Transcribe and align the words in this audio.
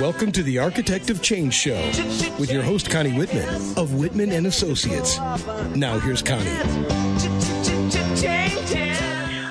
Welcome 0.00 0.32
to 0.32 0.42
the 0.42 0.58
Architect 0.58 1.10
of 1.10 1.22
Change 1.22 1.54
Show 1.54 1.80
with 2.40 2.50
your 2.50 2.62
host 2.62 2.90
Connie 2.90 3.16
Whitman 3.16 3.48
of 3.78 3.94
Whitman 3.94 4.32
and 4.32 4.48
Associates. 4.48 5.16
Now 5.76 6.00
here's 6.00 6.22
Connie. 6.22 6.50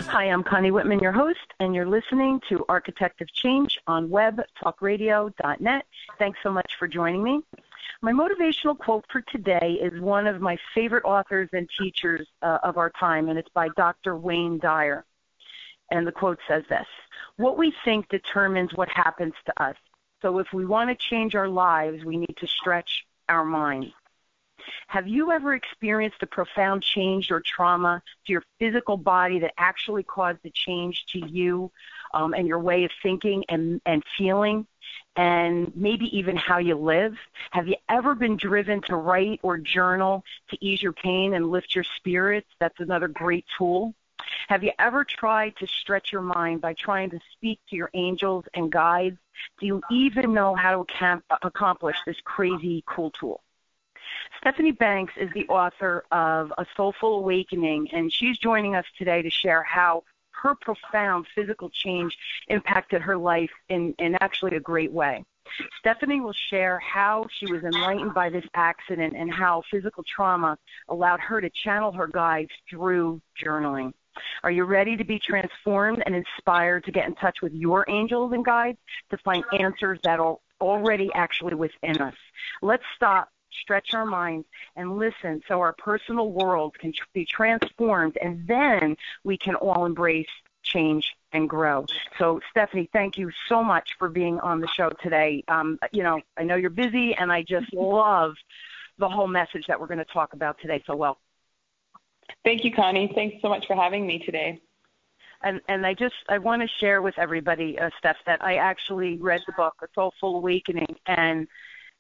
Hi, 0.10 0.26
I'm 0.26 0.44
Connie 0.44 0.72
Whitman, 0.72 1.00
your 1.00 1.14
host, 1.14 1.40
and 1.62 1.74
you're 1.74 1.88
listening 1.88 2.42
to 2.50 2.66
Architect 2.68 3.22
of 3.22 3.32
Change 3.32 3.80
on 3.88 4.10
webtalkradio.net. 4.10 5.86
Thanks 6.20 6.40
so 6.44 6.52
much 6.52 6.76
for 6.78 6.90
joining 6.90 7.24
me. 7.24 7.40
My 8.02 8.12
motivational 8.12 8.78
quote 8.78 9.06
for 9.10 9.22
today 9.22 9.80
is 9.82 10.02
one 10.02 10.28
of 10.28 10.42
my 10.42 10.58
favorite 10.76 11.06
authors 11.06 11.48
and 11.54 11.70
teachers 11.80 12.28
uh, 12.42 12.58
of 12.62 12.78
our 12.78 12.90
time, 12.90 13.30
and 13.30 13.40
it's 13.40 13.50
by 13.54 13.70
Dr. 13.78 14.18
Wayne 14.18 14.60
Dyer. 14.60 15.06
And 15.92 16.08
the 16.08 16.12
quote 16.12 16.40
says 16.48 16.64
this 16.70 16.88
What 17.38 17.58
we 17.58 17.74
think 17.86 18.10
determines 18.10 18.74
what 18.74 18.90
happens 18.90 19.34
to 19.46 19.64
us. 19.64 19.76
So 20.22 20.40
if 20.40 20.48
we 20.54 20.66
want 20.66 20.90
to 20.90 20.96
change 20.96 21.36
our 21.36 21.50
lives, 21.50 22.04
we 22.04 22.18
need 22.18 22.38
to 22.38 22.48
stretch 22.48 23.06
our 23.28 23.44
minds. 23.44 23.94
Have 24.88 25.08
you 25.08 25.32
ever 25.32 25.56
experienced 25.56 26.22
a 26.22 26.28
profound 26.28 26.84
change 26.84 27.32
or 27.32 27.42
trauma 27.42 28.02
to 28.26 28.32
your 28.32 28.44
physical 28.60 28.96
body 28.96 29.40
that 29.40 29.54
actually 29.58 30.04
caused 30.04 30.40
a 30.46 30.52
change 30.52 31.06
to 31.08 31.20
you 31.28 31.72
um, 32.14 32.34
and 32.34 32.48
your 32.48 32.60
way 32.60 32.84
of 32.84 32.92
thinking 33.02 33.44
and, 33.50 33.82
and 33.86 34.04
feeling? 34.18 34.68
And 35.16 35.76
maybe 35.76 36.16
even 36.18 36.38
how 36.38 36.60
you 36.60 36.76
live? 36.76 37.16
Have 37.52 37.68
you 37.68 37.76
ever 37.90 38.16
been 38.16 38.38
driven 38.38 38.82
to 38.84 38.96
write 38.96 39.40
or 39.42 39.58
journal 39.58 40.24
to 40.50 40.58
ease 40.64 40.82
your 40.82 40.94
pain 40.94 41.34
and 41.34 41.50
lift 41.50 41.74
your 41.74 41.84
spirits? 41.98 42.48
That's 42.60 42.80
another 42.80 43.08
great 43.08 43.46
tool. 43.58 43.94
Have 44.48 44.64
you 44.64 44.72
ever 44.80 45.04
tried 45.04 45.56
to 45.58 45.68
stretch 45.68 46.12
your 46.12 46.22
mind 46.22 46.62
by 46.62 46.74
trying 46.74 47.10
to 47.12 47.20
speak 47.34 47.60
to 47.70 47.76
your 47.76 47.90
angels 47.94 48.46
and 48.54 48.72
guides? 48.72 49.18
Do 49.60 49.66
you 49.66 49.82
even 49.90 50.34
know 50.34 50.56
how 50.56 50.84
to 50.84 51.22
accomplish 51.42 51.98
this 52.06 52.18
crazy 52.24 52.84
cool 52.86 53.12
tool? 53.12 53.42
Stephanie 54.40 54.72
Banks 54.72 55.14
is 55.18 55.30
the 55.34 55.48
author 55.48 56.04
of 56.12 56.52
A 56.58 56.66
Soulful 56.76 57.20
Awakening, 57.20 57.90
and 57.94 58.12
she's 58.12 58.38
joining 58.38 58.76
us 58.76 58.86
today 58.98 59.22
to 59.22 59.30
share 59.30 59.64
how 59.64 60.04
her 60.32 60.56
profound 60.56 61.28
physical 61.36 61.70
change 61.70 62.18
impacted 62.48 63.02
her 63.02 63.18
life 63.18 63.52
in, 63.70 63.94
in 64.00 64.18
actually 64.22 64.56
a 64.56 64.60
great 64.60 64.92
way. 64.92 65.24
Stephanie 65.80 66.22
will 66.22 66.34
share 66.50 66.80
how 66.80 67.26
she 67.32 67.52
was 67.52 67.64
enlightened 67.64 68.14
by 68.14 68.30
this 68.30 68.46
accident 68.54 69.14
and 69.16 69.32
how 69.32 69.64
physical 69.70 70.04
trauma 70.04 70.58
allowed 70.90 71.20
her 71.20 71.42
to 71.42 71.50
channel 71.50 71.92
her 71.92 72.08
guides 72.08 72.52
through 72.70 73.22
journaling. 73.44 73.94
Are 74.44 74.52
you 74.52 74.64
ready 74.64 74.98
to 74.98 75.04
be 75.04 75.20
transformed 75.20 76.04
and 76.06 76.16
inspired 76.16 76.86
to 76.86 76.92
get 76.92 77.08
in 77.08 77.16
touch 77.16 77.42
with 77.42 77.54
your 77.54 77.86
angels 77.88 78.34
and 78.34 78.44
guides 78.44 78.78
to 79.10 79.18
find 79.18 79.44
answers 79.60 80.00
that 80.04 80.20
are 80.20 80.38
already 80.60 81.10
actually 81.14 81.56
within 81.56 82.02
us? 82.02 82.16
Let's 82.62 82.84
stop, 82.96 83.30
stretch 83.62 83.94
our 83.94 84.06
minds, 84.06 84.48
and 84.76 84.98
listen 84.98 85.42
so 85.48 85.60
our 85.62 85.74
personal 85.74 86.32
world 86.32 86.78
can 86.80 86.94
be 87.14 87.26
transformed, 87.26 88.18
and 88.22 88.48
then 88.48 88.98
we 89.24 89.38
can 89.38 89.56
all 89.56 89.86
embrace 89.86 90.28
change 90.64 91.16
and 91.34 91.50
grow. 91.50 91.86
So, 92.18 92.40
Stephanie, 92.52 92.90
thank 92.94 93.18
you 93.18 93.32
so 93.48 93.64
much 93.64 93.92
for 93.98 94.10
being 94.10 94.40
on 94.40 94.60
the 94.60 94.68
show 94.68 94.90
today. 95.02 95.44
Um, 95.48 95.80
you 95.92 96.04
know, 96.04 96.22
I 96.38 96.44
know 96.44 96.56
you're 96.56 96.70
busy, 96.70 97.16
and 97.16 97.32
I 97.32 97.44
just 97.44 97.74
love 97.74 98.36
the 98.98 99.10
whole 99.10 99.28
message 99.28 99.66
that 99.68 99.80
we're 99.80 99.88
going 99.88 99.98
to 99.98 100.06
talk 100.06 100.34
about 100.34 100.60
today. 100.62 100.84
So, 100.86 100.96
well. 100.96 101.18
Thank 102.44 102.64
you, 102.64 102.72
Connie. 102.72 103.12
Thanks 103.14 103.38
so 103.42 103.50
much 103.50 103.66
for 103.68 103.76
having 103.76 104.06
me 104.06 104.20
today. 104.20 104.60
And, 105.44 105.60
and 105.68 105.86
I 105.86 105.94
just 105.94 106.16
I 106.30 106.38
want 106.38 106.62
to 106.62 106.68
share 106.80 107.02
with 107.02 107.18
everybody, 107.18 107.78
uh, 107.80 107.90
Steph, 107.98 108.18
that 108.26 108.44
I 108.44 108.56
actually 108.56 109.18
read 109.18 109.42
the 109.48 109.54
book, 109.54 109.74
A 109.82 109.88
Soulful 109.96 110.38
Awakening, 110.38 110.96
and 111.08 111.48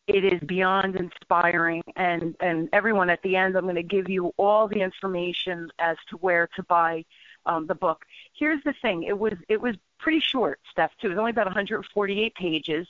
it 0.08 0.24
is 0.24 0.40
beyond 0.42 0.96
inspiring. 0.96 1.82
And 1.96 2.36
and 2.40 2.70
everyone 2.72 3.09
at 3.09 3.22
the 3.24 3.36
end, 3.36 3.56
I'm 3.56 3.64
going 3.64 3.76
to 3.76 3.84
give 3.84 4.09
you 4.09 4.31
all 4.38 4.68
the 4.68 4.81
information 4.81 5.70
as 5.80 5.97
to 6.09 6.18
where 6.18 6.50
to 6.56 6.64
buy 6.64 7.03
um, 7.46 7.66
the 7.66 7.75
book. 7.75 8.06
Here's 8.38 8.64
the 8.64 8.74
thing: 8.81 9.03
it 9.03 9.18
was 9.18 9.34
it 9.50 9.59
was 9.59 9.75
pretty 10.00 10.20
short, 10.20 10.59
Steph. 10.72 10.91
Too. 11.02 11.08
It 11.08 11.09
was 11.12 11.20
only 11.20 11.31
about 11.31 11.47
148 11.47 12.36
pages, 12.36 12.88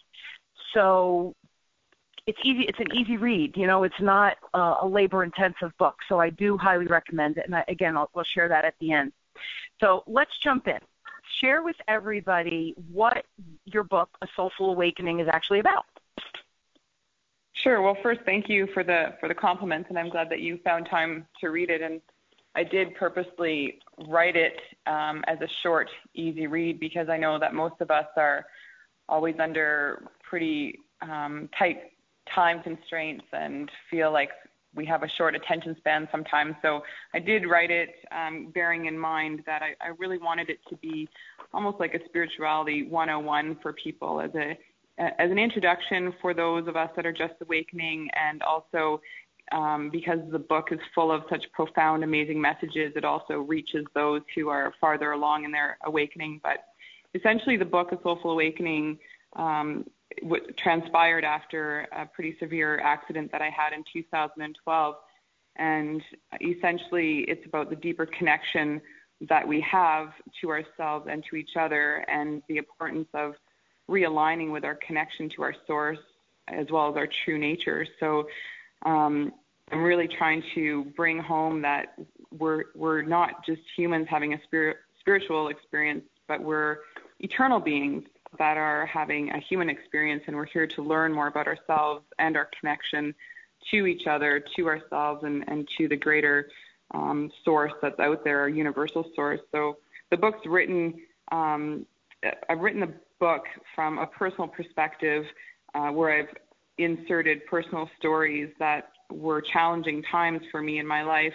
so 0.74 1.34
it's 2.28 2.40
easy. 2.44 2.64
It's 2.64 2.80
an 2.80 2.96
easy 2.96 3.18
read. 3.18 3.58
You 3.58 3.68
know, 3.68 3.84
it's 3.84 4.00
not 4.00 4.38
uh, 4.54 4.76
a 4.82 4.88
labor-intensive 4.88 5.76
book, 5.78 5.98
so 6.08 6.20
I 6.20 6.30
do 6.30 6.58
highly 6.58 6.86
recommend 6.86 7.38
it. 7.38 7.46
And 7.46 7.56
I, 7.56 7.64
again, 7.68 7.98
I'll, 7.98 8.10
I'll 8.16 8.24
share 8.24 8.48
that 8.50 8.66
at 8.66 8.76
the 8.80 8.92
end. 8.92 9.12
So 9.80 10.04
let's 10.08 10.38
jump 10.38 10.68
in. 10.68 10.80
Share 11.40 11.64
with 11.64 11.78
everybody 11.88 12.76
what 12.92 13.26
your 13.66 13.84
book, 13.84 14.10
A 14.22 14.28
Soulful 14.36 14.72
Awakening, 14.72 15.20
is 15.20 15.28
actually 15.32 15.60
about. 15.60 15.86
Sure. 17.54 17.82
Well, 17.82 17.98
first, 18.02 18.22
thank 18.26 18.50
you 18.50 18.68
for 18.74 18.84
the 18.84 19.14
for 19.20 19.28
the 19.28 19.36
compliments, 19.36 19.90
and 19.90 19.98
I'm 19.98 20.10
glad 20.10 20.30
that 20.30 20.40
you 20.40 20.60
found 20.64 20.88
time 20.88 21.28
to 21.40 21.50
read 21.50 21.70
it. 21.70 21.82
And 21.82 22.02
I 22.56 22.64
did 22.64 22.96
purposely 22.96 23.80
write 24.08 24.36
it 24.36 24.60
um, 24.88 25.24
as 25.28 25.40
a 25.42 25.48
short, 25.62 25.90
easy 26.14 26.48
read 26.48 26.80
because 26.80 27.08
I 27.08 27.18
know 27.18 27.40
that 27.40 27.54
most 27.54 27.76
of 27.80 27.92
us 27.92 28.08
are 28.18 28.46
always 29.08 29.36
under 29.40 30.04
pretty 30.24 30.80
um, 31.02 31.50
tight 31.58 31.92
time 32.34 32.62
constraints 32.62 33.26
and 33.34 33.70
feel 33.90 34.12
like 34.12 34.30
we 34.74 34.86
have 34.86 35.04
a 35.04 35.10
short 35.10 35.36
attention 35.36 35.76
span 35.78 36.08
sometimes. 36.12 36.56
So 36.62 36.82
I 37.14 37.20
did 37.20 37.46
write 37.46 37.72
it 37.72 37.96
um, 38.12 38.52
bearing 38.54 38.86
in 38.86 38.98
mind 38.98 39.44
that 39.46 39.62
I, 39.62 39.76
I 39.84 39.90
really 39.98 40.18
wanted 40.18 40.50
it 40.50 40.60
to 40.70 40.78
be 40.78 41.10
almost 41.54 41.80
like 41.80 41.94
a 41.94 42.06
spirituality 42.06 42.88
101 42.88 43.58
for 43.62 43.74
people 43.74 44.22
as 44.22 44.32
a 44.36 44.58
as 44.98 45.32
an 45.32 45.40
introduction 45.40 46.14
for 46.22 46.34
those 46.34 46.68
of 46.68 46.76
us 46.76 46.90
that 46.96 47.06
are 47.06 47.14
just 47.14 47.34
awakening 47.42 48.08
and 48.14 48.44
also 48.44 49.02
um, 49.52 49.90
because 49.92 50.20
the 50.32 50.40
book 50.40 50.70
is 50.72 50.80
full 50.96 51.12
of 51.12 51.24
such 51.30 51.44
profound, 51.52 52.04
amazing 52.04 52.40
messages, 52.40 52.94
it 52.96 53.04
also 53.04 53.40
reaches 53.40 53.86
those 53.94 54.22
who 54.36 54.50
are 54.50 54.74
farther 54.80 55.12
along 55.12 55.44
in 55.44 55.52
their 55.52 55.78
awakening. 55.86 56.40
But 56.42 56.66
essentially, 57.16 57.58
the 57.58 57.66
book, 57.66 57.92
A 57.92 57.98
Soulful 58.02 58.32
Awakening, 58.32 58.98
um, 59.36 59.86
what 60.22 60.58
transpired 60.58 61.24
after 61.24 61.88
a 61.92 62.06
pretty 62.06 62.36
severe 62.40 62.80
accident 62.80 63.32
that 63.32 63.42
I 63.42 63.50
had 63.50 63.74
in 63.74 63.84
2012. 63.92 64.96
And 65.58 66.02
essentially, 66.42 67.20
it's 67.20 67.46
about 67.46 67.70
the 67.70 67.76
deeper 67.76 68.06
connection 68.06 68.82
that 69.22 69.48
we 69.48 69.62
have 69.62 70.14
to 70.42 70.50
ourselves 70.50 71.08
and 71.10 71.24
to 71.30 71.36
each 71.36 71.56
other, 71.56 72.06
and 72.08 72.42
the 72.48 72.58
importance 72.58 73.08
of 73.14 73.36
realigning 73.90 74.52
with 74.52 74.64
our 74.64 74.76
connection 74.76 75.30
to 75.30 75.44
our 75.44 75.56
source 75.68 76.00
as 76.48 76.68
well 76.72 76.90
as 76.90 76.96
our 76.96 77.08
true 77.08 77.38
nature. 77.38 77.86
So, 78.00 78.28
um, 78.84 79.34
I'm 79.72 79.84
really 79.84 80.08
trying 80.08 80.44
to 80.56 80.86
bring 80.96 81.20
home 81.20 81.62
that 81.62 81.94
we're 82.38 82.66
we're 82.76 83.02
not 83.04 83.46
just 83.46 83.62
humans 83.76 84.08
having 84.10 84.34
a 84.34 84.44
spirit, 84.44 84.78
spiritual 85.00 85.48
experience, 85.48 86.04
but 86.28 86.42
we're 86.42 86.80
eternal 87.20 87.60
beings 87.60 88.04
that 88.38 88.58
are 88.58 88.86
having 88.86 89.30
a 89.32 89.40
human 89.40 89.70
experience, 89.70 90.24
and 90.28 90.36
we're 90.36 90.46
here 90.46 90.68
to 90.68 90.82
learn 90.82 91.14
more 91.14 91.28
about 91.28 91.48
ourselves 91.48 92.04
and 92.20 92.38
our 92.38 92.50
connection 92.60 93.14
to 93.70 93.86
each 93.86 94.08
other, 94.08 94.44
to 94.56 94.68
ourselves, 94.68 95.24
and, 95.24 95.44
and 95.48 95.68
to 95.78 95.88
the 95.88 95.96
greater 95.96 96.50
um, 96.94 97.32
source 97.44 97.74
that's 97.82 98.00
out 98.00 98.24
there, 98.24 98.40
our 98.40 98.50
universal 98.50 99.06
source. 99.16 99.40
So 99.52 99.78
the 100.10 100.18
book's 100.18 100.46
written, 100.46 101.02
um, 101.32 101.86
I've 102.50 102.60
written 102.60 102.82
the 102.82 102.94
book 103.20 103.44
from 103.76 104.00
a 104.00 104.08
personal 104.08 104.48
perspective 104.48 105.26
uh, 105.74 105.90
where 105.90 106.20
I've 106.20 106.36
inserted 106.78 107.46
personal 107.46 107.90
stories 108.00 108.50
that 108.60 108.92
were 109.12 109.42
challenging 109.42 110.04
times 110.04 110.42
for 110.52 110.62
me 110.62 110.80
in 110.80 110.88
my 110.88 111.04
life. 111.04 111.34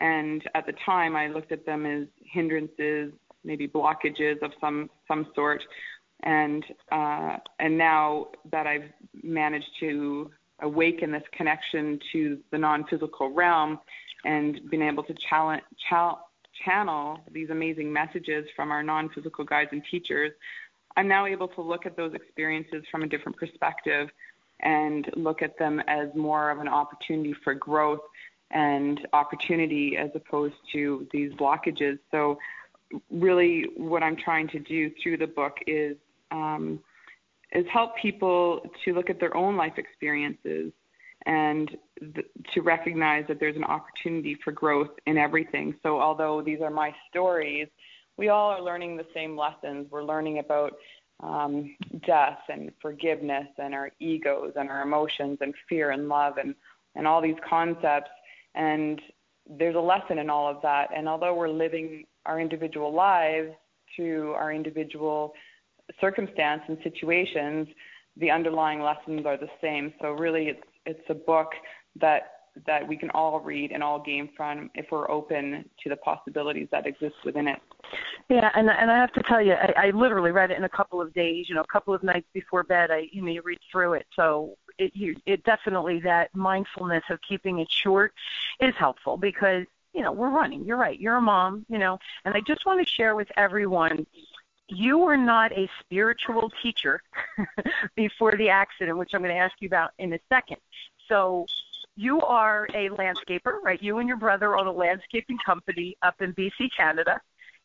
And 0.00 0.42
at 0.54 0.66
the 0.66 0.74
time, 0.84 1.16
I 1.16 1.28
looked 1.28 1.52
at 1.52 1.64
them 1.64 1.86
as 1.86 2.06
hindrances, 2.24 3.12
maybe 3.44 3.68
blockages 3.68 4.40
of 4.42 4.52
some 4.60 4.90
some 5.08 5.26
sort 5.34 5.62
and 6.22 6.64
uh, 6.90 7.36
and 7.58 7.76
now 7.76 8.28
that 8.50 8.66
I've 8.66 8.90
managed 9.22 9.70
to 9.80 10.30
awaken 10.60 11.10
this 11.10 11.24
connection 11.32 11.98
to 12.12 12.38
the 12.50 12.58
non-physical 12.58 13.30
realm 13.30 13.80
and 14.24 14.60
been 14.70 14.82
able 14.82 15.02
to 15.02 15.14
challenge, 15.14 15.62
chal- 15.88 16.28
channel 16.64 17.18
these 17.32 17.50
amazing 17.50 17.92
messages 17.92 18.46
from 18.54 18.70
our 18.70 18.82
non-physical 18.82 19.44
guides 19.44 19.70
and 19.72 19.82
teachers, 19.90 20.30
I'm 20.96 21.08
now 21.08 21.26
able 21.26 21.48
to 21.48 21.60
look 21.60 21.86
at 21.86 21.96
those 21.96 22.14
experiences 22.14 22.84
from 22.90 23.02
a 23.02 23.06
different 23.08 23.36
perspective 23.36 24.10
and 24.60 25.10
look 25.16 25.42
at 25.42 25.58
them 25.58 25.80
as 25.88 26.08
more 26.14 26.50
of 26.50 26.60
an 26.60 26.68
opportunity 26.68 27.34
for 27.42 27.54
growth 27.54 28.00
and 28.52 29.06
opportunity 29.12 29.96
as 29.96 30.10
opposed 30.14 30.54
to 30.72 31.08
these 31.10 31.32
blockages. 31.32 31.98
So 32.10 32.38
really 33.10 33.66
what 33.76 34.02
I'm 34.02 34.16
trying 34.16 34.48
to 34.48 34.58
do 34.60 34.90
through 35.02 35.16
the 35.16 35.26
book 35.26 35.56
is 35.66 35.96
um, 36.32 36.80
is 37.52 37.66
help 37.72 37.96
people 37.96 38.62
to 38.84 38.94
look 38.94 39.10
at 39.10 39.20
their 39.20 39.36
own 39.36 39.56
life 39.56 39.74
experiences 39.76 40.72
and 41.26 41.76
th- 42.14 42.26
to 42.54 42.62
recognize 42.62 43.24
that 43.28 43.38
there's 43.38 43.56
an 43.56 43.64
opportunity 43.64 44.36
for 44.42 44.50
growth 44.50 44.90
in 45.06 45.16
everything. 45.18 45.74
So, 45.82 46.00
although 46.00 46.42
these 46.42 46.60
are 46.60 46.70
my 46.70 46.92
stories, 47.08 47.68
we 48.16 48.28
all 48.28 48.50
are 48.50 48.62
learning 48.62 48.96
the 48.96 49.06
same 49.14 49.36
lessons. 49.36 49.86
We're 49.90 50.02
learning 50.02 50.38
about 50.38 50.72
um, 51.22 51.76
death 52.04 52.38
and 52.48 52.72
forgiveness 52.80 53.46
and 53.58 53.74
our 53.74 53.90
egos 54.00 54.52
and 54.56 54.68
our 54.68 54.82
emotions 54.82 55.38
and 55.40 55.54
fear 55.68 55.90
and 55.90 56.08
love 56.08 56.38
and, 56.38 56.54
and 56.96 57.06
all 57.06 57.22
these 57.22 57.36
concepts. 57.48 58.10
And 58.54 59.00
there's 59.48 59.76
a 59.76 59.80
lesson 59.80 60.18
in 60.18 60.28
all 60.28 60.48
of 60.48 60.60
that. 60.62 60.88
And 60.94 61.08
although 61.08 61.34
we're 61.34 61.48
living 61.48 62.04
our 62.26 62.40
individual 62.40 62.92
lives 62.92 63.52
through 63.94 64.32
our 64.32 64.52
individual 64.52 65.32
circumstance 66.00 66.62
and 66.68 66.78
situations, 66.82 67.68
the 68.16 68.30
underlying 68.30 68.80
lessons 68.80 69.26
are 69.26 69.36
the 69.36 69.50
same. 69.60 69.92
So 70.00 70.12
really, 70.12 70.48
it's 70.48 70.62
it's 70.84 71.04
a 71.08 71.14
book 71.14 71.52
that 72.00 72.32
that 72.66 72.86
we 72.86 72.96
can 72.96 73.10
all 73.10 73.40
read 73.40 73.72
and 73.72 73.82
all 73.82 73.98
gain 73.98 74.28
from 74.36 74.70
if 74.74 74.86
we're 74.90 75.10
open 75.10 75.64
to 75.82 75.88
the 75.88 75.96
possibilities 75.96 76.68
that 76.70 76.86
exist 76.86 77.14
within 77.24 77.48
it. 77.48 77.58
Yeah, 78.28 78.50
and 78.54 78.68
and 78.68 78.90
I 78.90 78.98
have 78.98 79.12
to 79.14 79.22
tell 79.22 79.40
you, 79.40 79.54
I, 79.54 79.74
I 79.76 79.90
literally 79.90 80.30
read 80.30 80.50
it 80.50 80.58
in 80.58 80.64
a 80.64 80.68
couple 80.68 81.00
of 81.00 81.12
days. 81.14 81.48
You 81.48 81.54
know, 81.54 81.62
a 81.62 81.72
couple 81.72 81.94
of 81.94 82.02
nights 82.02 82.28
before 82.32 82.62
bed, 82.62 82.90
I 82.90 83.08
you 83.10 83.22
know 83.22 83.30
you 83.30 83.42
read 83.42 83.58
through 83.70 83.94
it. 83.94 84.06
So 84.14 84.56
it 84.78 84.92
you 84.94 85.16
it 85.26 85.44
definitely 85.44 86.00
that 86.00 86.34
mindfulness 86.34 87.04
of 87.10 87.18
keeping 87.26 87.58
it 87.58 87.70
short 87.70 88.12
is 88.60 88.74
helpful 88.76 89.16
because 89.16 89.64
you 89.92 90.02
know 90.02 90.12
we're 90.12 90.30
running. 90.30 90.64
You're 90.64 90.76
right. 90.76 90.98
You're 90.98 91.16
a 91.16 91.20
mom. 91.20 91.66
You 91.68 91.78
know, 91.78 91.98
and 92.24 92.34
I 92.34 92.40
just 92.46 92.64
want 92.66 92.86
to 92.86 92.92
share 92.92 93.16
with 93.16 93.28
everyone 93.36 94.06
you 94.72 94.98
were 94.98 95.16
not 95.16 95.52
a 95.52 95.68
spiritual 95.80 96.50
teacher 96.62 97.02
before 97.96 98.32
the 98.36 98.48
accident, 98.48 98.98
which 98.98 99.10
I'm 99.14 99.22
going 99.22 99.34
to 99.34 99.40
ask 99.40 99.54
you 99.60 99.66
about 99.66 99.90
in 99.98 100.12
a 100.12 100.18
second. 100.28 100.58
So 101.08 101.46
you 101.96 102.20
are 102.22 102.66
a 102.74 102.88
landscaper, 102.90 103.60
right? 103.62 103.82
You 103.82 103.98
and 103.98 104.08
your 104.08 104.16
brother 104.16 104.56
own 104.56 104.66
a 104.66 104.72
landscaping 104.72 105.38
company 105.44 105.96
up 106.02 106.20
in 106.20 106.32
BC, 106.34 106.70
Canada. 106.76 107.20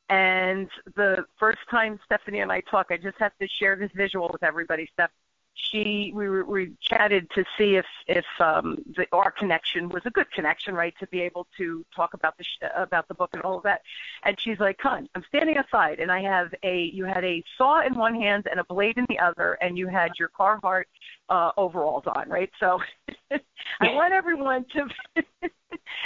And 0.09 0.69
the 0.95 1.25
first 1.37 1.59
time 1.69 1.99
Stephanie 2.05 2.39
and 2.39 2.51
I 2.51 2.61
talk, 2.61 2.87
I 2.89 2.97
just 2.97 3.17
have 3.19 3.33
to 3.41 3.47
share 3.47 3.75
this 3.75 3.91
visual 3.95 4.29
with 4.31 4.43
everybody, 4.43 4.89
Steph 4.93 5.11
she 5.57 6.11
we 6.15 6.29
were, 6.29 6.45
we 6.45 6.73
chatted 6.81 7.29
to 7.31 7.43
see 7.57 7.75
if 7.75 7.85
if 8.07 8.25
um, 8.39 8.77
the, 8.95 9.07
our 9.11 9.31
connection 9.31 9.89
was 9.89 10.03
a 10.05 10.09
good 10.09 10.31
connection, 10.31 10.73
right? 10.73 10.93
To 10.99 11.07
be 11.07 11.21
able 11.21 11.47
to 11.57 11.85
talk 11.95 12.13
about 12.13 12.37
the 12.37 12.43
sh- 12.43 12.69
about 12.75 13.07
the 13.07 13.13
book 13.13 13.31
and 13.33 13.41
all 13.41 13.57
of 13.57 13.63
that. 13.63 13.81
And 14.23 14.39
she's 14.39 14.59
like, 14.59 14.77
"Hun, 14.79 15.09
I'm 15.15 15.23
standing 15.27 15.57
aside, 15.57 15.99
and 15.99 16.11
I 16.11 16.21
have 16.21 16.53
a 16.63 16.83
you 16.93 17.05
had 17.05 17.23
a 17.23 17.43
saw 17.57 17.81
in 17.85 17.95
one 17.95 18.15
hand 18.15 18.47
and 18.49 18.59
a 18.59 18.63
blade 18.63 18.97
in 18.97 19.05
the 19.09 19.19
other, 19.19 19.57
and 19.61 19.77
you 19.77 19.87
had 19.87 20.11
your 20.19 20.29
Carhartt 20.29 20.85
uh, 21.29 21.51
overalls 21.57 22.03
on, 22.15 22.29
right? 22.29 22.51
So 22.59 22.79
I 23.31 23.93
want 23.93 24.13
everyone 24.13 24.65
to. 24.73 24.87
it's 25.15 25.51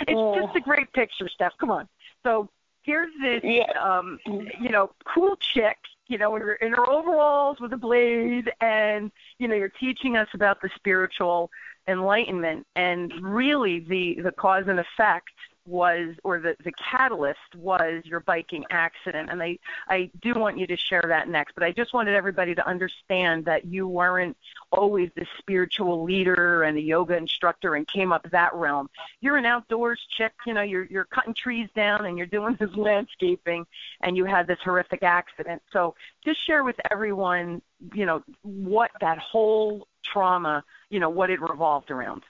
oh. 0.10 0.42
just 0.42 0.56
a 0.56 0.62
great 0.62 0.92
picture, 0.94 1.28
Steph. 1.30 1.54
Come 1.60 1.72
on. 1.72 1.88
So 2.24 2.50
here's 2.84 3.12
this, 3.22 3.42
yeah. 3.44 3.72
um, 3.80 4.20
you 4.26 4.70
know, 4.70 4.92
cool 5.06 5.36
chick 5.38 5.78
you 6.12 6.18
know, 6.18 6.32
her, 6.34 6.56
in 6.56 6.74
her 6.74 6.90
overalls 6.90 7.58
with 7.62 7.72
a 7.72 7.78
blade, 7.78 8.52
and 8.60 9.12
you 9.40 9.48
know, 9.48 9.56
you're 9.56 9.70
teaching 9.80 10.18
us 10.18 10.28
about 10.34 10.62
the 10.62 10.70
spiritual 10.76 11.50
enlightenment, 11.88 12.68
and 12.76 13.14
really 13.22 13.80
the 13.80 14.22
the 14.22 14.32
cause 14.34 14.66
and 14.68 14.80
effect 14.80 15.30
was, 15.66 16.16
or 16.24 16.40
the, 16.40 16.56
the 16.64 16.72
catalyst 16.74 17.56
was 17.56 18.04
your 18.06 18.20
biking 18.22 18.64
accident. 18.70 19.30
And 19.30 19.42
I, 19.42 19.58
I 19.88 20.10
do 20.22 20.34
want 20.34 20.58
you 20.58 20.68
to 20.68 20.78
share 20.78 21.04
that 21.08 21.30
next, 21.30 21.54
but 21.54 21.64
I 21.64 21.72
just 21.72 21.94
wanted 21.94 22.16
everybody 22.16 22.56
to 22.56 22.68
understand 22.68 23.46
that 23.46 23.66
you 23.66 23.88
weren't 23.88 24.38
always 24.72 25.10
the 25.16 25.26
spiritual 25.38 26.04
leader 26.04 26.64
and 26.64 26.78
the 26.78 26.82
yoga 26.82 27.16
instructor 27.16 27.76
and 27.76 27.88
came 27.88 28.12
up 28.12 28.30
that 28.32 28.54
realm. 28.54 28.90
You're 29.20 29.38
an 29.38 29.46
outdoors 29.46 30.00
chick, 30.18 30.34
you 30.46 30.54
know, 30.54 30.62
you're, 30.62 30.86
you're 30.86 31.06
cutting 31.06 31.34
trees 31.34 31.70
down 31.76 32.06
and 32.06 32.18
you're 32.18 32.28
doing 32.28 32.56
this 32.60 32.76
landscaping 32.76 33.66
and 34.02 34.18
you 34.18 34.26
had 34.26 34.48
this 34.48 34.60
horrific 34.64 35.04
accident. 35.04 35.62
So 35.72 35.96
just 36.24 36.46
share 36.46 36.64
with 36.64 36.76
everyone, 36.90 37.62
you 37.94 38.06
know, 38.06 38.24
what 38.42 38.92
that 39.02 39.18
whole 39.18 39.88
trauma, 40.04 40.64
you 40.90 41.00
know, 41.00 41.10
what 41.10 41.30
it 41.30 41.42
revolved 41.42 41.92
around. 41.92 42.24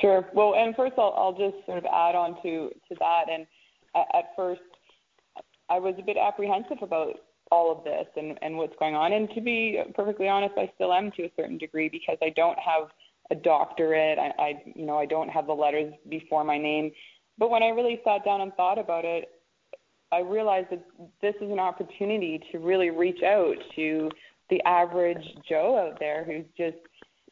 Sure. 0.00 0.28
Well, 0.34 0.54
and 0.54 0.74
first 0.76 0.94
I'll, 0.98 1.14
I'll 1.16 1.32
just 1.32 1.64
sort 1.66 1.78
of 1.78 1.84
add 1.84 2.14
on 2.14 2.36
to, 2.42 2.70
to 2.88 2.94
that. 3.00 3.24
And 3.30 3.46
at, 3.94 4.26
first, 4.36 4.60
I 5.68 5.78
was 5.78 5.94
a 5.98 6.02
bit 6.02 6.16
apprehensive 6.16 6.78
about 6.82 7.14
all 7.50 7.76
of 7.76 7.84
this 7.84 8.06
and, 8.16 8.38
and 8.42 8.56
what's 8.56 8.76
going 8.78 8.94
on. 8.94 9.12
And 9.12 9.28
to 9.34 9.40
be 9.40 9.82
perfectly 9.94 10.28
honest, 10.28 10.54
I 10.56 10.70
still 10.74 10.92
am 10.92 11.10
to 11.12 11.24
a 11.24 11.32
certain 11.36 11.58
degree 11.58 11.88
because 11.88 12.18
I 12.22 12.30
don't 12.30 12.58
have 12.58 12.90
a 13.30 13.34
doctorate. 13.34 14.18
I, 14.18 14.32
I 14.38 14.62
you 14.74 14.86
know, 14.86 14.98
I 14.98 15.06
don't 15.06 15.28
have 15.28 15.46
the 15.46 15.54
letters 15.54 15.92
before 16.08 16.44
my 16.44 16.58
name. 16.58 16.90
But 17.38 17.50
when 17.50 17.62
I 17.62 17.68
really 17.68 18.00
sat 18.04 18.24
down 18.24 18.40
and 18.40 18.52
thought 18.54 18.78
about 18.78 19.04
it, 19.04 19.30
I 20.10 20.20
realized 20.20 20.68
that 20.70 20.84
this 21.20 21.34
is 21.40 21.50
an 21.50 21.58
opportunity 21.58 22.40
to 22.52 22.58
really 22.58 22.90
reach 22.90 23.22
out 23.22 23.56
to 23.76 24.10
the 24.50 24.62
average 24.62 25.22
Joe 25.48 25.90
out 25.90 26.00
there 26.00 26.24
who's 26.24 26.46
just 26.56 26.78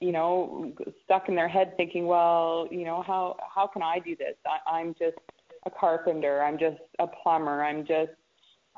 you 0.01 0.13
know, 0.13 0.73
stuck 1.05 1.29
in 1.29 1.35
their 1.35 1.49
head 1.49 1.77
thinking, 1.77 2.07
well, 2.07 2.69
you 2.71 2.85
know, 2.85 3.03
how 3.03 3.37
how 3.55 3.67
can 3.67 3.83
I 3.83 3.99
do 3.99 4.17
this? 4.17 4.35
I, 4.47 4.79
I'm 4.79 4.95
just 4.99 5.17
a 5.65 5.71
carpenter. 5.71 6.43
I'm 6.43 6.59
just 6.59 6.81
a 6.99 7.07
plumber. 7.07 7.65
I'm 7.65 7.87
just 7.87 8.13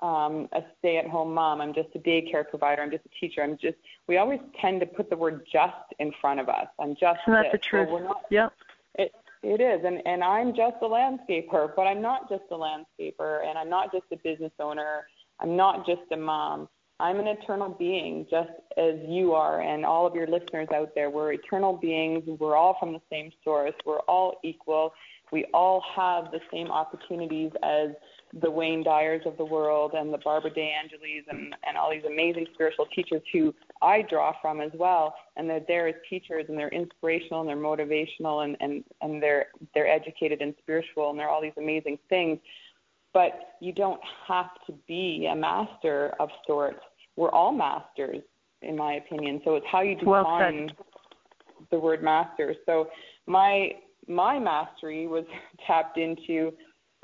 um, 0.03 0.49
a 0.53 0.61
stay-at-home 0.79 1.35
mom. 1.35 1.61
I'm 1.61 1.75
just 1.75 1.89
a 1.95 1.99
daycare 1.99 2.49
provider. 2.49 2.83
I'm 2.83 2.91
just 2.91 3.05
a 3.05 3.21
teacher. 3.21 3.43
I'm 3.43 3.59
just. 3.61 3.77
We 4.07 4.19
always 4.19 4.41
tend 4.61 4.81
to 4.81 4.87
put 4.87 5.11
the 5.11 5.17
word 5.17 5.47
"just" 5.53 5.75
in 5.99 6.13
front 6.21 6.41
of 6.41 6.49
us. 6.49 6.69
I'm 6.79 6.95
just. 6.95 7.21
And 7.27 7.35
that's 7.35 7.47
this. 7.47 7.53
the 7.53 7.59
truth. 7.59 7.89
Well, 7.91 8.03
not, 8.03 8.23
yep. 8.31 8.53
It 8.95 9.13
it 9.43 9.61
is, 9.61 9.85
and 9.85 10.01
and 10.07 10.23
I'm 10.23 10.55
just 10.55 10.77
a 10.83 10.87
landscaper, 10.87 11.75
but 11.75 11.83
I'm 11.83 12.03
not 12.03 12.29
just 12.29 12.45
a 12.51 12.55
landscaper, 12.55 13.47
and 13.47 13.59
I'm 13.59 13.69
not 13.69 13.93
just 13.93 14.05
a 14.13 14.17
business 14.17 14.53
owner. 14.61 15.07
I'm 15.41 15.57
not 15.57 15.87
just 15.87 16.03
a 16.13 16.17
mom. 16.17 16.69
I'm 17.01 17.21
an 17.21 17.29
eternal 17.29 17.69
being, 17.69 18.27
just 18.29 18.51
as 18.77 18.97
you 19.07 19.33
are, 19.33 19.61
and 19.61 19.87
all 19.87 20.07
of 20.07 20.15
your 20.15 20.27
listeners 20.27 20.69
out 20.75 20.95
there. 20.97 21.11
We're 21.11 21.33
eternal 21.33 21.75
beings. 21.75 22.25
We're 22.27 22.57
all 22.57 22.77
from 22.81 22.93
the 22.93 23.01
same 23.11 23.31
source. 23.45 23.75
We're 23.87 24.01
all 24.01 24.41
equal. 24.43 24.93
We 25.31 25.45
all 25.55 25.85
have 25.95 26.33
the 26.33 26.41
same 26.51 26.69
opportunities 26.69 27.53
as 27.63 27.91
the 28.41 28.51
Wayne 28.51 28.83
Dyers 28.83 29.23
of 29.27 29.37
the 29.37 29.45
world 29.45 29.93
and 29.95 30.13
the 30.13 30.19
Barbara 30.19 30.51
DeAngelis 30.51 31.25
and, 31.29 31.55
and 31.67 31.77
all 31.77 31.91
these 31.91 32.05
amazing 32.05 32.47
spiritual 32.55 32.87
teachers 32.87 33.23
who 33.33 33.55
I 33.81 34.03
draw 34.03 34.35
from 34.43 34.61
as 34.61 34.73
well. 34.75 35.15
And 35.37 35.49
they're 35.49 35.65
there 35.69 35.87
as 35.87 35.95
teachers 36.11 36.47
and 36.49 36.59
they're 36.59 36.69
inspirational 36.69 37.41
and 37.41 37.49
they're 37.49 37.57
motivational 37.57 38.45
and, 38.45 38.57
and, 38.61 38.85
and 39.03 39.23
they're, 39.23 39.47
they're 39.75 39.89
educated 39.89 40.43
and 40.43 40.55
spiritual 40.61 41.11
and 41.11 41.19
they're 41.19 41.29
all 41.29 41.43
these 41.43 41.53
amazing 41.57 41.99
things 42.09 42.39
but 43.15 43.57
you 43.61 43.73
don't 43.73 44.01
have 44.27 44.51
to 44.67 44.73
be 44.87 45.29
a 45.31 45.35
master 45.35 46.15
of 46.21 46.29
sorts. 46.47 46.81
We're 47.19 47.33
all 47.33 47.51
masters, 47.51 48.23
in 48.63 48.77
my 48.77 48.95
opinion. 48.95 49.41
So 49.45 49.57
it's 49.57 49.67
how 49.71 49.83
you 49.83 49.97
define 49.97 50.67
well 50.67 50.87
the 51.73 51.79
word 51.79 52.01
master. 52.01 52.55
So 52.65 52.89
my 53.27 53.71
my 54.07 54.39
mastery 54.39 55.09
was 55.09 55.25
tapped 55.67 55.99
into 55.99 56.53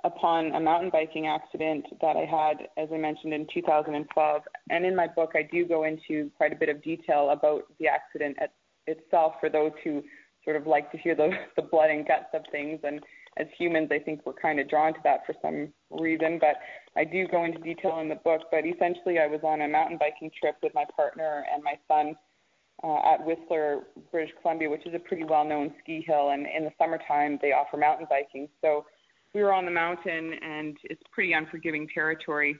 upon 0.05 0.55
a 0.55 0.61
mountain 0.61 0.91
biking 0.91 1.27
accident 1.27 1.85
that 2.01 2.15
I 2.17 2.27
had, 2.27 2.69
as 2.77 2.91
I 2.95 2.97
mentioned, 2.97 3.33
in 3.33 3.47
2012. 3.53 4.43
And 4.71 4.87
in 4.87 4.95
my 4.95 5.09
book, 5.09 5.33
I 5.35 5.49
do 5.51 5.67
go 5.67 5.83
into 5.85 6.31
quite 6.37 6.53
a 6.53 6.57
bit 6.57 6.69
of 6.69 6.81
detail 6.83 7.31
about 7.31 7.63
the 7.81 7.89
accident 7.89 8.37
at, 8.41 8.53
itself 8.87 9.33
for 9.41 9.49
those 9.49 9.73
who 9.83 10.03
sort 10.45 10.57
of 10.57 10.67
like 10.67 10.93
to 10.93 10.99
hear 10.99 11.17
the, 11.17 11.31
the 11.57 11.63
blood 11.63 11.91
and 11.91 12.07
guts 12.07 12.27
of 12.35 12.43
things 12.53 12.79
and 12.85 13.01
as 13.37 13.47
humans, 13.59 13.89
I 13.91 13.99
think 13.99 14.21
we're 14.25 14.33
kind 14.35 14.61
of 14.61 14.69
drawn 14.69 14.95
to 14.95 15.01
that 15.05 15.27
for 15.27 15.35
some 15.43 15.73
reason. 15.91 16.39
But 16.41 16.57
I 16.97 17.05
do 17.05 17.27
go 17.27 17.45
into 17.45 17.59
detail 17.59 17.99
in 18.01 18.09
the 18.09 18.17
book. 18.17 18.43
But 18.51 18.67
essentially, 18.67 19.19
I 19.19 19.27
was 19.27 19.41
on 19.43 19.63
a 19.63 19.69
mountain 19.69 19.99
biking 19.99 20.31
trip 20.39 20.57
with 20.63 20.73
my 20.75 20.85
partner 20.95 21.45
and 21.53 21.63
my 21.63 21.75
son 21.89 22.15
uh, 22.83 23.15
at 23.15 23.25
Whistler, 23.25 23.81
British 24.11 24.35
Columbia, 24.41 24.71
which 24.71 24.87
is 24.87 24.95
a 24.95 24.99
pretty 24.99 25.25
well-known 25.25 25.73
ski 25.83 26.05
hill. 26.07 26.31
And 26.31 26.47
in 26.47 26.65
the 26.65 26.73
summertime, 26.79 27.39
they 27.43 27.53
offer 27.53 27.77
mountain 27.77 28.07
biking. 28.09 28.49
So 28.61 28.87
we 29.35 29.43
were 29.43 29.53
on 29.53 29.65
the 29.65 29.71
mountain, 29.71 30.35
and 30.43 30.77
it's 30.85 31.03
pretty 31.13 31.33
unforgiving 31.33 31.89
territory. 31.93 32.57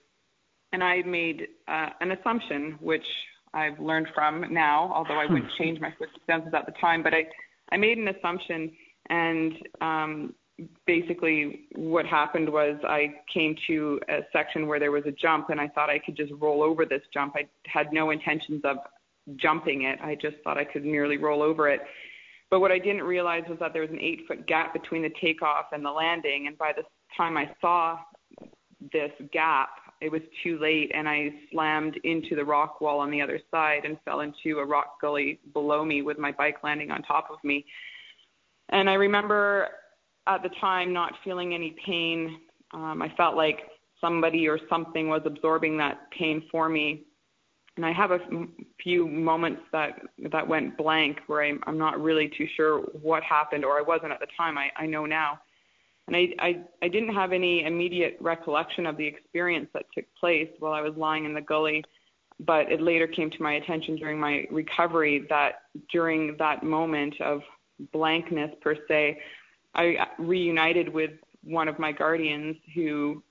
And 0.73 0.83
I 0.83 1.03
made 1.03 1.47
uh, 1.69 1.91
an 2.01 2.13
assumption, 2.13 2.77
which 2.81 3.07
I've 3.53 3.79
learned 3.79 4.09
from 4.13 4.53
now, 4.53 4.91
although 4.93 5.21
I 5.21 5.27
wouldn't 5.27 5.53
change 5.57 5.81
my 5.81 5.93
circumstances 6.01 6.53
at 6.53 6.67
the 6.67 6.73
time. 6.81 7.05
But 7.05 7.15
I, 7.15 7.27
I 7.71 7.77
made 7.77 7.99
an 7.99 8.09
assumption, 8.09 8.73
and 9.09 9.53
um, 9.81 10.35
basically 10.87 11.67
what 11.75 12.07
happened 12.07 12.49
was 12.49 12.77
I 12.85 13.15
came 13.33 13.57
to 13.67 14.01
a 14.09 14.19
section 14.33 14.67
where 14.67 14.79
there 14.79 14.93
was 14.93 15.05
a 15.07 15.11
jump 15.11 15.51
and 15.51 15.61
I 15.61 15.69
thought 15.69 15.91
I 15.91 15.99
could 15.99 16.17
just 16.17 16.33
roll 16.41 16.63
over 16.63 16.85
this 16.85 17.03
jump. 17.13 17.35
I 17.37 17.49
had 17.67 17.93
no 17.93 18.11
intentions 18.11 18.63
of 18.65 18.77
jumping 19.37 19.83
it. 19.83 19.99
I 20.01 20.15
just 20.15 20.37
thought 20.45 20.59
I 20.59 20.65
could 20.65 20.85
merely 20.85 21.17
roll 21.17 21.43
over 21.43 21.69
it. 21.69 21.81
But 22.51 22.61
what 22.61 22.71
I 22.71 22.79
didn't 22.79 23.03
realize 23.03 23.43
was 23.49 23.59
that 23.59 23.73
there 23.73 23.83
was 23.83 23.91
an 23.91 24.01
eight 24.01 24.21
foot 24.29 24.47
gap 24.47 24.73
between 24.73 25.03
the 25.03 25.11
takeoff 25.21 25.67
and 25.73 25.85
the 25.85 25.91
landing. 25.91 26.47
And 26.47 26.57
by 26.57 26.73
the 26.77 26.83
time 27.17 27.37
I 27.37 27.51
saw 27.61 27.99
this 28.93 29.11
gap, 29.33 29.71
it 30.01 30.13
was 30.13 30.21
too 30.43 30.59
late 30.61 30.93
and 30.95 31.09
I 31.09 31.31
slammed 31.51 31.99
into 32.05 32.37
the 32.37 32.45
rock 32.45 32.81
wall 32.81 33.01
on 33.01 33.11
the 33.11 33.23
other 33.23 33.41
side 33.51 33.85
and 33.85 33.97
fell 34.05 34.21
into 34.21 34.59
a 34.59 34.65
rock 34.65 35.01
gully 35.01 35.41
below 35.53 35.85
me 35.85 36.03
with 36.03 36.19
my 36.19 36.31
bike 36.31 36.59
landing 36.63 36.91
on 36.91 37.03
top 37.03 37.29
of 37.33 37.43
me. 37.43 37.65
And 38.69 38.89
I 38.89 38.95
remember 38.95 39.69
at 40.27 40.43
the 40.43 40.51
time 40.61 40.93
not 40.93 41.13
feeling 41.23 41.55
any 41.55 41.77
pain. 41.85 42.41
Um, 42.73 43.03
I 43.03 43.13
felt 43.17 43.37
like 43.37 43.59
somebody 44.01 44.49
or 44.49 44.59
something 44.69 45.09
was 45.09 45.23
absorbing 45.25 45.77
that 45.79 46.11
pain 46.11 46.43
for 46.51 46.69
me. 46.69 47.05
and 47.77 47.85
I 47.85 47.93
have 47.93 48.11
a 48.13 48.21
few 48.83 49.07
moments 49.09 49.63
that 49.73 50.01
that 50.31 50.47
went 50.47 50.77
blank 50.77 51.19
where 51.27 51.43
I'm, 51.43 51.61
I'm 51.67 51.79
not 51.79 52.01
really 52.01 52.31
too 52.37 52.47
sure 52.57 52.81
what 53.03 53.23
happened, 53.23 53.65
or 53.65 53.79
I 53.79 53.83
wasn't 53.83 54.13
at 54.13 54.21
the 54.21 54.29
time. 54.37 54.57
I, 54.59 54.71
I 54.77 54.87
know 54.87 55.07
now, 55.07 55.41
and 56.07 56.17
I, 56.17 56.29
I 56.39 56.61
I 56.83 56.89
didn't 56.89 57.15
have 57.15 57.33
any 57.33 57.65
immediate 57.65 58.17
recollection 58.21 58.87
of 58.87 58.97
the 58.97 59.07
experience 59.07 59.69
that 59.75 59.87
took 59.95 60.05
place 60.19 60.49
while 60.61 60.73
I 60.73 60.81
was 60.81 60.95
lying 60.97 61.25
in 61.25 61.35
the 61.35 61.41
gully, 61.41 61.83
but 62.41 62.71
it 62.71 62.81
later 62.81 63.09
came 63.09 63.31
to 63.31 63.43
my 63.43 63.55
attention 63.55 63.97
during 63.97 64.21
my 64.21 64.47
recovery 64.51 65.27
that 65.29 65.63
during 65.91 66.37
that 66.39 66.63
moment 66.63 67.21
of 67.21 67.41
blankness 67.93 68.53
per 68.61 68.77
se, 68.87 69.19
I 69.75 70.07
reunited 70.19 70.89
with 70.93 71.11
one 71.43 71.69
of 71.69 71.79
my 71.79 71.93
guardians 71.93 72.57
who 72.75 73.23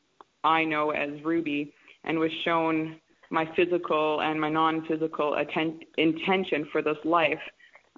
I 0.44 0.64
know 0.64 0.92
as 0.92 1.10
Ruby 1.24 1.74
and 2.04 2.20
was 2.20 2.32
shown 2.44 3.00
my 3.30 3.50
physical 3.56 4.22
and 4.22 4.40
my 4.40 4.50
non-physical 4.50 5.36
atten- 5.36 5.80
intention 5.98 6.68
for 6.72 6.82
this 6.82 6.98
life. 7.04 7.40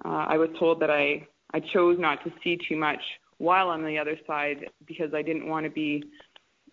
Uh, 0.04 0.26
I 0.28 0.38
was 0.38 0.48
told 0.58 0.80
that 0.80 0.90
I, 0.90 1.26
I 1.52 1.60
chose 1.60 1.98
not 1.98 2.24
to 2.24 2.32
see 2.42 2.58
too 2.68 2.76
much 2.76 3.00
while 3.38 3.68
on 3.68 3.84
the 3.84 3.98
other 3.98 4.18
side 4.26 4.66
because 4.86 5.12
I 5.12 5.22
didn't 5.22 5.46
want 5.46 5.64
to 5.64 5.70
be, 5.70 6.04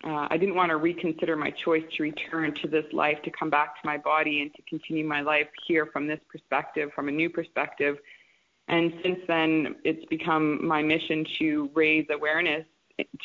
uh, 0.04 0.28
I 0.30 0.36
didn't 0.38 0.54
want 0.54 0.70
to 0.70 0.76
reconsider 0.76 1.36
my 1.36 1.50
choice 1.50 1.84
to 1.96 2.02
return 2.02 2.54
to 2.62 2.68
this 2.68 2.86
life, 2.92 3.18
to 3.24 3.30
come 3.30 3.50
back 3.50 3.80
to 3.82 3.86
my 3.86 3.98
body 3.98 4.40
and 4.40 4.54
to 4.54 4.62
continue 4.62 5.04
my 5.04 5.20
life 5.20 5.48
here 5.66 5.86
from 5.92 6.06
this 6.06 6.20
perspective, 6.30 6.90
from 6.94 7.08
a 7.08 7.12
new 7.12 7.28
perspective. 7.28 7.98
And 8.68 8.92
since 9.02 9.18
then, 9.28 9.76
it's 9.84 10.04
become 10.06 10.66
my 10.66 10.82
mission 10.82 11.24
to 11.38 11.70
raise 11.74 12.06
awareness 12.10 12.64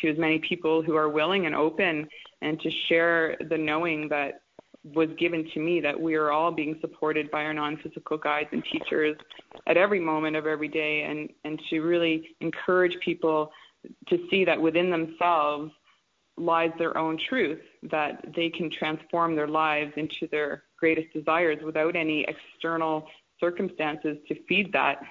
to 0.02 0.10
as 0.10 0.18
many 0.18 0.40
people 0.40 0.82
who 0.82 0.96
are 0.96 1.10
willing 1.10 1.46
and 1.46 1.56
open 1.56 2.08
and 2.42 2.60
to 2.62 2.70
share 2.88 3.38
the 3.50 3.58
knowing 3.58 4.10
that 4.10 4.42
was 4.84 5.10
given 5.18 5.50
to 5.54 5.60
me 5.60 5.82
that 5.82 6.00
we 6.00 6.16
are 6.16 6.32
all 6.32 6.52
being 6.52 6.78
supported 6.82 7.30
by 7.30 7.44
our 7.44 7.54
non-physical 7.54 8.18
guides 8.18 8.50
and 8.52 8.64
teachers 8.72 9.16
at 9.68 9.78
every 9.78 10.00
moment 10.00 10.36
of 10.36 10.48
every 10.48 10.70
day 10.70 11.04
and, 11.04 11.30
and 11.44 11.62
to 11.70 11.82
really 11.82 12.30
encourage 12.42 12.98
people 13.04 13.52
to 14.08 14.18
see 14.30 14.46
that 14.46 14.60
within 14.60 14.90
themselves 14.90 15.72
lies 16.38 16.72
their 16.78 16.98
own 16.98 17.20
truth, 17.28 17.60
that 17.84 18.24
they 18.36 18.50
can 18.50 18.72
transform 18.72 19.36
their 19.36 19.48
lives 19.48 19.92
into 19.98 20.28
their 20.32 20.64
greatest 20.80 21.12
desires 21.14 21.58
without 21.64 21.96
any 21.96 22.26
external 22.28 23.06
circumstances 23.40 24.18
to 24.28 24.36
feed 24.48 24.72
that. 24.74 25.02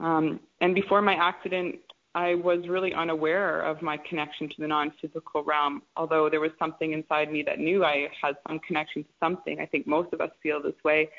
Um, 0.00 0.40
and 0.60 0.74
before 0.74 1.02
my 1.02 1.14
accident, 1.14 1.76
I 2.14 2.36
was 2.36 2.68
really 2.68 2.94
unaware 2.94 3.62
of 3.62 3.82
my 3.82 3.96
connection 4.08 4.48
to 4.48 4.54
the 4.58 4.68
non 4.68 4.92
physical 5.00 5.42
realm, 5.42 5.82
although 5.96 6.30
there 6.30 6.40
was 6.40 6.52
something 6.58 6.92
inside 6.92 7.32
me 7.32 7.42
that 7.42 7.58
knew 7.58 7.84
I 7.84 8.08
had 8.22 8.36
some 8.48 8.60
connection 8.60 9.02
to 9.02 9.10
something. 9.18 9.58
I 9.60 9.66
think 9.66 9.86
most 9.86 10.12
of 10.12 10.20
us 10.20 10.30
feel 10.42 10.62
this 10.62 10.74
way. 10.84 11.10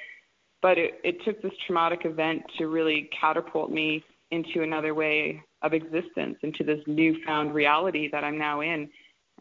But 0.62 0.77
it, 0.77 1.00
it 1.03 1.24
took 1.25 1.41
this 1.41 1.51
traumatic 1.65 2.05
event 2.05 2.43
to 2.57 2.67
really 2.67 3.09
catapult 3.19 3.71
me 3.71 4.03
into 4.31 4.63
another 4.63 4.95
way 4.95 5.43
of 5.62 5.74
existence, 5.74 6.38
into 6.41 6.63
this 6.63 6.79
newfound 6.88 7.53
reality 7.53 8.09
that 8.12 8.24
I'm 8.24 8.38
now 8.38 8.62
in. 8.62 8.89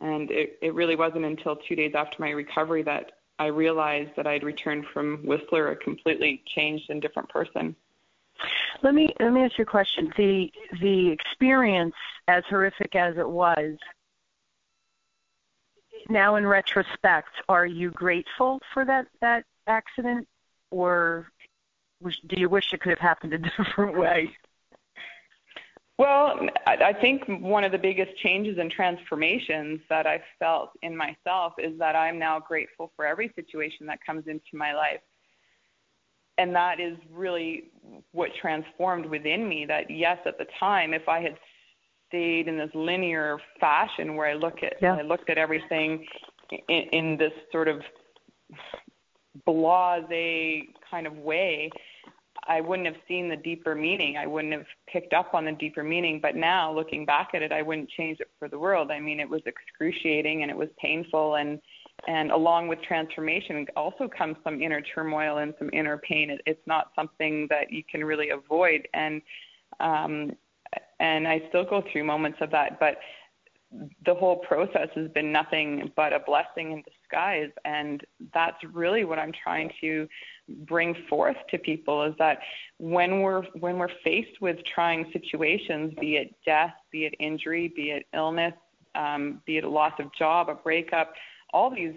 And 0.01 0.31
it, 0.31 0.59
it 0.61 0.75
really 0.75 0.97
wasn't 0.97 1.25
until 1.25 1.57
two 1.57 1.77
days 1.77 1.93
after 1.95 2.17
my 2.19 2.31
recovery 2.31 2.83
that 2.83 3.13
I 3.39 3.47
realized 3.47 4.11
that 4.17 4.27
I'd 4.27 4.45
returned 4.45 4.85
from 4.93 5.19
Whistler 5.25 5.71
a 5.71 5.77
completely 5.77 6.43
changed 6.55 6.91
and 6.91 7.03
different 7.03 7.29
person. 7.29 7.75
Let 8.83 8.95
me 8.95 9.09
let 9.21 9.33
me 9.33 9.43
ask 9.43 9.59
you 9.59 9.63
a 9.63 9.67
question. 9.67 10.13
The 10.17 10.51
the 10.81 11.11
experience, 11.11 11.95
as 12.29 12.45
horrific 12.49 12.95
as 12.95 13.17
it 13.17 13.29
was, 13.29 13.77
now 16.09 16.37
in 16.37 16.47
retrospect, 16.47 17.31
are 17.49 17.67
you 17.67 17.91
grateful 17.91 18.61
for 18.73 18.85
that 18.85 19.07
that 19.21 19.45
accident, 19.67 20.27
or 20.71 21.31
do 22.03 22.41
you 22.41 22.49
wish 22.49 22.73
it 22.73 22.81
could 22.81 22.91
have 22.91 22.99
happened 22.99 23.33
a 23.33 23.39
different 23.59 23.97
way? 23.97 24.37
Well, 25.97 26.41
I 26.67 26.93
think 26.93 27.23
one 27.29 27.63
of 27.63 27.71
the 27.71 27.79
biggest 27.79 28.17
changes 28.19 28.59
and 28.59 28.69
transformations 28.69 29.81
that 29.89 30.09
I've 30.09 30.25
felt 30.41 30.71
in 30.83 30.97
myself 30.97 31.53
is 31.59 31.79
that 31.79 31.95
I'm 31.95 32.19
now 32.19 32.41
grateful 32.41 32.91
for 32.97 33.07
every 33.07 33.31
situation 33.37 33.87
that 33.87 34.01
comes 34.05 34.25
into 34.27 34.43
my 34.55 34.75
life 34.75 35.01
and 36.39 36.55
that 36.55 36.81
is 36.81 36.97
really 37.11 37.65
what 38.13 38.31
transformed 38.41 39.07
within 39.07 39.49
me 39.49 39.65
that 39.67 39.91
yes 39.91 40.19
at 40.27 40.39
the 40.39 40.47
time 40.59 40.93
if 40.95 41.09
i 41.09 41.21
had 41.21 41.37
stayed 42.09 42.49
in 42.49 42.57
this 42.57 42.71
linear 42.75 43.39
fashion 43.61 44.17
where 44.17 44.29
i 44.29 44.35
look 44.35 44.63
at 44.63 44.75
yeah. 44.81 44.95
i 44.95 45.03
looked 45.03 45.31
at 45.31 45.39
everything 45.39 46.05
in, 46.69 46.83
in 46.93 47.17
this 47.17 47.33
sort 47.53 47.69
of 47.69 47.81
blase 49.47 50.65
kind 50.91 51.07
of 51.07 51.17
way 51.19 51.71
i 52.49 52.61
wouldn't 52.61 52.87
have 52.87 52.97
seen 53.09 53.29
the 53.29 53.37
deeper 53.37 53.75
meaning. 53.75 54.17
I 54.17 54.27
wouldn't 54.27 54.53
have 54.53 54.67
picked 54.87 55.13
up 55.13 55.35
on 55.35 55.45
the 55.45 55.53
deeper 55.53 55.83
meaning. 55.83 56.21
But 56.21 56.37
now 56.37 56.73
looking 56.73 57.05
back 57.05 57.31
at 57.35 57.43
it 57.43 57.53
i 57.53 57.63
wouldn't 57.63 57.91
change 57.91 58.21
it 58.21 58.31
for 58.39 58.49
the 58.49 58.59
world. 58.59 58.91
I 58.91 59.01
mean 59.01 59.21
it 59.21 59.29
was 59.29 59.43
excruciating 59.47 60.43
and 60.43 60.51
it 60.51 60.57
was 60.57 60.69
painful. 60.79 61.37
And 61.37 61.61
and 62.07 62.31
along 62.31 62.69
with 62.69 62.83
transformation 62.83 63.67
also 63.77 64.09
comes 64.09 64.37
some 64.45 64.61
inner 64.61 64.81
turmoil 64.81 65.39
and 65.39 65.55
some 65.59 65.71
inner 65.73 65.99
pain. 65.99 66.31
It, 66.31 66.41
it's 66.47 66.67
not 66.67 66.91
something 66.95 67.47
that 67.51 67.73
you 67.73 67.83
can 67.91 68.05
really 68.05 68.31
avoid, 68.31 68.87
and 68.95 69.23
um, 69.81 70.33
and 71.01 71.27
I 71.27 71.43
still 71.49 71.65
go 71.65 71.83
through 71.93 72.05
moments 72.05 72.39
of 72.41 72.51
that, 72.51 72.79
but 72.81 72.99
the 74.07 74.15
whole 74.15 74.37
process 74.37 74.89
has 74.95 75.11
been 75.11 75.33
nothing 75.33 75.91
but 75.97 76.13
a 76.13 76.21
blessing 76.21 76.73
in 76.73 76.83
disguise 77.15 77.51
and 77.65 78.03
that's 78.33 78.57
really 78.73 79.05
what 79.05 79.19
i'm 79.19 79.33
trying 79.43 79.71
to 79.81 80.07
bring 80.67 80.95
forth 81.09 81.37
to 81.51 81.59
people 81.59 82.03
is 82.03 82.15
that 82.19 82.39
when 82.79 83.21
we're 83.21 83.43
when 83.61 83.79
we're 83.79 83.89
faced 84.03 84.41
with 84.41 84.57
trying 84.75 85.07
situations 85.13 85.93
be 86.01 86.17
it 86.17 86.35
death 86.45 86.75
be 86.91 87.05
it 87.05 87.15
injury 87.19 87.73
be 87.75 87.91
it 87.91 88.07
illness 88.15 88.55
um, 88.95 89.41
be 89.45 89.57
it 89.57 89.65
a 89.65 89.69
loss 89.69 89.93
of 89.99 90.07
job 90.17 90.49
a 90.49 90.55
breakup 90.55 91.13
all 91.55 91.71
these 91.73 91.95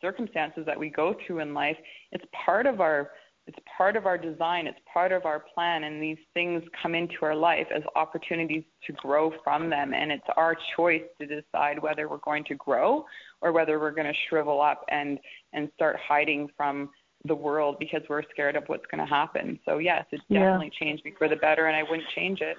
circumstances 0.00 0.64
that 0.66 0.78
we 0.78 0.88
go 0.88 1.14
through 1.26 1.40
in 1.40 1.52
life, 1.52 1.76
it's 2.10 2.24
part 2.46 2.66
of 2.66 2.80
our 2.80 3.10
it's 3.48 3.58
part 3.76 3.96
of 3.96 4.04
our 4.04 4.18
design, 4.18 4.66
it's 4.66 4.78
part 4.92 5.10
of 5.10 5.24
our 5.24 5.40
plan, 5.40 5.84
and 5.84 6.02
these 6.02 6.18
things 6.34 6.62
come 6.82 6.94
into 6.94 7.14
our 7.22 7.34
life 7.34 7.66
as 7.74 7.82
opportunities 7.96 8.62
to 8.86 8.92
grow 8.92 9.32
from 9.42 9.70
them. 9.70 9.94
And 9.94 10.12
it's 10.12 10.26
our 10.36 10.54
choice 10.76 11.02
to 11.18 11.26
decide 11.26 11.82
whether 11.82 12.10
we're 12.10 12.18
going 12.18 12.44
to 12.44 12.54
grow 12.56 13.06
or 13.40 13.52
whether 13.52 13.80
we're 13.80 13.92
going 13.92 14.06
to 14.06 14.18
shrivel 14.28 14.60
up 14.60 14.84
and 14.90 15.18
and 15.54 15.70
start 15.74 15.96
hiding 16.06 16.50
from 16.58 16.90
the 17.24 17.34
world 17.34 17.76
because 17.80 18.02
we're 18.08 18.22
scared 18.30 18.54
of 18.54 18.64
what's 18.66 18.84
going 18.90 19.04
to 19.04 19.12
happen. 19.12 19.58
So 19.64 19.78
yes, 19.78 20.04
it's 20.12 20.22
definitely 20.30 20.70
yeah. 20.78 20.86
changed 20.86 21.04
me 21.06 21.14
for 21.16 21.26
the 21.26 21.36
better, 21.36 21.66
and 21.66 21.76
I 21.76 21.82
wouldn't 21.82 22.08
change 22.14 22.42
it. 22.42 22.58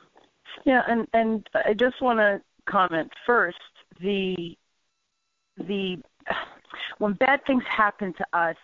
Yeah, 0.66 0.82
and 0.88 1.08
and 1.14 1.48
I 1.54 1.74
just 1.76 2.02
want 2.02 2.18
to 2.18 2.42
comment 2.68 3.12
first 3.28 3.58
the 4.02 4.58
the 5.56 5.98
when 6.98 7.14
bad 7.14 7.42
things 7.46 7.64
happen 7.70 8.12
to 8.14 8.26
us, 8.34 8.58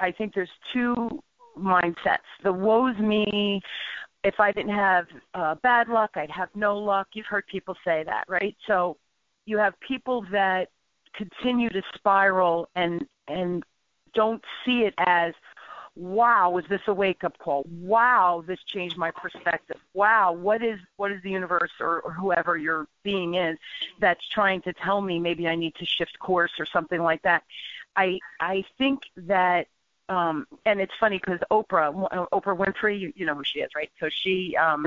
I 0.00 0.10
think 0.10 0.34
there's 0.34 0.50
two 0.72 1.22
mindsets. 1.58 2.18
The 2.42 2.52
woe's 2.52 2.98
me. 2.98 3.60
If 4.22 4.38
I 4.38 4.52
didn't 4.52 4.74
have 4.74 5.06
uh, 5.32 5.54
bad 5.62 5.88
luck, 5.88 6.10
I'd 6.14 6.30
have 6.30 6.50
no 6.54 6.78
luck. 6.78 7.08
You've 7.14 7.26
heard 7.26 7.46
people 7.46 7.74
say 7.84 8.02
that, 8.04 8.24
right? 8.28 8.54
So 8.66 8.98
you 9.46 9.56
have 9.56 9.78
people 9.80 10.26
that 10.30 10.68
continue 11.14 11.70
to 11.70 11.82
spiral 11.94 12.68
and 12.74 13.06
and 13.28 13.64
don't 14.14 14.44
see 14.64 14.82
it 14.82 14.94
as 14.98 15.34
wow, 15.96 16.50
was 16.50 16.64
this 16.68 16.80
a 16.86 16.94
wake 16.94 17.24
up 17.24 17.36
call? 17.38 17.64
Wow, 17.68 18.42
this 18.46 18.58
changed 18.64 18.96
my 18.96 19.10
perspective. 19.10 19.76
Wow, 19.92 20.32
what 20.32 20.62
is 20.62 20.78
what 20.96 21.10
is 21.12 21.22
the 21.22 21.30
universe 21.30 21.72
or, 21.80 22.00
or 22.00 22.12
whoever 22.12 22.56
your 22.56 22.86
being 23.02 23.34
is 23.34 23.58
that's 23.98 24.26
trying 24.28 24.62
to 24.62 24.72
tell 24.72 25.00
me 25.00 25.18
maybe 25.18 25.48
I 25.48 25.56
need 25.56 25.74
to 25.76 25.86
shift 25.86 26.18
course 26.18 26.52
or 26.58 26.66
something 26.66 27.02
like 27.02 27.22
that. 27.22 27.42
I 27.96 28.18
I 28.40 28.64
think 28.78 29.02
that 29.16 29.66
um 30.10 30.46
and 30.66 30.80
it's 30.80 30.92
funny 31.00 31.18
because 31.18 31.38
Oprah 31.50 31.92
Oprah 32.32 32.56
Winfrey 32.58 32.98
you, 32.98 33.12
you 33.16 33.24
know 33.24 33.34
who 33.34 33.44
she 33.44 33.60
is 33.60 33.70
right? 33.74 33.90
So 34.00 34.08
she 34.10 34.56
um 34.56 34.84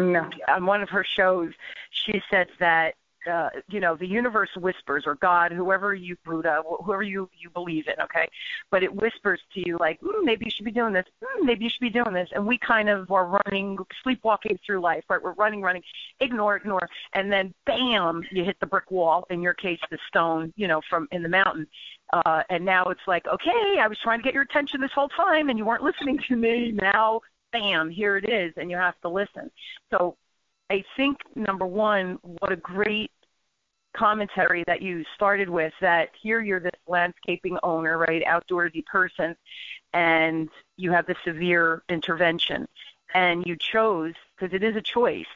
on 0.47 0.65
one 0.65 0.83
of 0.83 0.89
her 0.89 1.03
shows 1.03 1.51
she 1.89 2.21
said 2.29 2.47
that 2.59 2.95
uh, 3.27 3.49
you 3.69 3.79
know, 3.79 3.95
the 3.95 4.07
universe 4.07 4.49
whispers, 4.57 5.03
or 5.05 5.15
God, 5.15 5.51
whoever 5.51 5.93
you 5.93 6.15
Buddha, 6.25 6.61
whoever 6.83 7.03
you 7.03 7.29
you 7.37 7.49
believe 7.49 7.87
in, 7.87 8.01
okay, 8.01 8.27
but 8.69 8.83
it 8.83 8.93
whispers 8.93 9.41
to 9.53 9.61
you 9.65 9.77
like, 9.79 9.99
mm, 10.01 10.23
maybe 10.23 10.45
you 10.45 10.51
should 10.51 10.65
be 10.65 10.71
doing 10.71 10.93
this, 10.93 11.05
mm, 11.23 11.45
maybe 11.45 11.63
you 11.63 11.69
should 11.69 11.81
be 11.81 11.89
doing 11.89 12.13
this, 12.13 12.29
and 12.33 12.45
we 12.45 12.57
kind 12.57 12.89
of 12.89 13.11
are 13.11 13.41
running, 13.45 13.77
sleepwalking 14.03 14.59
through 14.65 14.81
life, 14.81 15.03
right? 15.09 15.21
We're 15.21 15.33
running, 15.33 15.61
running, 15.61 15.83
ignore, 16.19 16.55
ignore, 16.55 16.87
and 17.13 17.31
then 17.31 17.53
bam, 17.65 18.23
you 18.31 18.43
hit 18.43 18.59
the 18.59 18.67
brick 18.67 18.91
wall. 18.91 19.25
In 19.29 19.41
your 19.41 19.53
case, 19.53 19.79
the 19.89 19.97
stone, 20.07 20.53
you 20.55 20.67
know, 20.67 20.81
from 20.89 21.07
in 21.11 21.23
the 21.23 21.29
mountain, 21.29 21.67
uh, 22.11 22.43
and 22.49 22.63
now 22.63 22.85
it's 22.85 23.07
like, 23.07 23.25
okay, 23.27 23.79
I 23.79 23.87
was 23.87 23.97
trying 23.99 24.19
to 24.19 24.23
get 24.23 24.33
your 24.33 24.43
attention 24.43 24.81
this 24.81 24.91
whole 24.93 25.09
time, 25.09 25.49
and 25.49 25.57
you 25.57 25.65
weren't 25.65 25.83
listening 25.83 26.19
to 26.27 26.35
me. 26.35 26.71
Now, 26.71 27.21
bam, 27.51 27.89
here 27.89 28.17
it 28.17 28.29
is, 28.29 28.53
and 28.57 28.69
you 28.69 28.77
have 28.77 28.99
to 29.01 29.09
listen. 29.09 29.49
So 29.91 30.17
I 30.69 30.83
think 30.95 31.17
number 31.35 31.65
one, 31.65 32.19
what 32.21 32.51
a 32.51 32.55
great 32.55 33.11
commentary 33.95 34.63
that 34.65 34.81
you 34.81 35.03
started 35.15 35.49
with 35.49 35.73
that 35.81 36.09
here 36.19 36.41
you're 36.41 36.59
this 36.59 36.71
landscaping 36.87 37.57
owner, 37.61 37.97
right, 37.97 38.23
outdoorsy 38.25 38.85
person, 38.85 39.35
and 39.93 40.49
you 40.77 40.91
have 40.91 41.05
the 41.05 41.15
severe 41.23 41.83
intervention. 41.89 42.67
And 43.13 43.45
you 43.45 43.55
chose, 43.55 44.15
because 44.35 44.55
it 44.55 44.63
is 44.63 44.75
a 44.75 44.81
choice, 44.81 45.27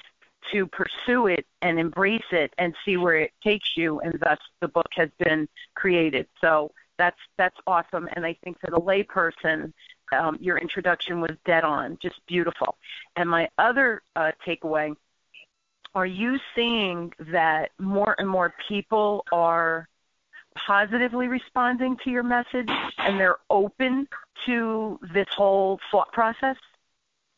to 0.51 0.65
pursue 0.65 1.27
it 1.27 1.45
and 1.61 1.79
embrace 1.79 2.23
it 2.31 2.53
and 2.57 2.73
see 2.83 2.97
where 2.97 3.17
it 3.17 3.31
takes 3.43 3.75
you, 3.77 3.99
and 3.99 4.19
thus 4.19 4.39
the 4.61 4.67
book 4.67 4.87
has 4.93 5.09
been 5.19 5.47
created. 5.75 6.27
So 6.41 6.71
that's 6.97 7.19
that's 7.37 7.57
awesome, 7.67 8.09
and 8.15 8.25
I 8.25 8.35
think 8.43 8.59
for 8.59 8.71
the 8.71 8.79
layperson, 8.79 9.73
um, 10.11 10.37
your 10.39 10.57
introduction 10.57 11.21
was 11.21 11.35
dead 11.45 11.63
on, 11.63 11.97
just 12.01 12.19
beautiful. 12.27 12.77
And 13.15 13.29
my 13.29 13.49
other 13.57 14.01
uh, 14.15 14.31
takeaway: 14.45 14.95
Are 15.97 16.05
you 16.05 16.37
seeing 16.55 17.11
that 17.31 17.71
more 17.79 18.13
and 18.19 18.29
more 18.29 18.53
people 18.69 19.25
are 19.31 19.89
positively 20.67 21.27
responding 21.27 21.97
to 22.03 22.11
your 22.11 22.21
message 22.21 22.69
and 22.99 23.19
they're 23.19 23.37
open 23.49 24.07
to 24.45 24.99
this 25.11 25.25
whole 25.35 25.79
thought 25.89 26.11
process? 26.11 26.55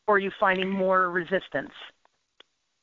Or 0.06 0.16
are 0.16 0.18
you 0.18 0.30
finding 0.38 0.68
more 0.68 1.08
resistance? 1.08 1.70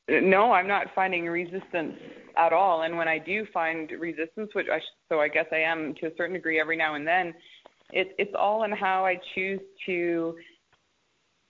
No, 0.08 0.50
I'm 0.50 0.66
not 0.66 0.88
finding 0.96 1.26
resistance 1.26 1.94
at 2.36 2.52
all. 2.52 2.82
And 2.82 2.96
when 2.96 3.06
I 3.06 3.20
do 3.20 3.46
find 3.54 3.88
resistance, 4.00 4.50
which 4.54 4.66
I 4.68 4.80
so 5.08 5.20
I 5.20 5.28
guess 5.28 5.46
I 5.52 5.58
am 5.58 5.94
to 6.00 6.08
a 6.08 6.10
certain 6.16 6.34
degree 6.34 6.58
every 6.60 6.76
now 6.76 6.96
and 6.96 7.06
then, 7.06 7.32
it, 7.92 8.16
it's 8.18 8.34
all 8.36 8.64
in 8.64 8.72
how 8.72 9.06
I 9.06 9.20
choose 9.36 9.60
to. 9.86 10.34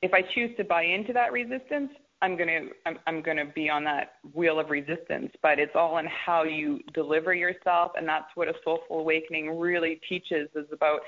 If 0.03 0.13
I 0.13 0.21
choose 0.21 0.55
to 0.59 0.65
buy 0.65 0.83
into 0.83 1.15
that 1.15 1.33
resistance, 1.33 1.93
I'm 2.21 2.37
gonna 2.37 2.61
I'm, 2.87 2.99
I'm 3.07 3.23
gonna 3.23 3.47
be 3.55 3.71
on 3.71 3.85
that 3.85 4.15
wheel 4.35 4.59
of 4.59 4.71
resistance. 4.71 5.33
But 5.43 5.59
it's 5.59 5.75
all 5.75 5.99
in 5.99 6.07
how 6.07 6.43
you 6.45 6.81
deliver 6.95 7.35
yourself, 7.35 7.93
and 7.97 8.09
that's 8.09 8.27
what 8.35 8.49
a 8.49 8.55
soulful 8.65 9.01
awakening 9.01 9.59
really 9.59 10.01
teaches 10.09 10.49
is 10.55 10.67
about 10.73 11.01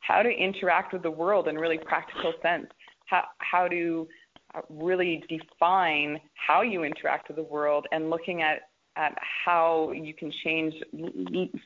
how 0.00 0.22
to 0.22 0.30
interact 0.30 0.92
with 0.92 1.02
the 1.02 1.10
world 1.10 1.48
in 1.48 1.56
really 1.56 1.78
practical 1.78 2.32
sense. 2.42 2.66
How 3.06 3.24
how 3.38 3.68
to 3.68 4.08
uh, 4.54 4.60
really 4.70 5.22
define 5.28 6.20
how 6.34 6.62
you 6.62 6.84
interact 6.84 7.28
with 7.28 7.36
the 7.36 7.42
world 7.42 7.86
and 7.92 8.10
looking 8.10 8.42
at 8.42 8.62
at 8.96 9.16
how 9.20 9.90
you 9.92 10.14
can 10.14 10.32
change 10.44 10.74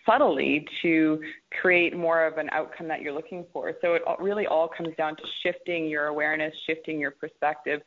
subtly 0.07 0.67
to 0.81 1.21
create 1.61 1.97
more 1.97 2.27
of 2.27 2.39
an 2.39 2.49
outcome 2.53 2.89
that 2.89 3.03
you're 3.03 3.13
looking 3.13 3.45
for. 3.53 3.75
So 3.83 3.95
it 3.95 4.03
really 4.19 4.47
all 4.47 4.69
comes 4.69 4.95
down 4.97 5.17
to 5.17 5.23
shifting 5.43 5.87
your 5.87 6.07
awareness, 6.07 6.55
shifting 6.67 6.99
your 6.99 7.11
perspective. 7.11 7.83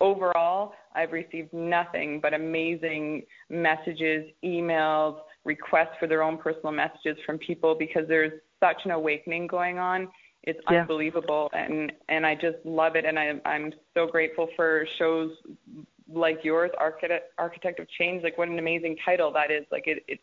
Overall, 0.00 0.74
I've 0.94 1.12
received 1.12 1.52
nothing 1.52 2.20
but 2.20 2.34
amazing 2.34 3.22
messages, 3.48 4.26
emails, 4.44 5.18
requests 5.44 5.96
for 5.98 6.06
their 6.06 6.22
own 6.22 6.38
personal 6.38 6.72
messages 6.72 7.16
from 7.24 7.38
people 7.38 7.74
because 7.74 8.06
there's 8.08 8.32
such 8.60 8.78
an 8.84 8.90
awakening 8.90 9.46
going 9.46 9.78
on 9.78 10.08
it's 10.46 10.60
yeah. 10.70 10.82
unbelievable, 10.82 11.50
and 11.52 11.92
and 12.08 12.24
I 12.24 12.36
just 12.36 12.58
love 12.64 12.94
it, 12.94 13.04
and 13.04 13.18
I 13.18 13.34
I'm 13.44 13.72
so 13.94 14.06
grateful 14.06 14.48
for 14.54 14.86
shows 14.96 15.32
like 16.08 16.38
yours, 16.44 16.70
Architect 16.78 17.32
Architect 17.36 17.80
of 17.80 17.88
Change. 17.90 18.22
Like 18.22 18.38
what 18.38 18.48
an 18.48 18.58
amazing 18.58 18.96
title 19.04 19.32
that 19.32 19.50
is. 19.50 19.64
Like 19.72 19.88
it 19.88 20.04
it's 20.06 20.22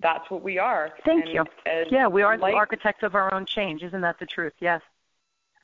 that's 0.00 0.30
what 0.30 0.42
we 0.42 0.58
are. 0.58 0.90
Thank 1.04 1.26
and, 1.26 1.34
you. 1.34 1.44
yeah, 1.90 2.06
we 2.06 2.22
are 2.22 2.38
like, 2.38 2.52
the 2.52 2.56
architects 2.56 3.02
of 3.02 3.16
our 3.16 3.34
own 3.34 3.46
change. 3.46 3.82
Isn't 3.82 4.00
that 4.02 4.18
the 4.20 4.26
truth? 4.26 4.52
Yes. 4.60 4.80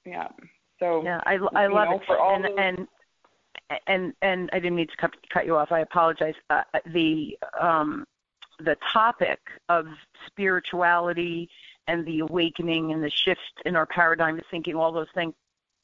Yeah. 0.04 0.26
So 0.80 1.02
yeah, 1.04 1.20
I 1.24 1.34
I 1.54 1.68
love 1.68 1.88
know, 1.88 2.00
it. 2.00 2.04
and, 2.10 2.44
those... 2.44 2.54
and 2.58 2.88
and 3.86 4.12
and 4.22 4.50
I 4.52 4.58
didn't 4.58 4.76
mean 4.76 4.88
to 4.88 4.96
cut 4.96 5.14
cut 5.32 5.46
you 5.46 5.56
off. 5.56 5.72
I 5.72 5.80
apologize. 5.80 6.34
Uh, 6.48 6.62
the 6.86 7.38
um 7.60 8.04
the 8.64 8.76
topic 8.92 9.40
of 9.68 9.86
spirituality 10.26 11.48
and 11.88 12.06
the 12.06 12.20
awakening 12.20 12.92
and 12.92 13.02
the 13.02 13.10
shift 13.10 13.40
in 13.64 13.74
our 13.74 13.86
paradigm 13.86 14.38
of 14.38 14.44
thinking, 14.50 14.74
all 14.74 14.92
those 14.92 15.08
things, 15.14 15.34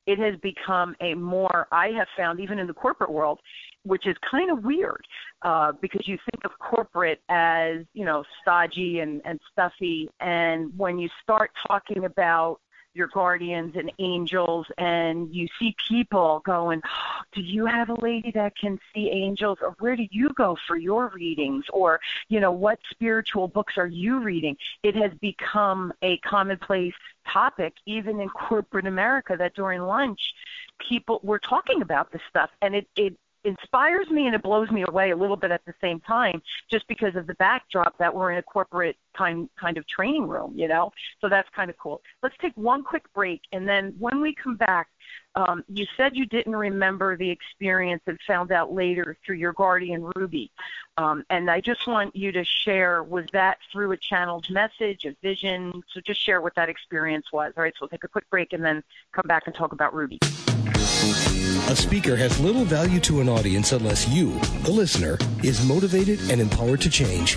it 0.06 0.18
has 0.18 0.37
become 0.40 0.94
a 1.00 1.14
more, 1.14 1.66
I 1.73 1.88
have 1.88 2.06
found, 2.16 2.38
even 2.38 2.58
in 2.58 2.66
the 2.68 2.75
corporate 2.75 3.11
world, 3.11 3.40
which 3.82 4.06
is 4.06 4.14
kind 4.30 4.50
of 4.50 4.64
weird 4.64 5.05
uh, 5.42 5.72
because 5.81 6.07
you 6.07 6.16
think 6.31 6.44
of 6.44 6.52
corporate 6.61 7.20
as, 7.29 7.79
you 7.92 8.05
know, 8.05 8.24
stodgy 8.40 9.00
and, 9.00 9.20
and 9.24 9.40
stuffy. 9.50 10.09
And 10.20 10.70
when 10.76 10.98
you 10.98 11.09
start 11.22 11.50
talking 11.66 12.05
about 12.05 12.61
your 12.96 13.09
guardians 13.09 13.76
and 13.76 13.92
angels 13.98 14.66
and 14.78 15.35
you 15.35 15.46
see 15.59 15.76
people 15.88 16.42
going, 16.44 16.80
oh, 16.85 17.22
do 17.32 17.40
you 17.40 17.66
have 17.66 17.90
a 17.90 18.00
lady 18.00 18.30
that 18.32 18.56
can 18.56 18.78
see 18.94 19.11
angels? 19.11 19.59
Or 19.62 19.76
where 19.78 19.96
do 19.96 20.06
you 20.11 20.30
go 20.30 20.56
for 20.66 20.76
your 20.76 21.09
readings? 21.14 21.64
Or, 21.72 22.00
you 22.28 22.40
know, 22.40 22.52
what 22.52 22.78
spiritual 22.90 23.48
books 23.48 23.78
are 23.78 23.87
you 23.87 24.20
reading? 24.20 24.56
It 24.82 24.96
has 24.96 25.12
become 25.20 25.92
a 26.02 26.18
commonplace 26.18 26.94
topic 27.30 27.74
even 27.87 28.20
in 28.20 28.28
corporate 28.28 28.87
America 28.87 29.37
that 29.37 29.54
during 29.54 29.82
lunch 29.82 30.35
people 30.78 31.20
were 31.22 31.38
talking 31.38 31.82
about 31.82 32.12
this 32.12 32.22
stuff. 32.28 32.50
And 32.62 32.74
it, 32.74 32.88
it 32.96 33.16
inspires 33.46 34.09
me 34.11 34.26
and 34.26 34.35
it 34.35 34.42
blows 34.42 34.70
me 34.70 34.85
away 34.87 35.11
a 35.11 35.16
little 35.16 35.37
bit 35.37 35.50
at 35.50 35.64
the 35.64 35.74
same 35.80 36.00
time 36.00 36.42
just 36.70 36.87
because 36.88 37.14
of 37.16 37.26
the 37.26 37.35
backdrop 37.35 37.96
that 37.98 38.14
we're 38.14 38.32
in 38.32 38.38
a 38.38 38.42
corporate 38.42 38.96
kind 39.16 39.48
kind 39.59 39.78
of 39.78 39.87
training 39.87 40.26
room 40.26 40.52
you 40.56 40.68
know? 40.68 40.92
So 41.20 41.28
that's 41.28 41.48
kind 41.54 41.70
of 41.70 41.76
cool. 41.78 42.02
Let's 42.22 42.37
take 42.40 42.56
one 42.56 42.82
quick 42.82 43.04
break 43.14 43.42
and 43.52 43.68
then 43.68 43.94
when 43.98 44.20
we 44.20 44.35
come 44.35 44.56
back 44.56 44.88
um, 45.37 45.64
you 45.68 45.87
said 45.96 46.16
you 46.16 46.26
didn't 46.26 46.56
remember 46.56 47.16
the 47.16 47.30
experience 47.30 48.02
and 48.06 48.18
found 48.26 48.50
out 48.50 48.72
later 48.72 49.16
through 49.24 49.37
your 49.37 49.52
guardian 49.52 50.11
ruby. 50.16 50.50
Um, 50.96 51.24
and 51.28 51.50
i 51.50 51.61
just 51.61 51.87
want 51.87 52.16
you 52.16 52.32
to 52.32 52.44
share 52.44 53.02
was 53.02 53.26
that 53.32 53.59
through 53.70 53.92
a 53.92 53.96
channeled 53.96 54.50
message 54.50 55.04
a 55.04 55.14
vision? 55.22 55.82
So 55.92 56.00
just 56.00 56.20
share 56.20 56.40
what 56.40 56.54
that 56.56 56.68
experience 56.68 57.26
was. 57.32 57.52
All 57.56 57.62
right 57.62 57.74
so 57.74 57.78
we'll 57.82 57.90
take 57.90 58.04
a 58.04 58.09
quick 58.09 58.28
break 58.30 58.52
and 58.52 58.64
then 58.64 58.82
come 59.12 59.26
back 59.26 59.44
and 59.46 59.54
talk 59.54 59.72
about 59.72 59.94
ruby 59.94 60.18
a 61.68 61.76
speaker 61.76 62.16
has 62.16 62.38
little 62.40 62.64
value 62.64 63.00
to 63.00 63.20
an 63.20 63.28
audience 63.28 63.72
unless 63.72 64.09
you, 64.09 64.38
the 64.62 64.70
listener, 64.70 65.18
is 65.42 65.66
motivated 65.66 66.18
and 66.30 66.40
empowered 66.40 66.80
to 66.80 66.90
change. 66.90 67.37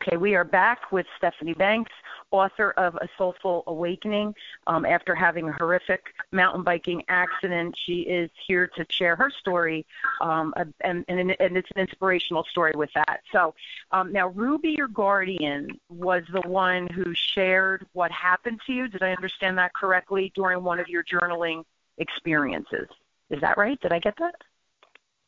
Okay, 0.00 0.16
we 0.16 0.36
are 0.36 0.44
back 0.44 0.92
with 0.92 1.06
Stephanie 1.18 1.54
Banks 1.54 1.90
author 2.30 2.72
of 2.72 2.94
A 2.96 3.08
Soulful 3.16 3.64
Awakening. 3.66 4.34
Um, 4.66 4.84
after 4.84 5.14
having 5.14 5.48
a 5.48 5.52
horrific 5.52 6.06
mountain 6.32 6.62
biking 6.62 7.02
accident, 7.08 7.76
she 7.86 8.00
is 8.00 8.30
here 8.46 8.66
to 8.76 8.86
share 8.90 9.16
her 9.16 9.30
story, 9.30 9.86
um, 10.20 10.52
and, 10.80 11.04
and, 11.08 11.36
and, 11.40 11.56
it's 11.56 11.70
an 11.74 11.80
inspirational 11.80 12.44
story 12.50 12.72
with 12.74 12.90
that. 12.94 13.20
So 13.32 13.54
um, 13.92 14.12
now, 14.12 14.28
Ruby, 14.28 14.70
your 14.70 14.88
guardian, 14.88 15.68
was 15.88 16.22
the 16.32 16.42
one 16.42 16.88
who 16.88 17.14
shared 17.14 17.86
what 17.92 18.10
happened 18.10 18.60
to 18.66 18.72
you. 18.72 18.88
Did 18.88 19.02
I 19.02 19.12
understand 19.12 19.58
that 19.58 19.72
correctly 19.74 20.32
during 20.34 20.62
one 20.62 20.80
of 20.80 20.88
your 20.88 21.04
journaling 21.04 21.64
experiences? 21.98 22.88
Is 23.30 23.40
that 23.40 23.58
right? 23.58 23.80
Did 23.80 23.92
I 23.92 23.98
get 23.98 24.14
that? 24.18 24.34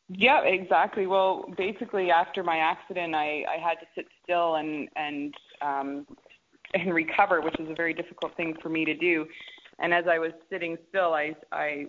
Yeah, 0.09 0.41
exactly. 0.41 1.05
Well, 1.05 1.45
basically, 1.55 2.09
after 2.09 2.43
my 2.43 2.57
accident, 2.57 3.13
I, 3.13 3.43
I 3.47 3.57
had 3.61 3.75
to 3.75 3.85
sit 3.93 4.07
still 4.23 4.55
and 4.55 4.89
and 4.95 5.33
um, 5.61 6.07
and 6.73 6.93
recover, 6.93 7.41
which 7.41 7.59
is 7.59 7.69
a 7.69 7.73
very 7.73 7.93
difficult 7.93 8.35
thing 8.35 8.55
for 8.61 8.69
me 8.69 8.85
to 8.85 8.95
do. 8.95 9.25
And 9.79 9.93
as 9.93 10.05
I 10.09 10.19
was 10.19 10.31
sitting 10.49 10.77
still, 10.89 11.13
I, 11.13 11.35
I 11.51 11.87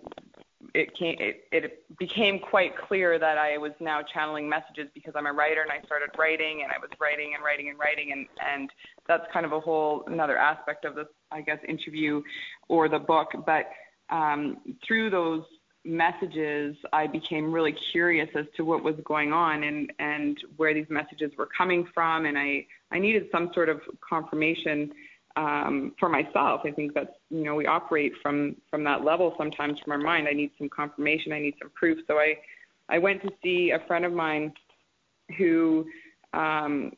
it, 0.73 0.95
came, 0.97 1.15
it, 1.19 1.43
it 1.51 1.97
became 1.97 2.39
quite 2.39 2.77
clear 2.77 3.19
that 3.19 3.37
I 3.37 3.57
was 3.57 3.71
now 3.79 4.01
channeling 4.01 4.47
messages 4.47 4.87
because 4.93 5.13
I'm 5.15 5.25
a 5.25 5.33
writer 5.33 5.61
and 5.61 5.71
I 5.71 5.85
started 5.85 6.09
writing 6.17 6.61
and 6.63 6.71
I 6.71 6.77
was 6.79 6.89
writing 6.99 7.33
and 7.35 7.43
writing 7.43 7.69
and 7.69 7.77
writing 7.77 8.11
and, 8.11 8.27
and 8.45 8.69
that's 9.07 9.23
kind 9.33 9.45
of 9.45 9.51
a 9.51 9.59
whole 9.59 10.03
another 10.07 10.37
aspect 10.37 10.85
of 10.85 10.95
this, 10.95 11.07
I 11.31 11.41
guess, 11.41 11.57
interview 11.67 12.21
or 12.69 12.87
the 12.87 12.99
book. 12.99 13.29
But 13.45 13.65
um, 14.09 14.57
through 14.87 15.09
those 15.09 15.43
messages, 15.83 16.75
I 16.93 17.07
became 17.07 17.51
really 17.51 17.75
curious 17.91 18.29
as 18.35 18.45
to 18.57 18.63
what 18.63 18.83
was 18.83 18.95
going 19.05 19.33
on 19.33 19.63
and, 19.63 19.91
and 19.99 20.37
where 20.57 20.73
these 20.73 20.85
messages 20.89 21.31
were 21.37 21.49
coming 21.57 21.87
from. 21.93 22.25
And 22.25 22.37
I 22.37 22.65
I 22.91 22.99
needed 22.99 23.23
some 23.31 23.51
sort 23.53 23.69
of 23.69 23.81
confirmation 24.07 24.91
um, 25.35 25.93
for 25.99 26.09
myself. 26.09 26.61
I 26.65 26.71
think 26.71 26.93
that's 26.93 27.13
you 27.29 27.43
know 27.43 27.55
we 27.55 27.65
operate 27.65 28.13
from 28.21 28.55
from 28.69 28.83
that 28.83 29.03
level 29.03 29.33
sometimes 29.37 29.79
from 29.83 29.93
our 29.93 29.97
mind. 29.97 30.27
I 30.27 30.33
need 30.33 30.51
some 30.57 30.69
confirmation. 30.69 31.31
I 31.31 31.39
need 31.39 31.55
some 31.61 31.71
proof. 31.75 31.99
So 32.07 32.15
I 32.15 32.35
I 32.89 32.97
went 32.97 33.21
to 33.23 33.29
see 33.41 33.71
a 33.71 33.85
friend 33.87 34.05
of 34.05 34.13
mine 34.13 34.53
who 35.37 35.85
um, 36.33 36.91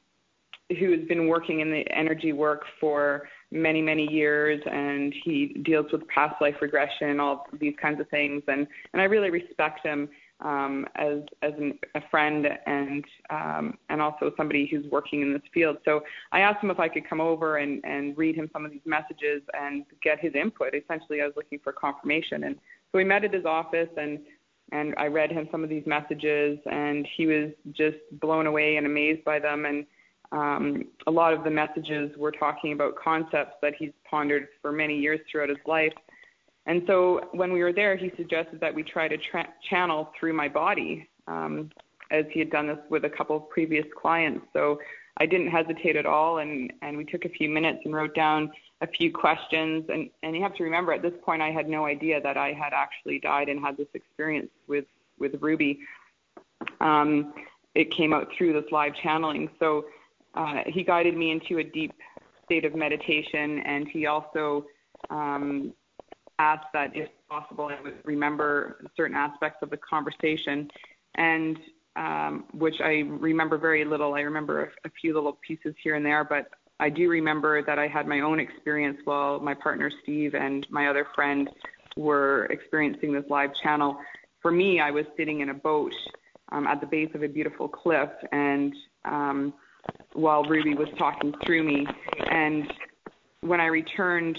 who 0.79 0.91
has 0.91 1.07
been 1.07 1.27
working 1.27 1.59
in 1.59 1.69
the 1.69 1.83
energy 1.91 2.33
work 2.33 2.63
for 2.79 3.23
many 3.51 3.81
many 3.81 4.11
years 4.11 4.61
and 4.65 5.13
he 5.23 5.61
deals 5.63 5.85
with 5.91 6.07
past 6.07 6.35
life 6.41 6.55
regression 6.61 7.19
all 7.19 7.45
these 7.59 7.75
kinds 7.79 7.99
of 7.99 8.09
things 8.09 8.41
and 8.47 8.65
and 8.93 9.01
I 9.01 9.05
really 9.05 9.29
respect 9.29 9.85
him 9.85 10.09
um, 10.41 10.85
as 10.95 11.19
as 11.41 11.53
an, 11.57 11.77
a 11.95 12.01
friend 12.09 12.47
and 12.65 13.03
um, 13.29 13.77
and 13.89 14.01
also 14.01 14.31
somebody 14.35 14.67
who's 14.69 14.85
working 14.91 15.21
in 15.21 15.33
this 15.33 15.41
field. 15.53 15.77
So 15.85 16.01
I 16.31 16.41
asked 16.41 16.63
him 16.63 16.71
if 16.71 16.79
I 16.79 16.89
could 16.89 17.07
come 17.07 17.21
over 17.21 17.57
and 17.57 17.83
and 17.83 18.17
read 18.17 18.35
him 18.35 18.49
some 18.53 18.65
of 18.65 18.71
these 18.71 18.81
messages 18.85 19.41
and 19.53 19.85
get 20.01 20.19
his 20.19 20.33
input. 20.35 20.73
Essentially, 20.75 21.21
I 21.21 21.25
was 21.25 21.33
looking 21.35 21.59
for 21.63 21.71
confirmation, 21.71 22.45
and 22.45 22.55
so 22.55 22.97
we 22.97 23.03
met 23.03 23.23
at 23.23 23.33
his 23.33 23.45
office 23.45 23.89
and 23.97 24.19
and 24.71 24.95
I 24.97 25.07
read 25.07 25.31
him 25.31 25.47
some 25.51 25.63
of 25.63 25.69
these 25.69 25.85
messages, 25.85 26.57
and 26.71 27.07
he 27.15 27.25
was 27.27 27.51
just 27.73 27.97
blown 28.19 28.47
away 28.47 28.77
and 28.77 28.85
amazed 28.85 29.23
by 29.23 29.39
them. 29.39 29.65
And 29.65 29.85
um, 30.31 30.85
a 31.05 31.11
lot 31.11 31.33
of 31.33 31.43
the 31.43 31.51
messages 31.51 32.11
were 32.17 32.31
talking 32.31 32.73
about 32.73 32.95
concepts 32.95 33.55
that 33.61 33.73
he's 33.77 33.91
pondered 34.09 34.47
for 34.61 34.71
many 34.71 34.97
years 34.97 35.19
throughout 35.29 35.49
his 35.49 35.59
life 35.67 35.93
and 36.65 36.83
so 36.87 37.29
when 37.31 37.51
we 37.51 37.61
were 37.61 37.73
there, 37.73 37.95
he 37.95 38.11
suggested 38.15 38.59
that 38.61 38.73
we 38.73 38.83
try 38.83 39.07
to 39.07 39.17
tra- 39.17 39.53
channel 39.69 40.11
through 40.17 40.33
my 40.33 40.47
body, 40.47 41.07
um, 41.27 41.69
as 42.11 42.25
he 42.31 42.39
had 42.39 42.49
done 42.49 42.67
this 42.67 42.77
with 42.89 43.05
a 43.05 43.09
couple 43.09 43.35
of 43.35 43.49
previous 43.49 43.85
clients. 43.99 44.45
So 44.53 44.79
I 45.17 45.25
didn't 45.25 45.49
hesitate 45.49 45.95
at 45.95 46.05
all, 46.05 46.39
and, 46.39 46.71
and 46.81 46.97
we 46.97 47.05
took 47.05 47.25
a 47.25 47.29
few 47.29 47.49
minutes 47.49 47.81
and 47.85 47.93
wrote 47.93 48.15
down 48.15 48.51
a 48.81 48.87
few 48.87 49.11
questions. 49.11 49.85
And, 49.89 50.09
and 50.23 50.35
you 50.35 50.41
have 50.41 50.55
to 50.55 50.63
remember, 50.63 50.93
at 50.93 51.01
this 51.01 51.13
point, 51.23 51.41
I 51.41 51.51
had 51.51 51.67
no 51.67 51.85
idea 51.85 52.21
that 52.21 52.37
I 52.37 52.53
had 52.53 52.73
actually 52.73 53.19
died 53.19 53.49
and 53.49 53.59
had 53.59 53.77
this 53.77 53.87
experience 53.93 54.49
with, 54.67 54.85
with 55.19 55.35
Ruby. 55.41 55.79
Um, 56.79 57.33
it 57.75 57.91
came 57.91 58.13
out 58.13 58.29
through 58.37 58.53
this 58.53 58.71
live 58.71 58.93
channeling. 58.95 59.49
So 59.59 59.85
uh, 60.33 60.63
he 60.67 60.83
guided 60.83 61.15
me 61.15 61.31
into 61.31 61.57
a 61.59 61.63
deep 61.63 61.93
state 62.45 62.65
of 62.65 62.75
meditation, 62.75 63.59
and 63.59 63.87
he 63.87 64.05
also 64.05 64.65
um, 65.09 65.73
asked 66.39 66.67
that 66.73 66.95
if 66.95 67.09
possible 67.29 67.65
I 67.65 67.81
would 67.81 67.95
remember 68.05 68.85
certain 68.95 69.15
aspects 69.15 69.59
of 69.61 69.69
the 69.69 69.77
conversation, 69.77 70.69
and 71.15 71.57
um, 71.95 72.45
which 72.53 72.75
I 72.83 73.03
remember 73.19 73.57
very 73.57 73.85
little. 73.85 74.15
I 74.15 74.21
remember 74.21 74.65
a, 74.65 74.87
a 74.87 74.91
few 74.99 75.13
little 75.13 75.37
pieces 75.45 75.75
here 75.83 75.95
and 75.95 76.05
there, 76.05 76.23
but 76.23 76.49
I 76.79 76.89
do 76.89 77.09
remember 77.09 77.63
that 77.63 77.77
I 77.77 77.87
had 77.87 78.07
my 78.07 78.21
own 78.21 78.39
experience 78.39 78.97
while 79.05 79.39
my 79.39 79.53
partner 79.53 79.91
Steve 80.01 80.33
and 80.33 80.65
my 80.69 80.87
other 80.87 81.07
friend 81.13 81.49
were 81.95 82.45
experiencing 82.45 83.13
this 83.13 83.25
live 83.29 83.51
channel. 83.61 83.97
For 84.41 84.51
me, 84.51 84.79
I 84.79 84.91
was 84.91 85.05
sitting 85.15 85.41
in 85.41 85.49
a 85.49 85.53
boat 85.53 85.93
um, 86.51 86.67
at 86.67 86.81
the 86.81 86.87
base 86.87 87.09
of 87.13 87.23
a 87.23 87.27
beautiful 87.27 87.67
cliff, 87.67 88.09
and 88.31 88.73
um, 89.05 89.53
while 90.13 90.43
Ruby 90.43 90.73
was 90.73 90.87
talking 90.97 91.33
through 91.45 91.63
me, 91.63 91.85
and 92.29 92.65
when 93.41 93.59
I 93.59 93.67
returned 93.67 94.37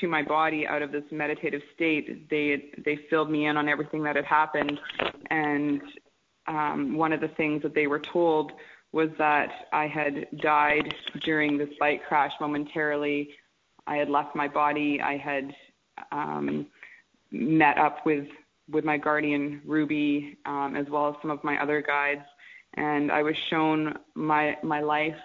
to 0.00 0.08
my 0.08 0.22
body 0.22 0.66
out 0.66 0.82
of 0.82 0.92
this 0.92 1.04
meditative 1.10 1.62
state, 1.74 2.28
they 2.30 2.70
they 2.84 2.96
filled 3.10 3.30
me 3.30 3.46
in 3.46 3.56
on 3.56 3.68
everything 3.68 4.02
that 4.04 4.16
had 4.16 4.24
happened, 4.24 4.78
and 5.30 5.80
um, 6.46 6.96
one 6.96 7.12
of 7.12 7.20
the 7.20 7.28
things 7.28 7.62
that 7.62 7.74
they 7.74 7.86
were 7.86 7.98
told 8.00 8.52
was 8.92 9.10
that 9.18 9.50
I 9.72 9.86
had 9.86 10.26
died 10.40 10.94
during 11.24 11.58
this 11.58 11.68
bike 11.78 12.02
crash 12.06 12.32
momentarily. 12.40 13.30
I 13.86 13.96
had 13.96 14.08
left 14.08 14.34
my 14.34 14.48
body. 14.48 15.00
I 15.00 15.16
had 15.16 15.54
um, 16.10 16.66
met 17.30 17.78
up 17.78 18.04
with 18.06 18.26
with 18.70 18.84
my 18.84 18.98
guardian 18.98 19.62
Ruby, 19.64 20.36
um, 20.44 20.76
as 20.76 20.88
well 20.88 21.08
as 21.08 21.14
some 21.22 21.30
of 21.30 21.42
my 21.42 21.60
other 21.60 21.82
guides, 21.82 22.24
and 22.74 23.10
I 23.10 23.22
was 23.22 23.36
shown 23.36 23.98
my 24.14 24.56
my 24.62 24.80
life 24.80 25.18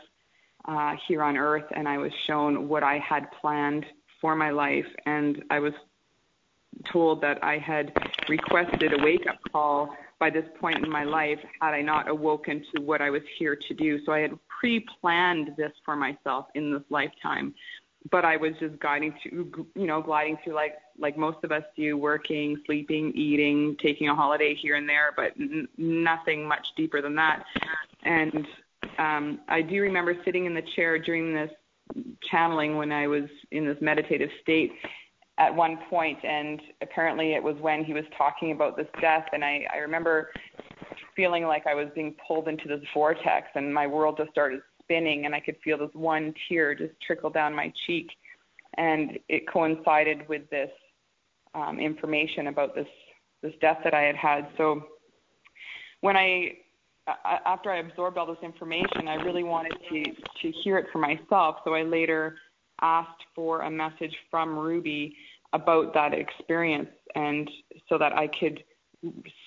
uh, 0.65 0.95
here 1.07 1.23
on 1.23 1.37
Earth, 1.37 1.65
and 1.75 1.87
I 1.87 1.97
was 1.97 2.13
shown 2.25 2.67
what 2.67 2.83
I 2.83 2.99
had 2.99 3.31
planned 3.31 3.85
for 4.23 4.37
my 4.37 4.51
life, 4.51 4.85
and 5.05 5.43
I 5.49 5.59
was 5.59 5.73
told 6.91 7.21
that 7.21 7.43
I 7.43 7.57
had 7.57 7.91
requested 8.29 8.93
a 8.93 9.03
wake 9.03 9.27
up 9.27 9.37
call 9.51 9.93
by 10.17 10.29
this 10.29 10.45
point 10.61 10.77
in 10.77 10.89
my 10.89 11.03
life 11.03 11.39
had 11.59 11.73
I 11.73 11.81
not 11.81 12.07
awoken 12.07 12.63
to 12.73 12.81
what 12.81 13.01
I 13.01 13.09
was 13.09 13.21
here 13.37 13.57
to 13.57 13.73
do. 13.73 13.99
So 14.05 14.13
I 14.13 14.19
had 14.19 14.31
pre 14.47 14.85
planned 15.01 15.49
this 15.57 15.73
for 15.83 15.97
myself 15.97 16.45
in 16.55 16.71
this 16.73 16.83
lifetime. 16.89 17.53
But 18.11 18.23
I 18.23 18.37
was 18.37 18.53
just 18.61 18.79
guiding 18.79 19.13
to, 19.23 19.67
you 19.75 19.87
know, 19.87 20.01
gliding 20.01 20.37
through 20.41 20.53
like 20.53 20.75
like 20.97 21.17
most 21.17 21.43
of 21.43 21.51
us 21.51 21.63
do, 21.75 21.97
working, 21.97 22.61
sleeping, 22.65 23.11
eating, 23.15 23.75
taking 23.81 24.07
a 24.07 24.15
holiday 24.15 24.55
here 24.55 24.75
and 24.75 24.87
there, 24.87 25.11
but 25.17 25.33
n- 25.37 25.67
nothing 25.77 26.47
much 26.47 26.65
deeper 26.77 27.01
than 27.01 27.15
that. 27.15 27.43
And 28.03 28.47
um, 28.97 29.39
I 29.49 29.61
do 29.61 29.81
remember 29.81 30.15
sitting 30.23 30.45
in 30.45 30.53
the 30.53 30.63
chair 30.75 30.97
during 30.97 31.33
this 31.33 31.51
channeling 32.31 32.77
when 32.77 32.91
I 32.91 33.07
was 33.07 33.23
in 33.51 33.65
this 33.65 33.77
meditative 33.81 34.29
state 34.41 34.71
at 35.37 35.53
one 35.53 35.79
point, 35.89 36.19
and 36.23 36.61
apparently 36.81 37.33
it 37.33 37.41
was 37.41 37.55
when 37.59 37.83
he 37.83 37.93
was 37.93 38.03
talking 38.17 38.51
about 38.51 38.77
this 38.77 38.87
death, 39.01 39.25
and 39.33 39.43
I, 39.43 39.65
I 39.73 39.77
remember 39.77 40.29
feeling 41.15 41.43
like 41.43 41.65
I 41.65 41.73
was 41.73 41.87
being 41.95 42.15
pulled 42.27 42.47
into 42.47 42.67
this 42.67 42.81
vortex, 42.93 43.47
and 43.55 43.73
my 43.73 43.87
world 43.87 44.17
just 44.17 44.31
started 44.31 44.61
spinning, 44.81 45.25
and 45.25 45.33
I 45.33 45.39
could 45.39 45.55
feel 45.63 45.77
this 45.77 45.89
one 45.93 46.33
tear 46.47 46.75
just 46.75 46.93
trickle 47.05 47.29
down 47.29 47.55
my 47.55 47.73
cheek, 47.87 48.09
and 48.77 49.17
it 49.29 49.47
coincided 49.51 50.27
with 50.29 50.47
this 50.49 50.69
um, 51.55 51.79
information 51.79 52.47
about 52.47 52.75
this 52.75 52.87
this 53.41 53.53
death 53.59 53.79
that 53.83 53.93
I 53.93 54.03
had 54.03 54.15
had. 54.15 54.47
So 54.55 54.83
when 55.99 56.15
I 56.15 56.53
after 57.07 57.71
I 57.71 57.79
absorbed 57.79 58.17
all 58.17 58.25
this 58.25 58.37
information, 58.41 59.07
I 59.07 59.15
really 59.15 59.43
wanted 59.43 59.73
to 59.89 60.03
to 60.03 60.51
hear 60.63 60.77
it 60.77 60.87
for 60.91 60.99
myself. 60.99 61.57
So 61.63 61.73
I 61.73 61.83
later 61.83 62.37
asked 62.81 63.23
for 63.35 63.61
a 63.61 63.71
message 63.71 64.15
from 64.31 64.57
Ruby 64.57 65.15
about 65.53 65.93
that 65.93 66.13
experience, 66.13 66.89
and 67.15 67.49
so 67.89 67.97
that 67.97 68.13
I 68.13 68.27
could 68.27 68.63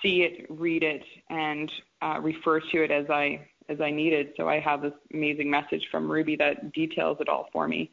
see 0.03 0.23
it, 0.23 0.47
read 0.51 0.83
it, 0.83 1.03
and 1.31 1.71
uh, 2.03 2.21
refer 2.21 2.61
to 2.61 2.85
it 2.85 2.91
as 2.91 3.07
I 3.11 3.47
as 3.69 3.81
I 3.81 3.91
needed. 3.91 4.29
So 4.37 4.49
I 4.49 4.61
have 4.61 4.83
this 4.83 4.93
amazing 5.13 5.51
message 5.51 5.87
from 5.91 6.11
Ruby 6.11 6.37
that 6.37 6.73
details 6.73 7.19
it 7.21 7.29
all 7.29 7.49
for 7.53 7.67
me 7.67 7.91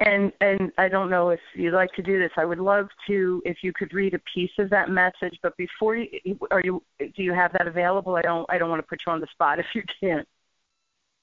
and 0.00 0.32
and 0.40 0.72
I 0.78 0.88
don't 0.88 1.10
know 1.10 1.30
if 1.30 1.40
you'd 1.54 1.74
like 1.74 1.92
to 1.92 2.02
do 2.02 2.18
this. 2.18 2.30
I 2.36 2.44
would 2.44 2.58
love 2.58 2.88
to 3.06 3.42
if 3.44 3.58
you 3.62 3.72
could 3.72 3.92
read 3.92 4.14
a 4.14 4.20
piece 4.34 4.50
of 4.58 4.70
that 4.70 4.88
message. 4.88 5.38
But 5.42 5.56
before 5.56 5.96
you, 5.96 6.08
are 6.50 6.62
you 6.64 6.82
do 6.98 7.22
you 7.22 7.32
have 7.34 7.52
that 7.52 7.66
available? 7.66 8.16
I 8.16 8.22
don't 8.22 8.46
I 8.50 8.58
don't 8.58 8.70
want 8.70 8.82
to 8.82 8.86
put 8.88 9.00
you 9.06 9.12
on 9.12 9.20
the 9.20 9.26
spot 9.32 9.58
if 9.58 9.66
you 9.74 9.82
can't. 10.00 10.26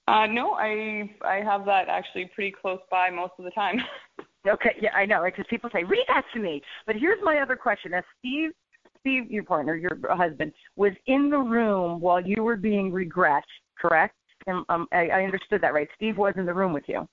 Uh, 0.07 0.25
no, 0.27 0.51
I 0.51 1.09
I 1.25 1.41
have 1.43 1.65
that 1.65 1.89
actually 1.89 2.29
pretty 2.33 2.55
close 2.59 2.79
by 2.89 3.09
most 3.09 3.33
of 3.39 3.45
the 3.45 3.51
time. 3.51 3.81
okay, 4.47 4.75
yeah, 4.79 4.95
I 4.95 5.05
know, 5.05 5.23
because 5.25 5.45
people 5.49 5.69
say 5.73 5.83
read 5.83 6.05
that 6.07 6.23
to 6.33 6.39
me. 6.39 6.61
But 6.85 6.95
here's 6.95 7.19
my 7.23 7.39
other 7.39 7.55
question: 7.55 7.93
As 7.93 8.03
Steve, 8.19 8.51
Steve, 8.99 9.31
your 9.31 9.43
partner, 9.43 9.75
your 9.75 9.97
husband, 10.09 10.53
was 10.75 10.93
in 11.07 11.29
the 11.29 11.39
room 11.39 11.99
while 11.99 12.21
you 12.21 12.43
were 12.43 12.55
being 12.55 12.91
regressed, 12.91 13.41
correct? 13.77 14.15
And 14.45 14.63
um, 14.69 14.87
I, 14.93 15.07
I 15.09 15.23
understood 15.23 15.61
that 15.61 15.73
right. 15.73 15.89
Steve 15.95 16.17
was 16.17 16.35
in 16.37 16.45
the 16.45 16.53
room 16.53 16.71
with 16.71 16.85
you. 16.87 17.07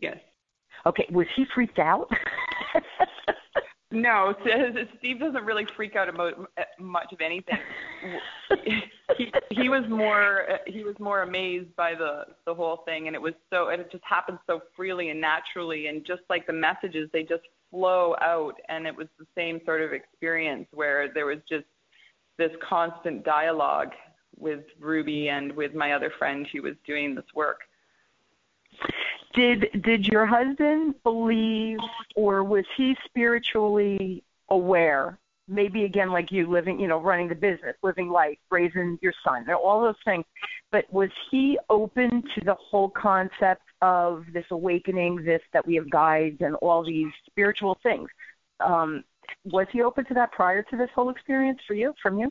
Yes. 0.00 0.16
Okay, 0.86 1.06
was 1.10 1.26
he 1.36 1.44
freaked 1.54 1.78
out? 1.78 2.10
no, 3.90 4.34
Steve 4.98 5.20
doesn't 5.20 5.44
really 5.44 5.66
freak 5.76 5.96
out 5.96 6.08
about 6.08 6.34
uh, 6.58 6.62
much 6.78 7.12
of 7.12 7.20
anything. 7.20 7.58
he, 9.16 9.32
he 9.50 9.68
was 9.68 9.84
more 9.88 10.50
uh, 10.50 10.56
he 10.66 10.84
was 10.84 10.94
more 10.98 11.22
amazed 11.22 11.74
by 11.76 11.94
the 11.94 12.24
the 12.46 12.54
whole 12.54 12.82
thing, 12.84 13.06
and 13.06 13.16
it 13.16 13.22
was 13.22 13.34
so 13.50 13.68
and 13.68 13.80
it 13.80 13.90
just 13.90 14.04
happened 14.04 14.38
so 14.46 14.60
freely 14.76 15.10
and 15.10 15.20
naturally, 15.20 15.88
and 15.88 16.06
just 16.06 16.22
like 16.28 16.46
the 16.46 16.52
messages, 16.52 17.08
they 17.12 17.22
just 17.22 17.42
flow 17.70 18.14
out, 18.20 18.54
and 18.68 18.86
it 18.86 18.96
was 18.96 19.08
the 19.18 19.26
same 19.36 19.60
sort 19.64 19.82
of 19.82 19.92
experience 19.92 20.66
where 20.72 21.12
there 21.12 21.26
was 21.26 21.38
just 21.48 21.66
this 22.38 22.52
constant 22.66 23.24
dialogue 23.24 23.90
with 24.38 24.60
Ruby 24.80 25.28
and 25.28 25.52
with 25.52 25.74
my 25.74 25.92
other 25.92 26.12
friend 26.18 26.46
who 26.52 26.62
was 26.62 26.74
doing 26.86 27.14
this 27.14 27.24
work. 27.34 27.60
Did 29.34 29.82
did 29.82 30.06
your 30.06 30.26
husband 30.26 30.94
believe, 31.02 31.78
or 32.16 32.42
was 32.42 32.64
he 32.76 32.96
spiritually 33.04 34.24
aware? 34.48 35.18
Maybe 35.46 35.84
again, 35.84 36.10
like 36.10 36.30
you, 36.30 36.46
living, 36.46 36.78
you 36.78 36.88
know, 36.88 37.00
running 37.00 37.28
the 37.28 37.34
business, 37.34 37.74
living 37.82 38.10
life, 38.10 38.36
raising 38.50 38.98
your 39.00 39.14
son, 39.24 39.46
all 39.50 39.80
those 39.80 39.96
things. 40.04 40.24
But 40.70 40.92
was 40.92 41.10
he 41.30 41.58
open 41.70 42.22
to 42.34 42.44
the 42.44 42.54
whole 42.54 42.90
concept 42.90 43.62
of 43.80 44.24
this 44.32 44.44
awakening, 44.50 45.24
this 45.24 45.42
that 45.52 45.66
we 45.66 45.76
have 45.76 45.88
guides 45.90 46.38
and 46.40 46.54
all 46.56 46.84
these 46.84 47.12
spiritual 47.26 47.78
things? 47.82 48.08
Um, 48.60 49.04
was 49.44 49.66
he 49.72 49.82
open 49.82 50.04
to 50.06 50.14
that 50.14 50.32
prior 50.32 50.62
to 50.64 50.76
this 50.76 50.90
whole 50.94 51.10
experience 51.10 51.60
for 51.66 51.74
you, 51.74 51.94
from 52.02 52.18
you? 52.18 52.30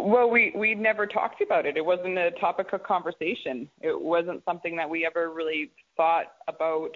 Well, 0.00 0.30
we 0.30 0.52
we 0.54 0.74
never 0.74 1.06
talked 1.06 1.42
about 1.42 1.66
it. 1.66 1.76
It 1.76 1.84
wasn't 1.84 2.18
a 2.18 2.30
topic 2.32 2.72
of 2.72 2.82
conversation. 2.84 3.68
It 3.80 4.00
wasn't 4.00 4.44
something 4.44 4.76
that 4.76 4.88
we 4.88 5.04
ever 5.04 5.30
really 5.30 5.72
thought 5.96 6.26
about 6.46 6.90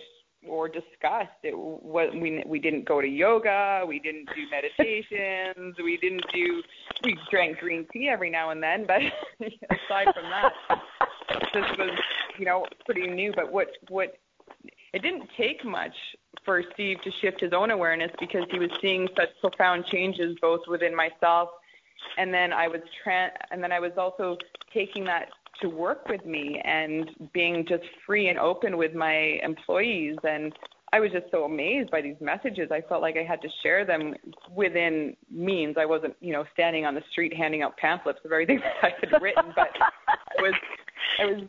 or 0.47 0.69
discussed. 0.69 1.43
It 1.43 1.57
was 1.57 2.13
we 2.15 2.45
we 2.47 2.61
didn't 2.61 2.85
go 2.85 3.01
to 3.01 3.07
yoga. 3.07 3.83
We 3.87 3.99
didn't 3.99 4.27
do 4.27 4.43
meditations. 4.51 5.75
we 5.83 5.97
didn't 5.97 6.25
do. 6.33 6.63
We 7.03 7.19
drank 7.29 7.59
green 7.59 7.87
tea 7.93 8.09
every 8.09 8.31
now 8.31 8.51
and 8.51 8.63
then, 8.63 8.87
but 8.87 9.01
aside 9.71 10.15
from 10.15 10.31
that, 10.31 10.53
this 11.55 11.65
was 11.79 11.99
you 12.39 12.45
know 12.45 12.67
pretty 12.85 13.09
new. 13.09 13.33
But 13.35 13.51
what 13.53 13.69
what 13.89 14.15
it 14.93 15.03
didn't 15.03 15.29
take 15.37 15.65
much 15.65 15.95
for 16.45 16.63
Steve 16.75 16.99
to 17.03 17.11
shift 17.21 17.41
his 17.41 17.53
own 17.53 17.73
awareness 17.73 18.11
because 18.21 18.45
he 18.51 18.61
was 18.61 18.71
seeing 18.81 19.09
such 19.17 19.29
profound 19.41 19.87
changes 19.87 20.37
both 20.41 20.61
within 20.69 20.95
myself 20.95 21.49
and 22.19 22.33
then 22.33 22.53
I 22.53 22.69
was 22.69 22.81
tra- 23.03 23.33
and 23.51 23.63
then 23.63 23.73
I 23.73 23.81
was 23.81 23.93
also 23.97 24.37
taking 24.73 25.05
that 25.05 25.29
to 25.61 25.69
work 25.69 26.09
with 26.09 26.25
me 26.27 26.61
and 26.65 27.11
being 27.33 27.65
just 27.67 27.85
free 28.07 28.29
and 28.29 28.39
open 28.39 28.77
with 28.77 28.95
my 28.95 29.39
employees 29.43 30.17
and 30.25 30.53
I 30.95 31.01
was 31.01 31.11
just 31.11 31.31
so 31.31 31.45
amazed 31.45 31.91
by 31.91 32.03
these 32.03 32.17
messages. 32.21 32.71
I 32.71 32.83
felt 32.83 33.01
like 33.01 33.17
I 33.17 33.23
had 33.23 33.41
to 33.43 33.49
share 33.63 33.87
them 33.87 34.15
within 34.55 35.17
means. 35.31 35.77
I 35.79 35.87
wasn't, 35.87 36.15
you 36.21 36.35
know, 36.35 36.45
standing 36.53 36.85
on 36.85 36.95
the 36.95 37.03
street 37.11 37.35
handing 37.35 37.63
out 37.63 37.79
pamphlets 37.79 38.19
of 38.25 38.31
everything 38.31 38.61
that 38.83 38.93
I 38.93 38.93
had 39.01 39.23
written, 39.23 39.55
but 39.57 39.71
I 40.39 40.43
was 40.43 40.55
I 41.19 41.25
was 41.25 41.43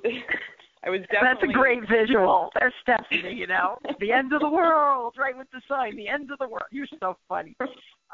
I 0.86 0.90
was 0.90 1.02
definitely. 1.12 1.28
That's 1.28 1.44
a 1.44 1.54
great 1.54 1.88
visual. 1.90 2.50
There's 2.60 2.74
Stephanie, 2.82 3.34
you 3.34 3.48
know, 3.48 3.78
the 4.00 4.12
end 4.12 4.34
of 4.34 4.42
the 4.42 4.50
world, 4.50 5.16
right 5.18 5.38
with 5.38 5.50
the 5.52 5.62
sign, 5.68 5.96
the 5.96 6.10
end 6.10 6.30
of 6.32 6.40
the 6.40 6.48
world. 6.48 6.66
You're 6.72 6.88
so 7.00 7.18
funny. 7.30 7.56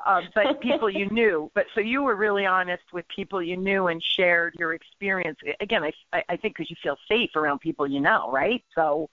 Um, 0.05 0.29
but 0.35 0.61
people 0.61 0.89
you 0.89 1.09
knew. 1.09 1.51
But 1.55 1.65
so 1.73 1.81
you 1.81 2.03
were 2.03 2.15
really 2.15 2.45
honest 2.45 2.83
with 2.93 3.05
people 3.13 3.41
you 3.41 3.57
knew 3.57 3.87
and 3.87 4.01
shared 4.15 4.55
your 4.59 4.73
experience. 4.73 5.39
Again, 5.59 5.83
I 5.83 6.23
I 6.29 6.37
think 6.37 6.55
because 6.55 6.69
you 6.69 6.75
feel 6.81 6.97
safe 7.07 7.31
around 7.35 7.59
people 7.59 7.87
you 7.87 7.99
know, 7.99 8.31
right? 8.31 8.63
So. 8.75 9.09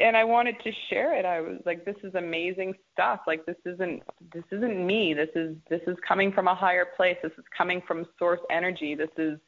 And 0.00 0.16
I 0.16 0.24
wanted 0.24 0.56
to 0.64 0.72
share 0.90 1.16
it. 1.16 1.24
I 1.24 1.40
was 1.40 1.60
like, 1.64 1.84
"This 1.84 1.94
is 2.02 2.16
amazing 2.16 2.74
stuff. 2.92 3.20
Like 3.24 3.46
this 3.46 3.56
isn't 3.64 4.02
this 4.34 4.42
isn't 4.50 4.84
me. 4.84 5.14
This 5.14 5.28
is 5.36 5.56
this 5.70 5.80
is 5.86 5.96
coming 6.06 6.32
from 6.32 6.48
a 6.48 6.54
higher 6.56 6.86
place. 6.96 7.16
This 7.22 7.30
is 7.38 7.44
coming 7.56 7.80
from 7.86 8.04
source 8.18 8.40
energy. 8.50 8.96
This 8.96 9.10
is 9.16 9.38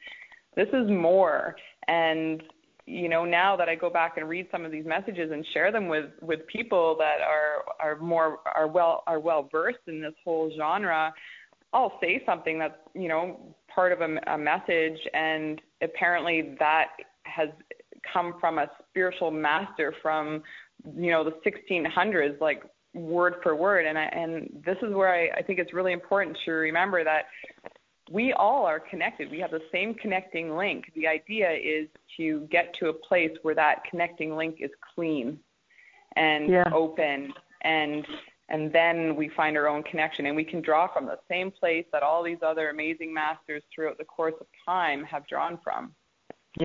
this 0.55 0.69
is 0.73 0.89
more." 0.89 1.57
And 1.89 2.45
you 2.89 3.09
know 3.09 3.25
now 3.25 3.57
that 3.57 3.69
I 3.69 3.75
go 3.75 3.91
back 3.91 4.17
and 4.17 4.29
read 4.29 4.49
some 4.51 4.65
of 4.65 4.73
these 4.73 4.87
messages 4.87 5.31
and 5.31 5.45
share 5.53 5.71
them 5.71 5.89
with 5.89 6.07
with 6.23 6.47
people 6.47 6.97
that 6.99 7.19
are 7.21 7.65
are 7.81 7.97
more 8.01 8.39
are 8.55 8.67
well 8.67 9.03
are 9.07 9.21
well 9.21 9.49
versed 9.53 9.87
in 9.87 10.01
this 10.01 10.15
whole 10.25 10.51
genre, 10.57 11.13
I'll 11.73 11.99
say 12.01 12.23
something 12.25 12.59
that's 12.59 12.79
you 12.95 13.09
know 13.09 13.55
part 13.73 13.93
of 13.93 14.01
a, 14.01 14.17
a 14.33 14.39
message, 14.39 14.99
and 15.13 15.61
apparently 15.83 16.57
that 16.59 16.87
has 17.25 17.49
come 18.11 18.35
from 18.41 18.59
a 18.59 18.71
spiritual 18.89 19.31
master 19.31 19.95
from 20.01 20.43
you 20.97 21.11
know 21.11 21.25
the 21.25 21.51
1600s, 21.71 22.41
like 22.41 22.63
word 22.95 23.35
for 23.43 23.55
word. 23.55 23.87
And 23.87 23.99
I 23.99 24.05
and 24.05 24.63
this 24.65 24.77
is 24.83 24.95
where 24.95 25.15
I, 25.15 25.39
I 25.39 25.43
think 25.43 25.59
it's 25.59 25.75
really 25.75 25.93
important 25.93 26.39
to 26.47 26.53
remember 26.53 27.05
that 27.05 27.25
we 28.11 28.33
all 28.33 28.65
are 28.65 28.81
connected. 28.81 29.31
We 29.31 29.39
have 29.41 29.51
the 29.51 29.63
same 29.73 29.95
connecting 29.95 30.57
link. 30.57 30.91
The 30.95 31.07
idea 31.07 31.51
is 31.51 31.89
to 32.17 32.47
get 32.51 32.75
to 32.81 32.89
a 32.89 32.93
place 32.93 33.33
where 33.43 33.55
that 33.55 33.85
connecting 33.91 34.37
link 34.37 34.57
is 34.61 34.71
clean 34.95 35.39
and 36.17 36.49
yeah. 36.49 36.65
open 36.73 37.33
and 37.63 38.07
and 38.51 38.73
then 38.73 39.15
we 39.15 39.29
find 39.37 39.59
our 39.59 39.69
own 39.69 39.83
connection 39.83 40.25
and 40.25 40.35
we 40.35 40.45
can 40.45 40.63
draw 40.63 40.91
from 40.91 41.05
the 41.05 41.19
same 41.29 41.51
place 41.51 41.85
that 41.93 42.03
all 42.03 42.23
these 42.23 42.39
other 42.43 42.71
amazing 42.71 43.13
masters 43.13 43.63
throughout 43.75 43.99
the 43.99 44.05
course 44.05 44.35
of 44.41 44.47
time 44.65 45.05
have 45.05 45.27
drawn 45.27 45.59
from. 45.63 45.93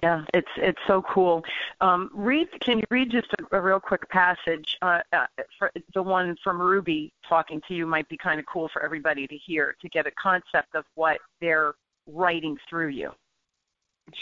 Yeah, 0.01 0.23
it's 0.33 0.47
it's 0.57 0.79
so 0.87 1.03
cool. 1.03 1.43
Um, 1.81 2.09
read, 2.13 2.47
can 2.61 2.79
you 2.79 2.85
read 2.89 3.11
just 3.11 3.27
a, 3.33 3.57
a 3.57 3.61
real 3.61 3.79
quick 3.79 4.09
passage? 4.09 4.77
Uh, 4.81 5.01
uh, 5.11 5.25
for 5.59 5.71
the 5.93 6.01
one 6.01 6.35
from 6.43 6.59
Ruby 6.59 7.13
talking 7.27 7.61
to 7.67 7.75
you 7.75 7.85
might 7.85 8.09
be 8.09 8.17
kind 8.17 8.39
of 8.39 8.45
cool 8.45 8.69
for 8.71 8.83
everybody 8.83 9.27
to 9.27 9.37
hear 9.37 9.75
to 9.81 9.89
get 9.89 10.07
a 10.07 10.11
concept 10.11 10.73
of 10.73 10.85
what 10.95 11.19
they're 11.41 11.73
writing 12.07 12.57
through 12.69 12.89
you. 12.89 13.11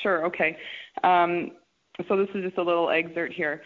Sure. 0.01 0.25
Okay. 0.25 0.57
Um, 1.03 1.51
so 2.07 2.17
this 2.17 2.29
is 2.35 2.43
just 2.43 2.57
a 2.57 2.63
little 2.63 2.89
excerpt 2.89 3.33
here. 3.33 3.61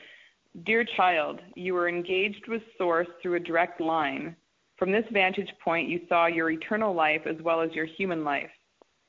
Dear 0.63 0.86
child, 0.96 1.41
you 1.56 1.74
were 1.74 1.89
engaged 1.89 2.48
with 2.48 2.62
Source 2.78 3.08
through 3.22 3.36
a 3.36 3.39
direct 3.39 3.82
line. 3.82 4.36
From 4.78 4.91
this 4.91 5.06
vantage 5.12 5.52
point, 5.63 5.89
you 5.89 6.02
saw 6.08 6.28
your 6.28 6.50
eternal 6.50 6.94
life 6.94 7.22
as 7.26 7.36
well 7.41 7.62
as 7.62 7.72
your 7.72 7.86
human 7.86 8.24
life. 8.24 8.52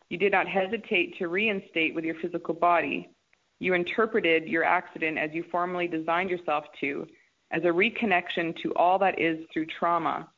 You 0.09 0.19
did 0.19 0.33
not 0.33 0.47
hesitate 0.47 1.16
to 1.19 1.29
reinstate 1.29 1.95
with 1.95 2.05
your 2.05 2.14
physical 2.23 2.55
body. 2.55 3.11
You 3.59 3.75
interpreted 3.75 4.47
your 4.47 4.64
accident 4.64 5.19
as 5.19 5.31
you 5.33 5.45
formerly 5.51 5.88
designed 5.88 6.31
yourself 6.31 6.64
to, 6.81 7.07
as 7.51 7.62
a 7.62 7.69
reconnection 7.69 8.55
to 8.62 8.75
all 8.75 8.99
that 8.99 9.19
is 9.21 9.38
through 9.53 9.66
trauma. 9.79 10.29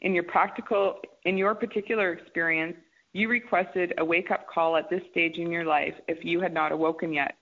In 0.00 0.14
your 0.14 0.24
practical 0.24 1.00
in 1.24 1.36
your 1.36 1.54
particular 1.54 2.12
experience, 2.12 2.76
you 3.12 3.28
requested 3.28 3.94
a 3.98 4.04
wake-up 4.04 4.46
call 4.52 4.76
at 4.76 4.88
this 4.90 5.02
stage 5.10 5.36
in 5.36 5.50
your 5.50 5.64
life 5.64 5.94
if 6.06 6.24
you 6.24 6.40
had 6.40 6.54
not 6.54 6.72
awoken 6.72 7.12
yet. 7.12 7.36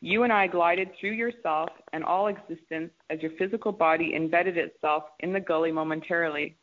You 0.00 0.22
and 0.22 0.32
I 0.32 0.46
glided 0.46 0.90
through 0.98 1.12
yourself 1.12 1.70
and 1.92 2.04
all 2.04 2.28
existence 2.28 2.90
as 3.10 3.20
your 3.20 3.32
physical 3.38 3.72
body 3.72 4.14
embedded 4.14 4.56
itself 4.56 5.04
in 5.20 5.32
the 5.32 5.40
gully 5.40 5.72
momentarily. 5.72 6.56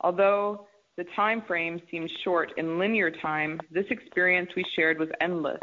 Although 0.00 0.67
the 0.98 1.06
time 1.14 1.40
frame 1.46 1.80
seemed 1.92 2.10
short 2.24 2.52
in 2.56 2.76
linear 2.76 3.08
time. 3.08 3.60
This 3.70 3.86
experience 3.88 4.50
we 4.56 4.64
shared 4.74 4.98
was 4.98 5.08
endless. 5.20 5.60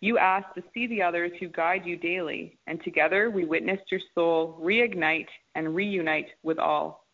You 0.00 0.16
asked 0.16 0.54
to 0.56 0.62
see 0.72 0.86
the 0.86 1.02
others 1.02 1.32
who 1.38 1.48
guide 1.48 1.84
you 1.84 1.98
daily, 1.98 2.58
and 2.66 2.82
together 2.82 3.30
we 3.30 3.44
witnessed 3.44 3.92
your 3.92 4.00
soul 4.14 4.58
reignite 4.62 5.28
and 5.54 5.74
reunite 5.74 6.28
with 6.42 6.58
all. 6.58 7.06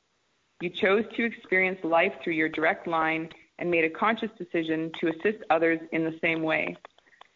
You 0.61 0.71
chose 0.71 1.05
to 1.17 1.25
experience 1.25 1.81
life 1.83 2.13
through 2.23 2.35
your 2.35 2.49
direct 2.49 2.87
line 2.87 3.29
and 3.59 3.69
made 3.69 3.85
a 3.85 3.91
conscious 3.91 4.31
decision 4.39 4.93
to 5.01 5.09
assist 5.09 5.43
others 5.51 5.81
in 5.91 6.05
the 6.05 6.19
same 6.23 6.45
way. 6.45 6.77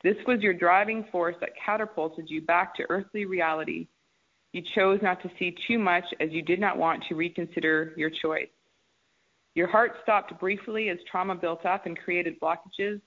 This 0.04 0.16
was 0.28 0.40
your 0.42 0.54
driving 0.54 1.06
force 1.10 1.34
that 1.40 1.56
catapulted 1.56 2.30
you 2.30 2.40
back 2.40 2.76
to 2.76 2.86
earthly 2.88 3.24
reality. 3.24 3.88
You 4.52 4.62
chose 4.76 5.00
not 5.02 5.20
to 5.22 5.30
see 5.40 5.56
too 5.66 5.80
much 5.80 6.04
as 6.20 6.30
you 6.30 6.42
did 6.42 6.60
not 6.60 6.78
want 6.78 7.02
to 7.08 7.16
reconsider 7.16 7.94
your 7.96 8.10
choice. 8.10 8.53
Your 9.54 9.68
heart 9.68 9.92
stopped 10.02 10.38
briefly 10.40 10.88
as 10.88 10.98
trauma 11.10 11.34
built 11.34 11.64
up 11.64 11.86
and 11.86 11.96
created 11.98 12.40
blockages, 12.40 13.00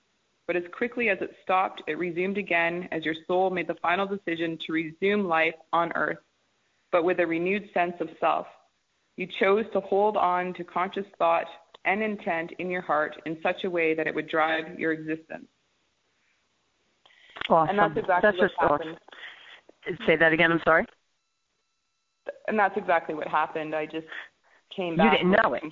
but 0.46 0.56
as 0.56 0.62
quickly 0.76 1.10
as 1.10 1.18
it 1.20 1.30
stopped, 1.42 1.82
it 1.86 1.98
resumed 1.98 2.38
again 2.38 2.88
as 2.90 3.04
your 3.04 3.14
soul 3.26 3.50
made 3.50 3.68
the 3.68 3.76
final 3.82 4.06
decision 4.06 4.58
to 4.66 4.72
resume 4.72 5.28
life 5.28 5.54
on 5.74 5.92
earth, 5.94 6.18
but 6.90 7.04
with 7.04 7.20
a 7.20 7.26
renewed 7.26 7.68
sense 7.74 7.92
of 8.00 8.08
self. 8.18 8.46
You 9.16 9.28
chose 9.38 9.66
to 9.74 9.80
hold 9.80 10.16
on 10.16 10.54
to 10.54 10.64
conscious 10.64 11.04
thought 11.18 11.46
and 11.84 12.02
intent 12.02 12.52
in 12.58 12.70
your 12.70 12.80
heart 12.80 13.16
in 13.26 13.36
such 13.42 13.64
a 13.64 13.70
way 13.70 13.94
that 13.94 14.06
it 14.06 14.14
would 14.14 14.28
drive 14.28 14.78
your 14.78 14.92
existence. 14.92 15.46
Awesome. 17.50 17.70
And 17.70 17.78
that's 17.78 17.98
exactly 17.98 18.30
that's 18.30 18.54
what 18.58 18.70
happened. 18.70 18.98
Awesome. 19.86 20.06
Say 20.06 20.16
that 20.16 20.32
again, 20.32 20.52
I'm 20.52 20.60
sorry. 20.64 20.86
And 22.46 22.58
that's 22.58 22.76
exactly 22.76 23.14
what 23.14 23.26
happened. 23.26 23.74
I 23.74 23.84
just 23.84 24.06
came 24.74 24.96
back. 24.96 25.12
You 25.12 25.18
didn't 25.18 25.42
know 25.42 25.54
it. 25.54 25.62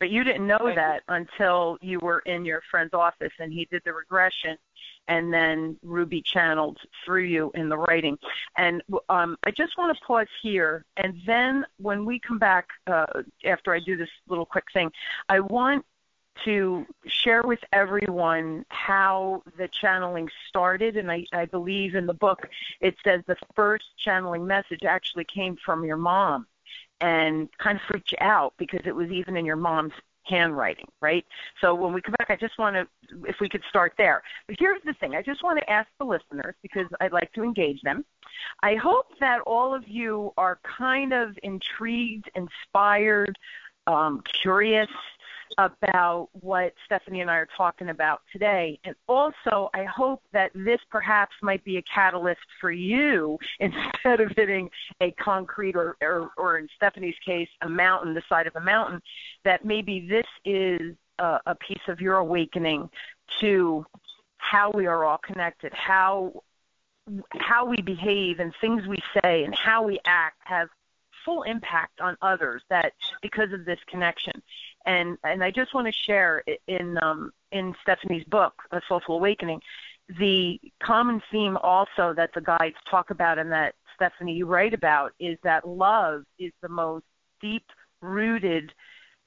But 0.00 0.10
you 0.10 0.24
didn't 0.24 0.46
know 0.46 0.72
that 0.74 1.02
until 1.08 1.78
you 1.80 1.98
were 2.00 2.20
in 2.20 2.44
your 2.44 2.62
friend's 2.70 2.94
office 2.94 3.32
and 3.38 3.52
he 3.52 3.66
did 3.70 3.82
the 3.84 3.92
regression 3.92 4.56
and 5.08 5.32
then 5.32 5.76
Ruby 5.82 6.22
channeled 6.22 6.78
through 7.04 7.24
you 7.24 7.50
in 7.54 7.68
the 7.68 7.76
writing. 7.76 8.18
And 8.56 8.82
um, 9.08 9.36
I 9.42 9.50
just 9.50 9.76
want 9.78 9.96
to 9.96 10.04
pause 10.04 10.28
here. 10.42 10.84
And 10.98 11.18
then 11.26 11.64
when 11.78 12.04
we 12.04 12.20
come 12.20 12.38
back, 12.38 12.68
uh, 12.86 13.06
after 13.44 13.74
I 13.74 13.80
do 13.80 13.96
this 13.96 14.10
little 14.28 14.46
quick 14.46 14.66
thing, 14.72 14.92
I 15.28 15.40
want 15.40 15.84
to 16.44 16.86
share 17.06 17.42
with 17.42 17.58
everyone 17.72 18.64
how 18.68 19.42
the 19.56 19.66
channeling 19.68 20.28
started. 20.48 20.96
And 20.96 21.10
I, 21.10 21.24
I 21.32 21.46
believe 21.46 21.94
in 21.94 22.06
the 22.06 22.14
book 22.14 22.48
it 22.80 22.94
says 23.02 23.22
the 23.26 23.36
first 23.56 23.86
channeling 23.96 24.46
message 24.46 24.84
actually 24.84 25.24
came 25.24 25.56
from 25.64 25.84
your 25.84 25.96
mom 25.96 26.46
and 27.00 27.48
kind 27.58 27.76
of 27.76 27.82
freaked 27.86 28.12
you 28.12 28.18
out 28.20 28.54
because 28.58 28.80
it 28.84 28.94
was 28.94 29.10
even 29.10 29.36
in 29.36 29.44
your 29.44 29.56
mom's 29.56 29.92
handwriting, 30.28 30.88
right? 31.00 31.24
So 31.60 31.74
when 31.74 31.92
we 31.92 32.02
come 32.02 32.14
back, 32.18 32.30
I 32.30 32.36
just 32.36 32.58
want 32.58 32.76
to, 32.76 32.86
if 33.26 33.40
we 33.40 33.48
could 33.48 33.62
start 33.68 33.94
there. 33.96 34.22
But 34.46 34.56
here's 34.58 34.82
the 34.84 34.92
thing 34.94 35.14
I 35.14 35.22
just 35.22 35.42
want 35.42 35.58
to 35.58 35.70
ask 35.70 35.88
the 35.98 36.04
listeners 36.04 36.54
because 36.62 36.86
I'd 37.00 37.12
like 37.12 37.32
to 37.32 37.42
engage 37.42 37.80
them. 37.82 38.04
I 38.62 38.74
hope 38.74 39.06
that 39.20 39.40
all 39.42 39.74
of 39.74 39.88
you 39.88 40.32
are 40.36 40.60
kind 40.62 41.12
of 41.12 41.38
intrigued, 41.42 42.30
inspired, 42.34 43.38
um, 43.86 44.22
curious 44.42 44.90
about 45.56 46.28
what 46.32 46.74
Stephanie 46.84 47.20
and 47.20 47.30
I 47.30 47.36
are 47.36 47.48
talking 47.56 47.88
about 47.88 48.22
today. 48.32 48.78
And 48.84 48.94
also, 49.08 49.70
I 49.74 49.84
hope 49.84 50.22
that 50.32 50.50
this 50.54 50.80
perhaps 50.90 51.34
might 51.42 51.64
be 51.64 51.76
a 51.78 51.82
catalyst 51.82 52.40
for 52.60 52.70
you 52.70 53.38
instead 53.60 54.20
of 54.20 54.32
hitting 54.36 54.70
a 55.00 55.10
concrete 55.12 55.76
or, 55.76 55.96
or, 56.02 56.30
or 56.36 56.58
in 56.58 56.68
Stephanie's 56.76 57.18
case, 57.24 57.48
a 57.62 57.68
mountain, 57.68 58.14
the 58.14 58.22
side 58.28 58.46
of 58.46 58.56
a 58.56 58.60
mountain, 58.60 59.00
that 59.44 59.64
maybe 59.64 60.06
this 60.08 60.26
is 60.44 60.94
a, 61.18 61.40
a 61.46 61.54
piece 61.54 61.88
of 61.88 62.00
your 62.00 62.16
awakening 62.16 62.90
to 63.40 63.84
how 64.36 64.70
we 64.70 64.86
are 64.86 65.04
all 65.04 65.18
connected, 65.18 65.72
how 65.74 66.42
how 67.38 67.64
we 67.64 67.80
behave 67.80 68.38
and 68.38 68.52
things 68.60 68.86
we 68.86 68.98
say 69.22 69.42
and 69.44 69.54
how 69.54 69.82
we 69.82 69.98
act 70.04 70.36
have 70.44 70.68
full 71.24 71.42
impact 71.42 72.00
on 72.00 72.16
others 72.22 72.62
that 72.70 72.92
because 73.22 73.52
of 73.52 73.64
this 73.64 73.78
connection. 73.86 74.42
And 74.86 75.18
and 75.24 75.42
I 75.42 75.50
just 75.50 75.74
want 75.74 75.86
to 75.86 75.92
share 75.92 76.42
in 76.66 76.98
um, 77.02 77.32
in 77.52 77.74
Stephanie's 77.82 78.24
book, 78.24 78.54
A 78.72 78.80
Soulful 78.88 79.16
Awakening, 79.16 79.60
the 80.18 80.60
common 80.82 81.22
theme 81.30 81.56
also 81.58 82.14
that 82.14 82.30
the 82.34 82.40
guides 82.40 82.76
talk 82.90 83.10
about 83.10 83.38
and 83.38 83.52
that 83.52 83.74
Stephanie 83.94 84.34
you 84.34 84.46
write 84.46 84.74
about 84.74 85.12
is 85.18 85.38
that 85.42 85.68
love 85.68 86.22
is 86.38 86.52
the 86.62 86.68
most 86.68 87.04
deep 87.40 87.64
rooted 88.00 88.72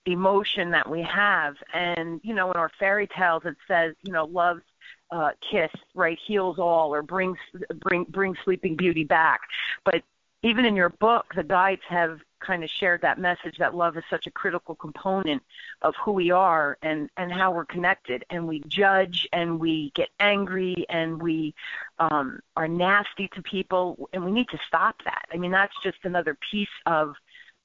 emotion 0.06 0.72
that 0.72 0.90
we 0.90 1.02
have. 1.04 1.56
And 1.74 2.20
you 2.24 2.34
know, 2.34 2.52
in 2.52 2.58
our 2.58 2.72
fairy 2.80 3.08
tales, 3.08 3.44
it 3.46 3.58
says 3.68 3.94
you 4.04 4.12
know 4.12 4.26
love's 4.26 4.64
uh, 5.12 5.32
kiss 5.50 5.72
right 5.94 6.18
heals 6.26 6.58
all 6.58 6.94
or 6.94 7.02
brings 7.02 7.38
bring 7.76 8.06
bring 8.06 8.36
sleeping 8.44 8.76
beauty 8.76 9.04
back. 9.04 9.42
But 9.86 10.04
even 10.44 10.66
in 10.66 10.76
your 10.76 10.90
book, 10.90 11.26
the 11.36 11.44
guides 11.44 11.82
have 11.88 12.20
kind 12.42 12.64
of 12.64 12.70
shared 12.70 13.02
that 13.02 13.20
message 13.20 13.58
that 13.58 13.76
love 13.76 13.96
is 13.98 14.04
such 14.10 14.28
a 14.28 14.32
critical 14.32 14.76
component 14.76 15.42
of 15.82 15.96
who 16.04 16.12
we 16.12 16.32
are 16.32 16.78
and 16.82 17.10
and 17.18 17.32
how 17.32 17.52
we're 17.52 17.66
connected 17.66 18.26
and 18.30 18.48
we 18.48 18.62
judge 18.68 19.28
and 19.32 19.60
we 19.60 19.92
get 19.96 20.10
angry 20.20 20.86
and 20.90 21.22
we 21.22 21.54
um 22.00 22.40
are 22.56 22.68
nasty 22.68 23.28
to 23.30 23.42
people 23.42 24.10
and 24.14 24.24
we 24.24 24.32
need 24.32 24.50
to 24.50 24.60
stop 24.68 25.02
that 25.04 25.26
i 25.34 25.38
mean 25.38 25.52
that's 25.52 25.76
just 25.84 25.98
another 26.04 26.38
piece 26.52 26.68
of 26.86 27.16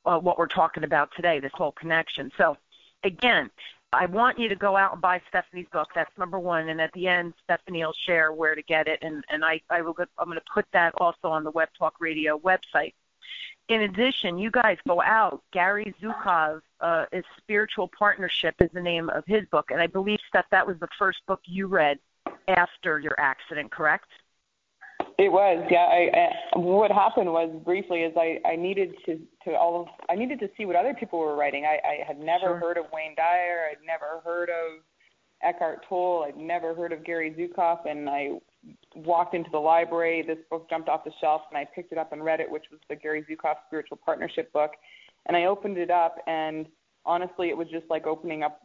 uh, 0.05 0.19
what 0.19 0.39
we're 0.39 0.47
talking 0.47 0.85
about 0.85 1.11
today 1.17 1.41
this 1.41 1.53
whole 1.55 1.73
connection 1.73 2.31
so 2.37 2.57
again 3.03 3.51
I 3.93 4.07
want 4.07 4.39
you 4.39 4.49
to 4.49 4.57
go 4.57 4.77
out 4.77 4.93
and 4.93 5.01
buy 5.01 5.23
Stephanie's 5.29 5.69
book. 5.73 5.89
That's 5.95 6.11
number 6.19 6.39
one. 6.39 6.69
And 6.69 6.81
at 6.81 6.93
the 6.93 7.07
end, 7.09 7.35
Stephanie 7.45 7.85
will 7.85 7.95
share 7.95 8.33
where 8.33 8.55
to 8.55 8.63
get 8.63 8.89
it. 8.89 8.99
And, 9.03 9.25
and 9.31 9.45
I, 9.45 9.61
I 9.71 9.81
will, 9.81 9.95
I'm 10.19 10.27
going 10.27 10.39
to 10.39 10.45
put 10.53 10.67
that 10.73 10.93
also 10.99 11.29
on 11.29 11.45
the 11.45 11.51
Web 11.51 11.69
Talk 11.79 11.95
Radio 12.01 12.39
website. 12.39 12.95
In 13.69 13.83
addition, 13.83 14.39
you 14.39 14.51
guys 14.51 14.79
go 14.87 15.03
out. 15.03 15.43
Gary 15.53 15.93
Zukav, 16.01 16.61
uh, 16.81 17.07
is 17.13 17.25
Spiritual 17.39 17.91
Partnership 17.99 18.55
is 18.61 18.71
the 18.73 18.83
name 18.83 19.11
of 19.11 19.25
his 19.27 19.45
book. 19.51 19.71
And 19.71 19.81
I 19.81 19.87
believe, 19.87 20.19
Steph, 20.29 20.45
that 20.51 20.67
was 20.67 20.79
the 20.79 20.89
first 20.99 21.19
book 21.27 21.41
you 21.45 21.67
read 21.67 21.99
after 22.49 22.99
your 22.99 23.19
accident, 23.19 23.73
correct? 23.73 24.07
It 25.19 25.33
was, 25.33 25.67
yeah. 25.71 25.87
I, 25.87 26.11
I, 26.55 26.59
what 26.59 26.93
happened 26.93 27.33
was 27.33 27.51
briefly 27.65 28.03
is 28.03 28.13
I, 28.17 28.39
I 28.47 28.57
needed 28.57 28.95
to 29.07 29.19
to 29.45 29.55
all 29.55 29.83
of 29.83 29.89
I 30.11 30.15
needed 30.15 30.39
to 30.41 30.51
see 30.57 30.67
what 30.67 30.77
other 30.77 30.93
people 30.93 31.19
were 31.19 31.35
writing. 31.35 31.65
I, 31.65 31.79
I 31.87 32.07
had 32.07 32.19
never 32.19 32.47
sure. 32.47 32.57
heard 32.59 32.77
of 32.77 32.85
Wayne 32.93 33.15
Dyer. 33.17 33.69
I'd 33.71 33.85
never 33.87 34.21
heard 34.23 34.51
of 34.51 34.83
Eckhart 35.43 35.87
Tolle. 35.89 36.25
I'd 36.29 36.37
never 36.37 36.75
heard 36.75 36.93
of 36.93 37.03
Gary 37.03 37.35
Zukav. 37.39 37.89
And 37.89 38.11
I 38.11 38.33
walked 38.97 39.35
into 39.35 39.51
the 39.51 39.59
library. 39.59 40.23
This 40.27 40.39
book 40.51 40.69
jumped 40.69 40.89
off 40.89 41.05
the 41.05 41.13
shelf, 41.21 41.43
and 41.51 41.59
I 41.59 41.65
picked 41.65 41.93
it 41.93 41.99
up 41.99 42.13
and 42.13 42.25
read 42.25 42.41
it, 42.41 42.51
which 42.51 42.65
was 42.71 42.81
the 42.89 42.97
Gary 42.97 43.25
Zukav 43.31 43.57
Spiritual 43.67 43.99
Partnership 44.05 44.53
book. 44.53 44.73
And 45.27 45.37
I 45.37 45.45
opened 45.45 45.79
it 45.79 45.91
up, 45.91 46.17
and 46.27 46.67
honestly, 47.05 47.49
it 47.49 47.57
was 47.57 47.69
just 47.69 47.87
like 47.91 48.07
opening 48.07 48.43
up 48.43 48.61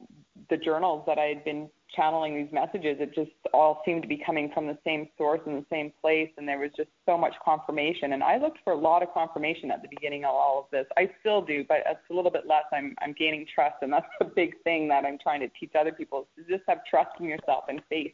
the 0.49 0.57
journals 0.57 1.03
that 1.07 1.17
I 1.17 1.25
had 1.25 1.43
been 1.43 1.69
channeling 1.95 2.35
these 2.35 2.51
messages. 2.51 2.97
It 2.99 3.13
just 3.13 3.31
all 3.53 3.81
seemed 3.85 4.01
to 4.01 4.07
be 4.07 4.21
coming 4.25 4.49
from 4.53 4.67
the 4.67 4.77
same 4.85 5.07
source 5.17 5.41
in 5.45 5.53
the 5.53 5.65
same 5.69 5.91
place, 6.01 6.29
and 6.37 6.47
there 6.47 6.59
was 6.59 6.71
just 6.75 6.89
so 7.05 7.17
much 7.17 7.33
confirmation. 7.43 8.13
And 8.13 8.23
I 8.23 8.37
looked 8.37 8.59
for 8.63 8.73
a 8.73 8.77
lot 8.77 9.03
of 9.03 9.13
confirmation 9.13 9.71
at 9.71 9.81
the 9.81 9.87
beginning 9.89 10.23
of 10.23 10.31
all 10.31 10.59
of 10.59 10.65
this. 10.71 10.85
I 10.97 11.09
still 11.19 11.41
do, 11.41 11.63
but 11.67 11.77
it's 11.85 11.99
a 12.09 12.13
little 12.13 12.31
bit 12.31 12.47
less. 12.47 12.63
I'm 12.73 12.95
I'm 13.01 13.13
gaining 13.17 13.45
trust, 13.53 13.75
and 13.81 13.91
that's 13.91 14.05
the 14.19 14.25
big 14.25 14.61
thing 14.63 14.87
that 14.89 15.05
I'm 15.05 15.17
trying 15.21 15.41
to 15.41 15.49
teach 15.59 15.73
other 15.79 15.91
people 15.91 16.27
is 16.37 16.45
to 16.45 16.57
just 16.57 16.63
have 16.67 16.79
trust 16.89 17.11
in 17.19 17.25
yourself 17.25 17.65
and 17.67 17.81
faith. 17.89 18.13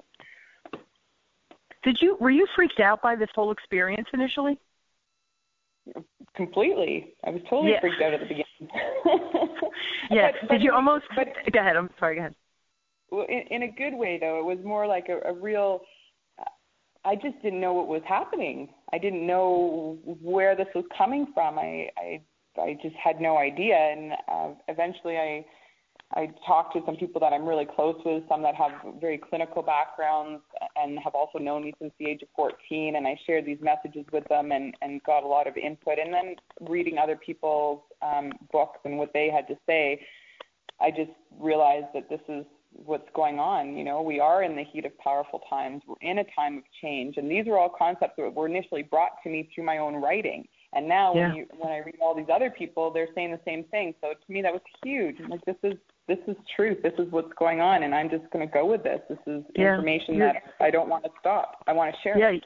Did 1.88 2.00
you 2.02 2.17
were 2.19 2.30
you 2.30 2.45
freaked 2.54 2.82
out 2.82 3.02
by 3.02 3.15
this 3.15 3.30
whole 3.34 3.50
experience 3.50 4.10
initially? 4.13 4.60
Completely. 6.36 7.13
I 7.26 7.30
was 7.30 7.41
totally 7.50 7.71
yeah. 7.71 7.80
freaked 7.80 8.02
out 8.02 8.13
at 8.13 8.19
the 8.19 8.26
beginning. 8.26 8.45
yeah. 10.12 10.32
But, 10.41 10.50
Did 10.50 10.63
you 10.63 10.73
almost? 10.73 11.06
But, 11.15 11.28
go 11.54 11.62
ahead. 11.62 11.78
I'm 11.78 11.89
sorry. 11.97 12.15
Go 12.15 12.21
ahead. 12.23 12.36
Well, 13.10 13.26
in, 13.30 13.43
in 13.52 13.63
a 13.63 13.71
good 13.71 13.93
way, 13.93 14.17
though. 14.19 14.38
It 14.38 14.43
was 14.43 14.58
more 14.65 14.86
like 14.86 15.08
a, 15.08 15.30
a 15.30 15.34
real. 15.34 15.80
I 17.06 17.15
just 17.15 17.41
didn't 17.41 17.62
know 17.62 17.71
what 17.71 17.88
was 17.88 18.02
happening. 18.06 18.67
I 18.91 18.97
didn't 18.97 19.26
know 19.26 19.97
where 20.04 20.58
this 20.58 20.67
was 20.76 20.84
coming 20.97 21.28
from. 21.34 21.58
I 21.58 21.88
I, 21.97 22.21
I 22.62 22.78
just 22.84 22.95
had 23.02 23.21
no 23.21 23.38
idea, 23.38 23.76
and 23.78 24.12
uh, 24.30 24.50
eventually 24.67 25.15
I 25.15 25.45
I 26.15 26.30
talked 26.46 26.74
to 26.74 26.82
some 26.86 26.96
people 26.96 27.20
that 27.20 27.34
I'm 27.34 27.46
really 27.46 27.65
close 27.65 28.00
with, 28.06 28.24
some 28.30 28.41
that 28.43 28.56
have 28.56 28.72
very 29.02 29.17
clinical 29.17 29.62
backgrounds 29.62 30.41
and 30.78 30.98
have 31.00 31.13
also 31.15 31.38
known 31.38 31.65
me 31.65 31.74
since 31.80 31.91
the 32.00 32.06
age 32.06 32.22
of 32.22 32.30
14. 32.36 32.96
And 32.96 33.06
I 33.06 33.20
shared 33.26 33.46
these 33.46 33.58
messages 33.62 34.06
with 34.13 34.24
them 34.30 34.54
and, 34.54 34.74
and 34.82 35.04
got 35.04 35.24
a 35.24 35.28
lot 35.28 35.48
of 35.48 35.58
input. 35.58 36.00
And 36.00 36.13
then 36.13 36.36
reading 36.62 36.98
other 36.98 37.17
people's 37.17 37.82
um, 38.02 38.32
books 38.54 38.80
and 38.86 38.98
what 38.98 39.12
they 39.13 39.30
had 39.30 39.48
to 39.50 39.60
say, 39.67 40.02
I 40.80 40.91
just 40.91 41.12
realized 41.38 41.88
that 41.93 42.10
this 42.10 42.22
is 42.30 42.46
what's 42.72 43.10
going 43.13 43.39
on. 43.39 43.76
You 43.76 43.84
know, 43.84 44.02
we 44.02 44.22
are 44.22 44.43
in 44.43 44.56
the 44.56 44.63
heat 44.63 44.86
of 44.86 44.98
powerful 45.00 45.41
times. 45.50 45.82
We're 45.86 45.96
in 46.02 46.20
a 46.20 46.26
time 46.36 46.58
of 46.58 46.63
change. 46.82 47.17
And 47.17 47.30
these 47.30 47.48
are 47.48 47.58
all 47.58 47.74
concepts 47.76 48.13
that 48.17 48.34
were 48.34 48.48
initially 48.48 48.84
brought 48.84 49.22
to 49.24 49.30
me 49.30 49.50
through 49.54 49.65
my 49.65 49.80
own 49.80 49.96
writing. 49.96 50.48
And 50.74 50.88
now 50.88 51.13
yeah. 51.13 51.28
when 51.28 51.36
you 51.36 51.46
when 51.58 51.72
I 51.72 51.80
read 51.80 51.96
all 52.02 52.15
these 52.15 52.28
other 52.34 52.50
people, 52.50 52.91
they're 52.91 53.08
saying 53.15 53.32
the 53.32 53.39
same 53.46 53.63
thing. 53.65 53.93
So 54.00 54.10
to 54.10 54.34
me 54.34 54.41
that 54.41 54.54
was 54.54 54.62
huge. 54.84 55.17
Like 55.28 55.43
this 55.46 55.56
is 55.63 55.74
this 56.08 56.20
is 56.28 56.36
truth. 56.56 56.82
This 56.82 56.93
is 56.98 57.12
what's 57.12 57.34
going 57.38 57.62
on, 57.62 57.84
and 57.84 57.93
I'm 57.93 58.10
just 58.10 58.30
going 58.32 58.48
to 58.48 58.52
go 58.52 58.65
with 58.65 58.84
this. 58.84 59.02
This 59.10 59.20
is 59.28 59.43
yeah, 59.56 59.74
information 59.74 60.20
that 60.20 60.43
I 60.60 60.72
don't 60.72 60.89
want 60.89 61.04
to 61.04 61.10
stop. 61.20 61.63
I 61.67 61.74
want 61.74 61.93
to 61.93 62.02
share. 62.02 62.17
Yeah, 62.17 62.39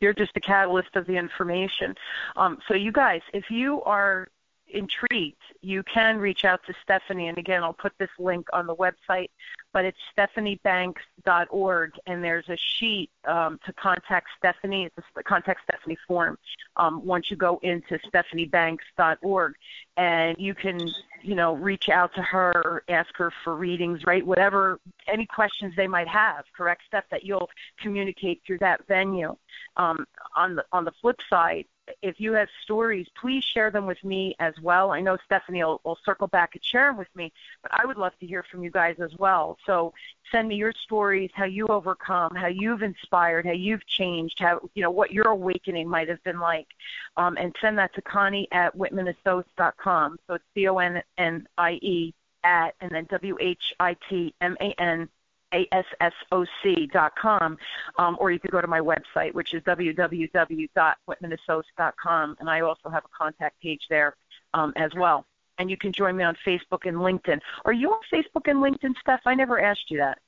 you're 0.00 0.14
just 0.14 0.34
the 0.34 0.40
catalyst 0.40 0.96
of 0.96 1.06
the 1.06 1.16
information. 1.16 1.94
Um, 2.36 2.58
so 2.66 2.74
you 2.74 2.92
guys, 2.92 3.20
if 3.32 3.50
you 3.50 3.82
are 3.82 4.28
intrigued, 4.68 5.41
you 5.62 5.82
can 5.84 6.18
reach 6.18 6.44
out 6.44 6.60
to 6.66 6.74
Stephanie. 6.82 7.28
And 7.28 7.38
again, 7.38 7.62
I'll 7.62 7.72
put 7.72 7.92
this 7.98 8.10
link 8.18 8.48
on 8.52 8.66
the 8.66 8.74
website, 8.74 9.30
but 9.72 9.84
it's 9.84 9.98
stephaniebanks.org, 10.16 11.92
and 12.06 12.22
there's 12.22 12.48
a 12.48 12.56
sheet 12.56 13.10
um, 13.26 13.58
to 13.64 13.72
contact 13.72 14.28
Stephanie. 14.36 14.86
It's 14.86 15.06
a 15.16 15.22
contact 15.22 15.60
Stephanie 15.64 15.98
form 16.06 16.36
um, 16.76 17.04
once 17.04 17.30
you 17.30 17.36
go 17.36 17.60
into 17.62 17.98
stephaniebanks.org, 18.12 19.54
and 19.96 20.36
you 20.38 20.54
can, 20.54 20.78
you 21.22 21.34
know, 21.36 21.54
reach 21.54 21.88
out 21.88 22.12
to 22.16 22.22
her, 22.22 22.82
ask 22.88 23.16
her 23.16 23.32
for 23.44 23.56
readings, 23.56 24.04
right? 24.04 24.26
Whatever, 24.26 24.80
any 25.06 25.26
questions 25.26 25.74
they 25.76 25.86
might 25.86 26.08
have. 26.08 26.44
Correct, 26.56 26.82
Steph, 26.88 27.08
that 27.10 27.24
you'll 27.24 27.48
communicate 27.80 28.42
through 28.46 28.58
that 28.58 28.86
venue. 28.88 29.36
Um, 29.76 30.06
on 30.36 30.56
the 30.56 30.64
on 30.72 30.84
the 30.84 30.92
flip 31.00 31.18
side, 31.30 31.66
if 32.00 32.20
you 32.20 32.32
have 32.32 32.48
stories, 32.62 33.06
please 33.20 33.42
share 33.44 33.70
them 33.70 33.86
with 33.86 34.02
me 34.04 34.34
as 34.38 34.54
well. 34.62 34.92
I 34.92 35.00
know 35.00 35.16
Stephanie 35.24 35.64
will, 35.64 35.80
will 35.84 35.98
circle 36.04 36.26
back 36.26 36.54
and 36.54 36.64
share 36.64 36.88
them 36.88 36.96
with 36.96 37.08
me, 37.14 37.32
but 37.62 37.72
I 37.74 37.84
would 37.86 37.96
love 37.96 38.12
to 38.20 38.26
hear 38.26 38.44
from 38.50 38.62
you 38.62 38.70
guys 38.70 38.96
as 39.00 39.10
well. 39.18 39.58
So 39.66 39.92
send 40.30 40.48
me 40.48 40.56
your 40.56 40.72
stories, 40.84 41.30
how 41.34 41.44
you 41.44 41.66
overcome, 41.68 42.34
how 42.34 42.46
you've 42.46 42.82
inspired, 42.82 43.46
how 43.46 43.52
you've 43.52 43.86
changed, 43.86 44.38
how 44.38 44.60
you 44.74 44.82
know 44.82 44.90
what 44.90 45.12
your 45.12 45.28
awakening 45.28 45.88
might 45.88 46.08
have 46.08 46.22
been 46.24 46.40
like, 46.40 46.68
um, 47.16 47.36
and 47.36 47.54
send 47.60 47.78
that 47.78 47.94
to 47.94 48.02
Connie 48.02 48.48
at 48.52 48.76
whitmanassociates.com. 48.76 50.18
So 50.26 50.34
it's 50.34 50.44
C 50.54 50.68
O 50.68 50.78
N 50.78 51.02
N 51.18 51.46
I 51.58 51.72
E 51.82 52.14
at 52.44 52.74
and 52.80 52.90
then 52.90 53.06
W 53.10 53.36
H 53.40 53.74
I 53.78 53.96
T 54.08 54.34
M 54.40 54.56
A 54.60 54.74
N 54.80 55.08
ASSOC.com, 55.52 57.58
um, 57.98 58.16
or 58.20 58.30
you 58.30 58.38
could 58.38 58.50
go 58.50 58.60
to 58.60 58.66
my 58.66 58.80
website, 58.80 59.32
which 59.34 59.54
is 59.54 59.62
www.whitmanassociates.com, 59.62 62.36
and 62.40 62.50
I 62.50 62.60
also 62.60 62.88
have 62.88 63.04
a 63.04 63.08
contact 63.16 63.60
page 63.60 63.82
there 63.90 64.16
um, 64.54 64.72
as 64.76 64.92
well. 64.94 65.26
And 65.58 65.70
you 65.70 65.76
can 65.76 65.92
join 65.92 66.16
me 66.16 66.24
on 66.24 66.34
Facebook 66.46 66.86
and 66.86 66.96
LinkedIn. 66.96 67.38
Are 67.64 67.72
you 67.72 67.90
on 67.90 68.00
Facebook 68.12 68.50
and 68.50 68.58
LinkedIn, 68.58 68.94
Steph? 69.00 69.20
I 69.26 69.34
never 69.34 69.60
asked 69.60 69.90
you 69.90 69.98
that. 69.98 70.18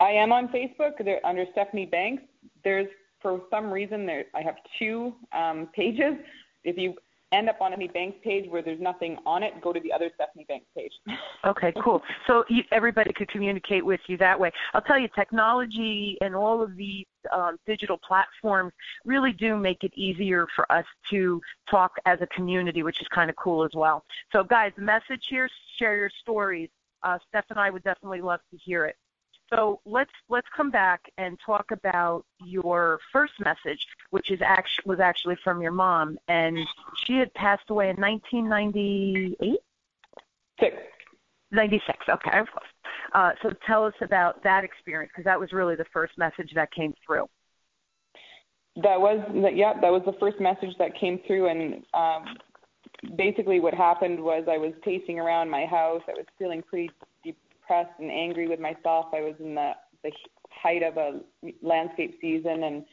I 0.00 0.10
am 0.10 0.32
on 0.32 0.48
Facebook 0.48 1.02
They're 1.02 1.24
under 1.24 1.46
Stephanie 1.52 1.86
Banks. 1.86 2.24
There's 2.62 2.88
for 3.22 3.40
some 3.50 3.70
reason 3.70 4.04
there 4.04 4.26
I 4.34 4.42
have 4.42 4.56
two 4.78 5.14
um, 5.32 5.70
pages. 5.74 6.16
If 6.62 6.76
you 6.76 6.94
end 7.34 7.48
up 7.48 7.60
on 7.60 7.72
any 7.72 7.88
Banks 7.88 8.18
page 8.22 8.48
where 8.50 8.62
there's 8.62 8.80
nothing 8.80 9.18
on 9.26 9.42
it, 9.42 9.60
go 9.60 9.72
to 9.72 9.80
the 9.80 9.92
other 9.92 10.10
Stephanie 10.14 10.46
Banks 10.48 10.66
page. 10.76 10.92
okay, 11.44 11.72
cool. 11.82 12.02
So 12.26 12.44
you, 12.48 12.62
everybody 12.72 13.12
could 13.12 13.28
communicate 13.28 13.84
with 13.84 14.00
you 14.06 14.16
that 14.18 14.38
way. 14.38 14.52
I'll 14.72 14.82
tell 14.82 14.98
you, 14.98 15.08
technology 15.14 16.16
and 16.20 16.34
all 16.34 16.62
of 16.62 16.76
these 16.76 17.06
um, 17.32 17.58
digital 17.66 17.98
platforms 17.98 18.72
really 19.04 19.32
do 19.32 19.56
make 19.56 19.84
it 19.84 19.92
easier 19.94 20.46
for 20.54 20.70
us 20.70 20.84
to 21.10 21.40
talk 21.70 21.92
as 22.06 22.20
a 22.20 22.26
community, 22.28 22.82
which 22.82 23.00
is 23.00 23.08
kind 23.08 23.30
of 23.30 23.36
cool 23.36 23.64
as 23.64 23.70
well. 23.74 24.04
So, 24.32 24.44
guys, 24.44 24.72
message 24.76 25.26
here: 25.28 25.48
share 25.78 25.96
your 25.96 26.10
stories. 26.20 26.68
Uh, 27.02 27.18
Steph 27.28 27.44
and 27.50 27.58
I 27.58 27.70
would 27.70 27.84
definitely 27.84 28.22
love 28.22 28.40
to 28.50 28.56
hear 28.56 28.86
it. 28.86 28.96
So 29.52 29.80
let's 29.84 30.10
let's 30.28 30.46
come 30.56 30.70
back 30.70 31.02
and 31.18 31.38
talk 31.44 31.70
about 31.70 32.24
your 32.44 32.98
first 33.12 33.34
message, 33.40 33.86
which 34.10 34.30
is 34.30 34.40
actually 34.42 34.84
was 34.86 35.00
actually 35.00 35.36
from 35.44 35.60
your 35.60 35.72
mom, 35.72 36.18
and 36.28 36.58
she 37.04 37.14
had 37.18 37.32
passed 37.34 37.68
away 37.68 37.90
in 37.90 37.96
1998. 37.96 39.58
Six. 40.60 40.76
96. 41.50 41.98
Okay, 42.08 42.42
Uh, 43.12 43.32
so 43.42 43.50
tell 43.66 43.84
us 43.84 43.94
about 44.00 44.42
that 44.42 44.64
experience 44.64 45.10
because 45.12 45.24
that 45.24 45.38
was 45.38 45.52
really 45.52 45.76
the 45.76 45.84
first 45.92 46.16
message 46.18 46.52
that 46.54 46.72
came 46.72 46.94
through. 47.06 47.28
That 48.76 49.00
was 49.00 49.20
yeah, 49.54 49.74
that 49.80 49.92
was 49.92 50.02
the 50.04 50.14
first 50.18 50.40
message 50.40 50.74
that 50.78 50.98
came 50.98 51.20
through, 51.26 51.48
and 51.48 51.84
um, 51.94 52.36
basically 53.16 53.60
what 53.60 53.74
happened 53.74 54.18
was 54.18 54.44
I 54.50 54.58
was 54.58 54.72
pacing 54.82 55.20
around 55.20 55.48
my 55.48 55.64
house. 55.66 56.02
I 56.08 56.12
was 56.12 56.26
feeling 56.38 56.62
pretty 56.62 56.90
depressed 57.64 57.98
and 57.98 58.10
angry 58.10 58.48
with 58.48 58.60
myself. 58.60 59.06
I 59.12 59.20
was 59.20 59.34
in 59.40 59.54
the 59.54 59.72
the 60.02 60.10
height 60.50 60.82
of 60.82 60.96
a 60.96 61.20
landscape 61.62 62.18
season, 62.20 62.64
and 62.64 62.84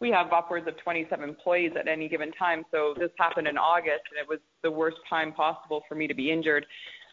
we 0.00 0.10
have 0.10 0.32
upwards 0.32 0.68
of 0.68 0.76
27 0.78 1.26
employees 1.26 1.72
at 1.78 1.88
any 1.88 2.08
given 2.08 2.30
time. 2.32 2.64
So 2.70 2.94
this 2.98 3.10
happened 3.18 3.48
in 3.48 3.56
August, 3.56 4.02
and 4.10 4.20
it 4.20 4.28
was 4.28 4.38
the 4.62 4.70
worst 4.70 4.98
time 5.08 5.32
possible 5.32 5.82
for 5.88 5.94
me 5.94 6.06
to 6.06 6.14
be 6.14 6.30
injured. 6.30 6.66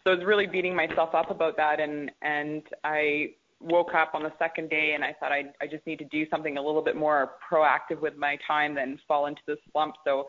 So 0.04 0.12
I 0.12 0.14
was 0.16 0.24
really 0.24 0.46
beating 0.46 0.74
myself 0.74 1.14
up 1.14 1.30
about 1.30 1.56
that, 1.56 1.80
and 1.80 2.10
and 2.22 2.62
I 2.84 3.30
woke 3.60 3.94
up 3.94 4.12
on 4.14 4.22
the 4.22 4.32
second 4.38 4.70
day 4.70 4.92
and 4.94 5.04
I 5.04 5.14
thought 5.20 5.32
I 5.32 5.44
I 5.60 5.66
just 5.66 5.86
need 5.86 5.98
to 5.98 6.06
do 6.06 6.26
something 6.30 6.56
a 6.56 6.62
little 6.62 6.82
bit 6.82 6.96
more 6.96 7.32
proactive 7.50 8.00
with 8.00 8.16
my 8.16 8.38
time 8.46 8.74
than 8.74 8.98
fall 9.06 9.26
into 9.26 9.42
the 9.46 9.56
slump. 9.70 9.96
So 10.04 10.26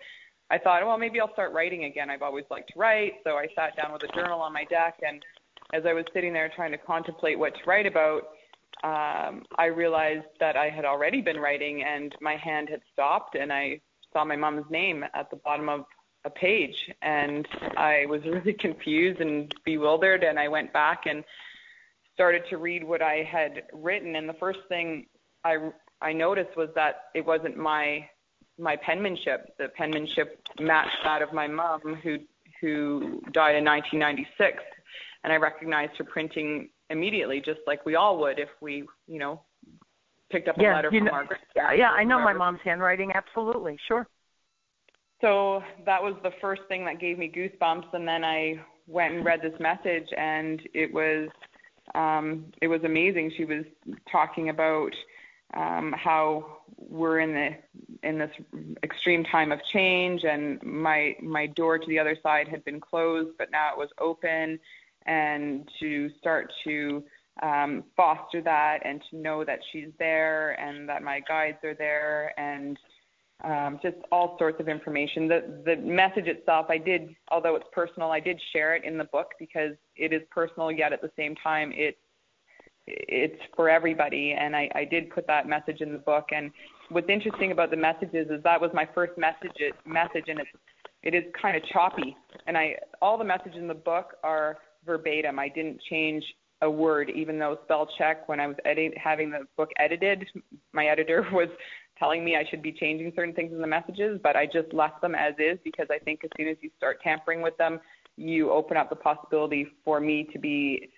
I 0.50 0.58
thought, 0.58 0.86
well, 0.86 0.98
maybe 0.98 1.22
I'll 1.22 1.32
start 1.32 1.54
writing 1.54 1.86
again. 1.86 2.10
I've 2.10 2.22
always 2.22 2.44
liked 2.52 2.74
to 2.74 2.80
write, 2.80 3.14
so 3.24 3.38
I 3.38 3.48
sat 3.56 3.78
down 3.78 3.94
with 3.94 4.04
a 4.04 4.14
journal 4.14 4.42
on 4.42 4.52
my 4.52 4.66
desk 4.66 4.98
and 5.02 5.24
as 5.74 5.84
I 5.86 5.94
was 5.94 6.06
sitting 6.14 6.34
there 6.34 6.52
trying 6.56 6.72
to 6.72 6.78
contemplate 6.78 7.38
what 7.38 7.54
to 7.56 7.62
write 7.66 7.86
about, 7.86 8.24
um, 8.84 9.44
I 9.58 9.66
realized 9.66 10.26
that 10.40 10.56
I 10.56 10.70
had 10.70 10.86
already 10.86 11.22
been 11.22 11.38
writing 11.38 11.84
and 11.84 12.16
my 12.22 12.36
hand 12.36 12.70
had 12.70 12.82
stopped 12.92 13.36
and 13.36 13.52
I 13.52 13.80
saw 14.12 14.26
my 14.26 14.36
mom's 14.36 14.66
name 14.70 15.06
at 15.14 15.30
the 15.30 15.38
bottom 15.38 15.70
of 15.70 15.86
a 16.26 16.30
page. 16.30 16.90
And 17.02 17.48
I 17.78 18.06
was 18.08 18.22
really 18.26 18.54
confused 18.54 19.22
and 19.22 19.54
bewildered. 19.66 20.24
And 20.24 20.40
I 20.40 20.48
went 20.48 20.74
back 20.74 21.04
and 21.06 21.24
started 22.14 22.44
to 22.50 22.58
read 22.58 22.84
what 22.84 23.02
I 23.02 23.28
had 23.30 23.64
written. 23.74 24.16
And 24.16 24.28
the 24.28 24.34
first 24.34 24.60
thing 24.70 25.06
I 25.44 25.72
I 26.04 26.14
noticed 26.14 26.58
was 26.58 26.70
that 26.76 27.04
it 27.14 27.26
wasn't 27.26 27.58
my 27.58 28.08
my 28.58 28.76
penmanship. 28.76 29.54
The 29.58 29.70
penmanship 29.70 30.42
matched 30.60 30.98
that 31.04 31.22
of 31.22 31.34
my 31.34 31.48
mom 31.48 31.82
who 32.04 32.18
who 32.60 33.22
died 33.32 33.56
in 33.56 33.66
1996 33.66 34.64
and 35.24 35.32
I 35.32 35.38
recognized 35.38 35.94
her 35.98 36.04
printing 36.04 36.70
immediately, 36.90 37.42
just 37.42 37.60
like 37.68 37.86
we 37.86 37.96
all 37.96 38.20
would 38.20 38.40
if 38.40 38.50
we, 38.62 38.84
you 39.08 39.20
know, 39.20 39.42
picked 40.32 40.48
up 40.48 40.58
a 40.58 40.62
yeah, 40.62 40.76
letter 40.76 40.90
from 40.90 41.06
know, 41.06 41.12
our 41.12 41.28
yeah, 41.56 41.74
yeah, 41.74 41.90
I 41.92 42.04
know 42.04 42.20
my 42.20 42.34
mom's 42.34 42.60
handwriting, 42.64 43.12
absolutely, 43.14 43.78
sure. 43.88 44.08
So 45.22 45.62
that 45.86 46.02
was 46.02 46.16
the 46.24 46.32
first 46.42 46.64
thing 46.68 46.84
that 46.86 47.00
gave 47.00 47.18
me 47.20 47.32
goosebumps, 47.34 47.94
and 47.94 48.08
then 48.08 48.24
I 48.24 48.60
went 48.88 49.14
and 49.14 49.26
read 49.26 49.42
this 49.42 49.58
message, 49.60 50.08
and 50.18 50.62
it 50.74 50.92
was 50.92 51.30
um, 51.94 52.46
it 52.62 52.68
was 52.68 52.84
amazing. 52.84 53.32
She 53.38 53.46
was 53.46 53.66
talking 54.12 54.50
about 54.50 54.94
um, 55.54 55.94
how 55.98 56.60
we're 56.78 57.20
in 57.20 57.34
the 57.34 58.08
in 58.08 58.18
this 58.18 58.32
extreme 58.84 59.24
time 59.24 59.52
of 59.52 59.64
change, 59.66 60.24
and 60.24 60.62
my 60.64 61.16
my 61.22 61.48
door 61.48 61.78
to 61.78 61.88
the 61.88 62.00
other 62.00 62.18
side 62.24 62.48
had 62.48 62.64
been 62.66 62.80
closed, 62.80 63.38
but 63.38 63.52
now 63.52 63.72
it 63.72 63.78
was 63.78 63.90
open, 64.00 64.60
and 65.06 65.68
to 65.80 66.10
start 66.20 66.52
to 66.64 67.04
um, 67.42 67.84
foster 67.96 68.42
that 68.42 68.80
and 68.86 69.02
to 69.10 69.18
know 69.18 69.44
that 69.44 69.60
she's 69.72 69.90
there 69.98 70.60
and 70.60 70.88
that 70.88 71.02
my 71.02 71.22
guides 71.28 71.58
are 71.64 71.74
there 71.74 72.34
and 72.40 72.78
um, 73.44 73.80
just 73.82 73.98
all 74.12 74.36
sorts 74.38 74.60
of 74.60 74.68
information. 74.68 75.28
The 75.28 75.64
the 75.66 75.76
message 75.78 76.28
itself, 76.28 76.68
I 76.70 76.78
did, 76.78 77.16
although 77.30 77.56
it's 77.56 77.66
personal, 77.72 78.12
I 78.12 78.20
did 78.20 78.40
share 78.54 78.76
it 78.76 78.84
in 78.84 78.98
the 78.98 79.06
book 79.06 79.32
because 79.40 79.72
it 79.96 80.14
is 80.14 80.22
personal, 80.30 80.72
yet 80.72 80.94
at 80.94 81.02
the 81.02 81.12
same 81.18 81.36
time, 81.36 81.72
it 81.74 81.98
it's 82.88 83.42
for 83.56 83.70
everybody. 83.70 84.36
And 84.38 84.56
I, 84.56 84.70
I 84.76 84.86
did 84.86 85.10
put 85.10 85.26
that 85.28 85.48
message 85.48 85.82
in 85.82 85.92
the 85.92 86.00
book. 86.00 86.30
And 86.32 86.52
what's 86.90 87.10
interesting 87.10 87.52
about 87.52 87.72
the 87.72 87.78
messages 87.78 88.28
is 88.30 88.44
that 88.44 88.60
was 88.60 88.72
my 88.74 88.88
first 88.94 89.14
message 89.18 89.58
message, 89.86 90.26
and 90.28 90.40
it's 90.40 90.50
it 91.04 91.16
is 91.16 91.24
kind 91.42 91.58
of 91.58 91.64
choppy. 91.70 92.16
And 92.46 92.56
I 92.56 92.76
all 93.02 93.18
the 93.18 93.24
messages 93.24 93.58
in 93.58 93.68
the 93.68 93.74
book 93.74 94.18
are 94.24 94.58
verbatim. 94.86 95.40
I 95.40 95.50
didn't 95.50 95.82
change 95.90 96.24
a 96.62 96.70
word, 96.70 97.10
even 97.10 97.40
though 97.40 97.58
spell 97.64 97.90
check 97.98 98.28
when 98.30 98.40
I 98.40 98.48
was 98.48 98.56
edit, 98.66 98.94
having 98.98 99.32
the 99.32 99.46
book 99.58 99.70
edited, 99.80 100.26
my 100.74 100.86
editor 100.86 101.26
was 101.32 101.50
telling 101.98 102.24
me 102.24 102.36
I 102.36 102.46
should 102.50 102.62
be 102.62 102.72
changing 102.72 103.12
certain 103.16 103.34
things 103.34 103.52
in 103.52 103.62
the 103.62 103.68
messages, 103.68 104.20
but 104.24 104.36
I 104.36 104.46
just 104.46 104.74
left 104.74 105.02
them 105.02 105.16
as 105.16 105.34
is 105.38 105.58
because 105.64 105.88
I 105.92 106.00
think 106.00 106.24
as 106.24 106.30
soon 106.38 106.48
as 106.48 106.58
you 106.62 106.70
start 106.78 107.02
tampering 107.04 107.42
with 107.42 107.58
them, 107.58 107.80
you 108.18 108.52
open 108.52 108.78
up 108.78 108.90
the 108.90 108.96
possibility 108.96 109.68
for 109.84 110.00
me 110.00 110.28
to 110.34 110.40
be 110.40 110.90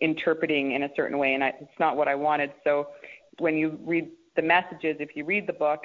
interpreting 0.00 0.72
in 0.72 0.84
a 0.84 0.88
certain 0.94 1.18
way, 1.18 1.34
and 1.34 1.42
I, 1.42 1.48
it's 1.60 1.78
not 1.78 1.96
what 1.96 2.08
I 2.08 2.14
wanted. 2.14 2.52
So 2.64 2.88
when 3.38 3.56
you 3.56 3.78
read 3.84 4.10
the 4.36 4.42
messages, 4.42 4.96
if 5.00 5.16
you 5.16 5.24
read 5.24 5.46
the 5.46 5.52
book, 5.52 5.80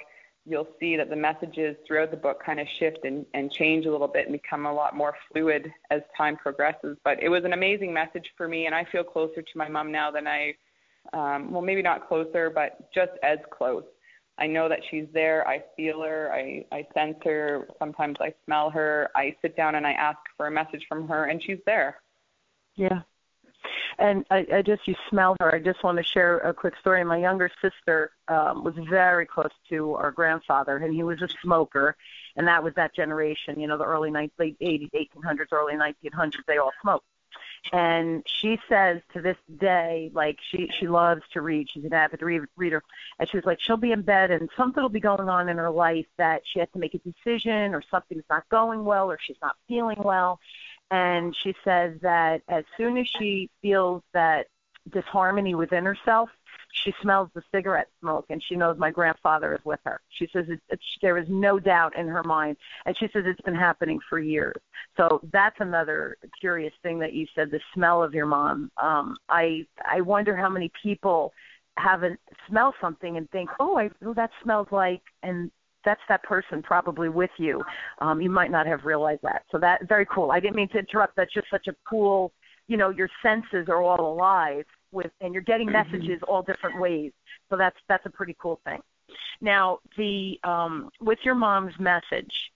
you'll 0.45 0.67
see 0.79 0.95
that 0.95 1.09
the 1.09 1.15
messages 1.15 1.75
throughout 1.87 2.11
the 2.11 2.17
book 2.17 2.41
kind 2.45 2.59
of 2.59 2.67
shift 2.79 2.99
and, 3.03 3.25
and 3.33 3.51
change 3.51 3.85
a 3.85 3.91
little 3.91 4.07
bit 4.07 4.27
and 4.27 4.33
become 4.33 4.65
a 4.65 4.73
lot 4.73 4.95
more 4.95 5.15
fluid 5.31 5.71
as 5.89 6.01
time 6.15 6.35
progresses. 6.37 6.97
But 7.03 7.21
it 7.21 7.29
was 7.29 7.43
an 7.45 7.53
amazing 7.53 7.91
message 7.93 8.31
for 8.37 8.47
me, 8.47 8.67
and 8.67 8.75
I 8.75 8.85
feel 8.91 9.03
closer 9.03 9.41
to 9.41 9.57
my 9.57 9.67
mom 9.67 9.91
now 9.91 10.11
than 10.11 10.27
I, 10.27 10.53
um, 11.13 11.51
well, 11.51 11.61
maybe 11.61 11.81
not 11.81 12.07
closer, 12.07 12.49
but 12.49 12.91
just 12.93 13.11
as 13.23 13.39
close. 13.49 13.83
I 14.37 14.47
know 14.47 14.67
that 14.69 14.81
she's 14.91 15.07
there. 15.13 15.47
I 15.47 15.63
feel 15.77 16.01
her. 16.01 16.31
I, 16.33 16.65
I 16.71 16.85
sense 16.93 17.15
her. 17.23 17.67
Sometimes 17.79 18.17
I 18.19 18.33
smell 18.45 18.69
her. 18.69 19.09
I 19.15 19.35
sit 19.41 19.55
down 19.55 19.75
and 19.75 19.87
I 19.87 19.93
ask 19.93 20.19
for 20.35 20.47
a 20.47 20.51
message 20.51 20.85
from 20.87 21.07
her, 21.07 21.25
and 21.25 21.41
she's 21.41 21.59
there. 21.65 22.01
Yeah, 22.75 23.01
and 23.99 24.25
I, 24.29 24.45
I 24.53 24.61
just 24.61 24.87
you 24.87 24.95
smell 25.09 25.35
her. 25.39 25.53
I 25.53 25.59
just 25.59 25.83
want 25.83 25.97
to 25.97 26.03
share 26.03 26.37
a 26.39 26.53
quick 26.53 26.75
story. 26.79 27.03
My 27.03 27.17
younger 27.17 27.49
sister 27.61 28.11
um, 28.27 28.63
was 28.63 28.73
very 28.89 29.25
close 29.25 29.51
to 29.69 29.93
our 29.93 30.11
grandfather, 30.11 30.77
and 30.77 30.93
he 30.93 31.03
was 31.03 31.21
a 31.21 31.27
smoker, 31.41 31.95
and 32.35 32.47
that 32.47 32.63
was 32.63 32.73
that 32.75 32.95
generation. 32.95 33.59
You 33.59 33.67
know, 33.67 33.77
the 33.77 33.85
early 33.85 34.11
late 34.11 34.33
80s, 34.39 34.89
1800s, 34.93 35.51
early 35.51 35.73
1900s. 35.73 36.35
They 36.47 36.57
all 36.57 36.71
smoked. 36.81 37.05
And 37.73 38.23
she 38.27 38.59
says 38.69 39.01
to 39.13 39.21
this 39.21 39.37
day, 39.57 40.11
like 40.13 40.37
she 40.51 40.69
she 40.79 40.87
loves 40.87 41.23
to 41.33 41.41
read. 41.41 41.67
She's 41.71 41.83
an 41.83 41.93
avid 41.93 42.21
reader, 42.21 42.83
and 43.19 43.29
she 43.29 43.37
was 43.37 43.45
like, 43.45 43.59
she'll 43.59 43.77
be 43.77 43.91
in 43.91 44.03
bed 44.03 44.29
and 44.29 44.49
something 44.55 44.83
will 44.83 44.89
be 44.89 44.99
going 44.99 45.29
on 45.29 45.49
in 45.49 45.57
her 45.57 45.71
life 45.71 46.05
that 46.17 46.43
she 46.45 46.59
has 46.59 46.69
to 46.73 46.79
make 46.79 46.93
a 46.93 46.99
decision, 46.99 47.73
or 47.73 47.81
something's 47.89 48.23
not 48.29 48.47
going 48.49 48.85
well, 48.85 49.09
or 49.11 49.17
she's 49.19 49.37
not 49.41 49.55
feeling 49.67 49.97
well, 49.97 50.39
and 50.91 51.35
she 51.43 51.53
says 51.63 51.97
that 52.01 52.41
as 52.47 52.63
soon 52.77 52.97
as 52.97 53.07
she 53.07 53.49
feels 53.61 54.03
that 54.13 54.47
disharmony 54.91 55.55
within 55.55 55.85
herself, 55.85 56.29
she 56.71 56.93
smells 57.01 57.29
the 57.33 57.41
cigarette 57.53 57.87
smoke 58.01 58.25
and 58.29 58.43
she 58.43 58.55
knows 58.55 58.77
my 58.77 58.91
grandfather 58.91 59.53
is 59.53 59.61
with 59.63 59.79
her. 59.85 60.01
She 60.09 60.27
says 60.31 60.45
it's, 60.49 60.61
it's, 60.69 60.83
there 61.01 61.17
is 61.17 61.27
no 61.29 61.57
doubt 61.57 61.97
in 61.97 62.07
her 62.07 62.23
mind, 62.23 62.57
and 62.85 62.95
she 62.97 63.07
says 63.13 63.23
it's 63.25 63.41
been 63.41 63.55
happening 63.55 63.99
for 64.09 64.19
years. 64.19 64.57
So 64.97 65.21
that's 65.31 65.55
another 65.59 66.17
curious 66.39 66.73
thing 66.83 66.99
that 66.99 67.13
you 67.13 67.27
said, 67.33 67.49
the 67.49 67.61
smell 67.73 68.03
of 68.03 68.13
your 68.13 68.25
mom. 68.25 68.71
Um, 68.81 69.15
I 69.29 69.65
I 69.89 70.01
wonder 70.01 70.35
how 70.35 70.49
many 70.49 70.71
people 70.83 71.33
haven't 71.77 72.19
smell 72.47 72.73
something 72.79 73.17
and 73.17 73.29
think, 73.31 73.49
oh, 73.59 73.77
I 73.77 73.89
oh, 74.05 74.13
that 74.13 74.31
smells 74.43 74.67
like, 74.71 75.01
and 75.23 75.51
that's 75.85 76.01
that 76.09 76.23
person 76.23 76.61
probably 76.61 77.09
with 77.09 77.29
you. 77.37 77.63
Um, 77.99 78.21
you 78.21 78.29
might 78.29 78.51
not 78.51 78.67
have 78.67 78.85
realized 78.85 79.21
that. 79.23 79.43
So 79.51 79.57
that 79.59 79.87
very 79.87 80.05
cool. 80.05 80.31
I 80.31 80.39
didn't 80.39 80.55
mean 80.55 80.69
to 80.69 80.79
interrupt. 80.79 81.15
That's 81.15 81.33
just 81.33 81.49
such 81.49 81.67
a 81.67 81.75
cool. 81.89 82.33
You 82.67 82.77
know, 82.77 82.89
your 82.89 83.09
senses 83.21 83.69
are 83.69 83.81
all 83.81 84.13
alive 84.13 84.65
with, 84.91 85.11
and 85.21 85.33
you're 85.33 85.43
getting 85.43 85.67
mm-hmm. 85.67 85.91
messages 85.91 86.21
all 86.27 86.41
different 86.41 86.79
ways. 86.79 87.11
So 87.49 87.57
that's 87.57 87.77
that's 87.87 88.05
a 88.05 88.09
pretty 88.09 88.35
cool 88.39 88.59
thing. 88.65 88.81
Now, 89.41 89.79
the 89.97 90.39
um, 90.43 90.89
with 90.99 91.19
your 91.23 91.35
mom's 91.35 91.77
message 91.79 92.51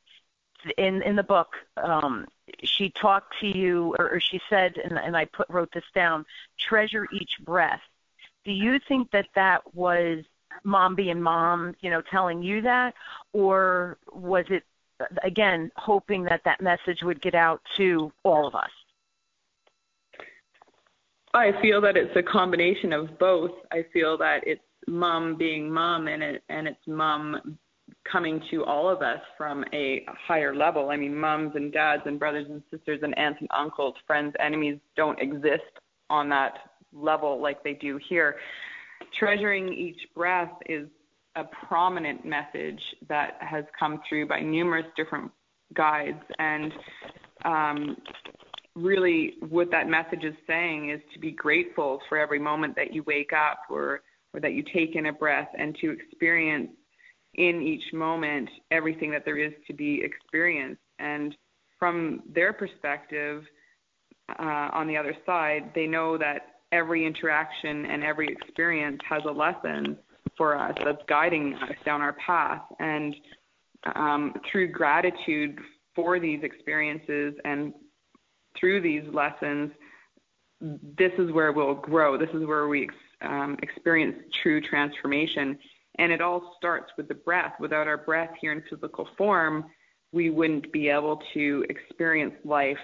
in 0.78 1.02
in 1.04 1.16
the 1.16 1.24
book, 1.24 1.50
um, 1.78 2.26
she 2.64 2.90
talked 2.90 3.36
to 3.42 3.48
you, 3.48 3.96
or, 4.00 4.16
or 4.16 4.20
she 4.20 4.42
said, 4.50 4.78
and, 4.78 4.98
and 4.98 5.16
I 5.16 5.26
put 5.26 5.48
wrote 5.50 5.72
this 5.74 5.84
down: 5.94 6.26
treasure 6.58 7.08
each 7.12 7.34
breath. 7.42 7.82
Do 8.46 8.52
you 8.52 8.80
think 8.88 9.12
that 9.12 9.28
that 9.36 9.76
was 9.76 10.24
mom 10.64 10.96
being 10.96 11.22
mom, 11.22 11.76
you 11.82 11.90
know, 11.90 12.02
telling 12.12 12.42
you 12.42 12.62
that, 12.62 12.94
or 13.34 13.98
was 14.12 14.46
it 14.50 14.64
again 15.24 15.72
hoping 15.78 16.24
that 16.24 16.42
that 16.46 16.62
message 16.62 17.00
would 17.04 17.22
get 17.22 17.36
out 17.36 17.62
to 17.78 18.12
all 18.24 18.48
of 18.48 18.56
us? 18.56 18.70
I 21.34 21.52
feel 21.62 21.80
that 21.82 21.96
it's 21.96 22.16
a 22.16 22.24
combination 22.24 22.92
of 22.92 23.20
both. 23.20 23.52
I 23.72 23.86
feel 23.94 24.18
that 24.18 24.40
it's 24.46 24.62
mom 24.88 25.38
being 25.38 25.70
mom 25.70 26.08
and 26.08 26.24
it 26.24 26.44
and 26.50 26.68
it's 26.68 26.88
mom 26.88 27.58
coming 28.12 28.42
to 28.50 28.64
all 28.66 28.90
of 28.90 29.02
us 29.02 29.20
from 29.38 29.64
a 29.74 30.06
higher 30.28 30.56
level. 30.56 30.90
I 30.90 30.98
mean, 30.98 31.16
moms 31.16 31.56
and 31.56 31.72
dads 31.72 32.04
and 32.06 32.18
brothers 32.18 32.48
and 32.50 32.64
sisters 32.72 33.02
and 33.04 33.18
aunts 33.18 33.40
and 33.40 33.50
uncles, 33.56 33.96
friends, 34.08 34.34
enemies 34.40 34.80
don't 34.96 35.20
exist 35.20 35.64
on 36.10 36.30
that 36.30 36.54
level 36.92 37.40
like 37.40 37.64
they 37.64 37.74
do 37.74 38.00
here 38.10 38.38
treasuring 39.18 39.74
each 39.74 40.00
breath 40.16 40.52
is 40.68 40.88
a 41.36 41.44
prominent 41.68 42.26
message 42.26 42.82
that 43.08 43.38
has 43.40 43.64
come 43.78 44.02
through 44.08 44.28
by 44.28 44.40
numerous 44.40 44.86
different 44.98 45.32
guides. 45.74 46.22
And 46.38 46.74
um, 47.46 47.98
really 48.76 49.36
what 49.50 49.72
that 49.72 49.88
message 49.88 50.24
is 50.24 50.36
saying 50.48 50.90
is 50.90 51.02
to 51.14 51.20
be 51.20 51.32
grateful 51.32 52.00
for 52.08 52.18
every 52.18 52.40
moment 52.40 52.76
that 52.76 52.94
you 52.94 53.04
wake 53.06 53.32
up 53.34 53.60
or 53.70 54.02
or 54.34 54.40
that 54.40 54.54
you 54.54 54.64
take 54.74 54.96
in 54.96 55.08
a 55.08 55.14
breath 55.14 55.48
and 55.58 55.76
to 55.82 55.90
experience 55.90 56.70
in 57.34 57.64
each 57.64 57.94
moment 57.94 58.48
everything 58.70 59.10
that 59.10 59.26
there 59.26 59.40
is 59.40 59.54
to 59.66 59.74
be 59.74 60.04
experienced. 60.04 60.82
And 61.00 61.36
from 61.80 62.22
their 62.32 62.54
perspective 62.54 63.44
uh, 64.38 64.70
on 64.72 64.88
the 64.88 64.96
other 64.96 65.16
side 65.26 65.72
they 65.74 65.88
know 65.88 66.18
that 66.18 66.59
every 66.72 67.06
interaction 67.06 67.86
and 67.86 68.04
every 68.04 68.28
experience 68.28 69.00
has 69.08 69.22
a 69.28 69.32
lesson 69.32 69.98
for 70.38 70.58
us 70.58 70.74
that's 70.84 71.02
guiding 71.08 71.54
us 71.56 71.76
down 71.86 72.02
our 72.02 72.14
path 72.14 72.62
and 72.80 73.16
um, 73.96 74.34
through 74.52 74.72
gratitude 74.72 75.58
for 75.96 76.20
these 76.20 76.44
experiences 76.44 77.34
and 77.46 77.74
through 78.60 78.82
these 78.82 79.04
lessons, 79.14 79.72
this 80.62 81.12
is 81.18 81.32
where 81.32 81.52
we'll 81.52 81.76
grow. 81.76 82.18
This 82.18 82.30
is 82.34 82.46
where 82.46 82.68
we 82.68 82.90
um, 83.22 83.58
experience 83.62 84.16
true 84.44 84.62
transformation. 84.62 85.58
And 85.98 86.12
it 86.12 86.22
all 86.22 86.56
starts 86.58 86.92
with 86.98 87.08
the 87.08 87.16
breath. 87.16 87.54
Without 87.60 87.88
our 87.88 87.98
breath 87.98 88.30
here 88.40 88.52
in 88.52 88.64
physical 88.70 89.08
form, 89.18 89.66
we 90.12 90.30
wouldn't 90.30 90.72
be 90.72 90.90
able 90.90 91.22
to 91.34 91.66
experience 91.70 92.34
life 92.44 92.78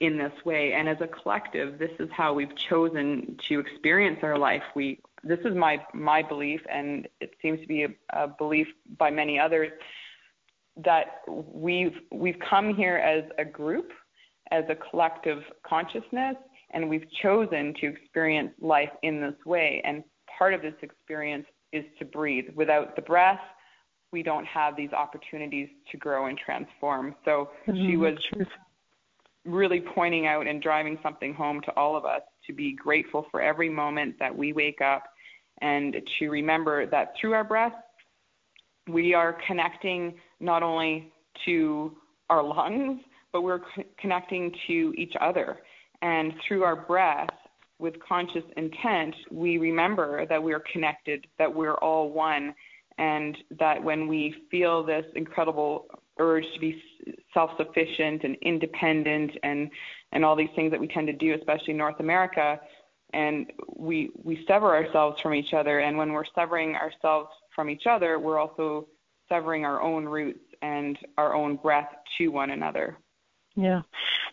in 0.00 0.18
this 0.18 0.32
way. 0.44 0.72
And 0.72 0.88
as 0.88 1.00
a 1.00 1.06
collective, 1.06 1.78
this 1.78 1.92
is 1.98 2.08
how 2.12 2.34
we've 2.34 2.54
chosen 2.56 3.36
to 3.48 3.60
experience 3.60 4.20
our 4.22 4.38
life. 4.38 4.62
We 4.74 5.00
this 5.22 5.40
is 5.44 5.54
my 5.54 5.84
my 5.94 6.22
belief, 6.22 6.60
and 6.68 7.08
it 7.20 7.34
seems 7.40 7.60
to 7.60 7.66
be 7.66 7.84
a, 7.84 7.88
a 8.10 8.28
belief 8.28 8.68
by 8.98 9.10
many 9.10 9.38
others 9.38 9.70
that 10.76 11.22
we've 11.28 11.96
we've 12.12 12.38
come 12.38 12.74
here 12.74 12.96
as 12.96 13.24
a 13.38 13.44
group 13.44 13.92
as 14.50 14.64
a 14.68 14.74
collective 14.74 15.42
consciousness, 15.66 16.36
and 16.70 16.88
we've 16.88 17.10
chosen 17.22 17.74
to 17.80 17.86
experience 17.86 18.50
life 18.60 18.90
in 19.02 19.20
this 19.20 19.34
way. 19.46 19.80
And 19.84 20.04
part 20.38 20.54
of 20.54 20.62
this 20.62 20.74
experience 20.82 21.46
is 21.72 21.84
to 21.98 22.04
breathe. 22.04 22.46
Without 22.54 22.94
the 22.96 23.02
breath, 23.02 23.40
we 24.12 24.22
don't 24.22 24.46
have 24.46 24.76
these 24.76 24.92
opportunities 24.92 25.68
to 25.90 25.96
grow 25.96 26.26
and 26.26 26.38
transform. 26.38 27.14
So 27.24 27.50
mm-hmm. 27.66 27.86
she 27.86 27.96
was 27.96 28.18
really 29.44 29.80
pointing 29.80 30.26
out 30.26 30.46
and 30.46 30.62
driving 30.62 30.98
something 31.02 31.34
home 31.34 31.60
to 31.62 31.70
all 31.72 31.96
of 31.96 32.04
us 32.04 32.22
to 32.46 32.52
be 32.52 32.74
grateful 32.74 33.26
for 33.30 33.40
every 33.42 33.68
moment 33.68 34.16
that 34.18 34.34
we 34.34 34.52
wake 34.52 34.80
up 34.80 35.04
and 35.60 35.96
to 36.18 36.28
remember 36.28 36.86
that 36.86 37.14
through 37.20 37.32
our 37.32 37.44
breath, 37.44 37.74
we 38.88 39.14
are 39.14 39.38
connecting 39.46 40.14
not 40.40 40.62
only 40.62 41.12
to 41.44 41.96
our 42.30 42.42
lungs, 42.42 43.00
but 43.32 43.42
we're 43.42 43.60
connecting 43.98 44.54
to 44.66 44.94
each 44.96 45.14
other. 45.20 45.58
And 46.02 46.32
through 46.46 46.64
our 46.64 46.76
breath, 46.76 47.30
with 47.78 47.94
conscious 48.06 48.44
intent, 48.56 49.14
we 49.30 49.58
remember 49.58 50.26
that 50.26 50.42
we 50.42 50.52
are 50.52 50.62
connected, 50.72 51.26
that 51.38 51.52
we're 51.52 51.74
all 51.74 52.10
one, 52.10 52.54
and 52.98 53.36
that 53.58 53.82
when 53.82 54.06
we 54.06 54.34
feel 54.50 54.84
this 54.84 55.04
incredible 55.16 55.86
urge 56.18 56.44
to 56.54 56.60
be 56.60 56.82
self-sufficient 57.32 58.24
and 58.24 58.36
independent 58.42 59.32
and 59.42 59.70
and 60.12 60.24
all 60.24 60.36
these 60.36 60.48
things 60.54 60.70
that 60.70 60.80
we 60.80 60.86
tend 60.86 61.08
to 61.08 61.12
do, 61.12 61.34
especially 61.34 61.72
in 61.72 61.76
North 61.76 61.98
America, 62.00 62.60
and 63.12 63.52
we 63.76 64.10
we 64.22 64.44
sever 64.46 64.74
ourselves 64.74 65.20
from 65.20 65.34
each 65.34 65.52
other. 65.52 65.80
And 65.80 65.96
when 65.96 66.12
we're 66.12 66.24
severing 66.34 66.76
ourselves 66.76 67.30
from 67.54 67.68
each 67.68 67.86
other, 67.88 68.18
we're 68.18 68.38
also 68.38 68.86
severing 69.28 69.64
our 69.64 69.82
own 69.82 70.04
roots 70.04 70.44
and 70.62 70.98
our 71.18 71.34
own 71.34 71.56
breath 71.56 71.88
to 72.18 72.28
one 72.28 72.50
another. 72.50 72.98
Yeah, 73.56 73.82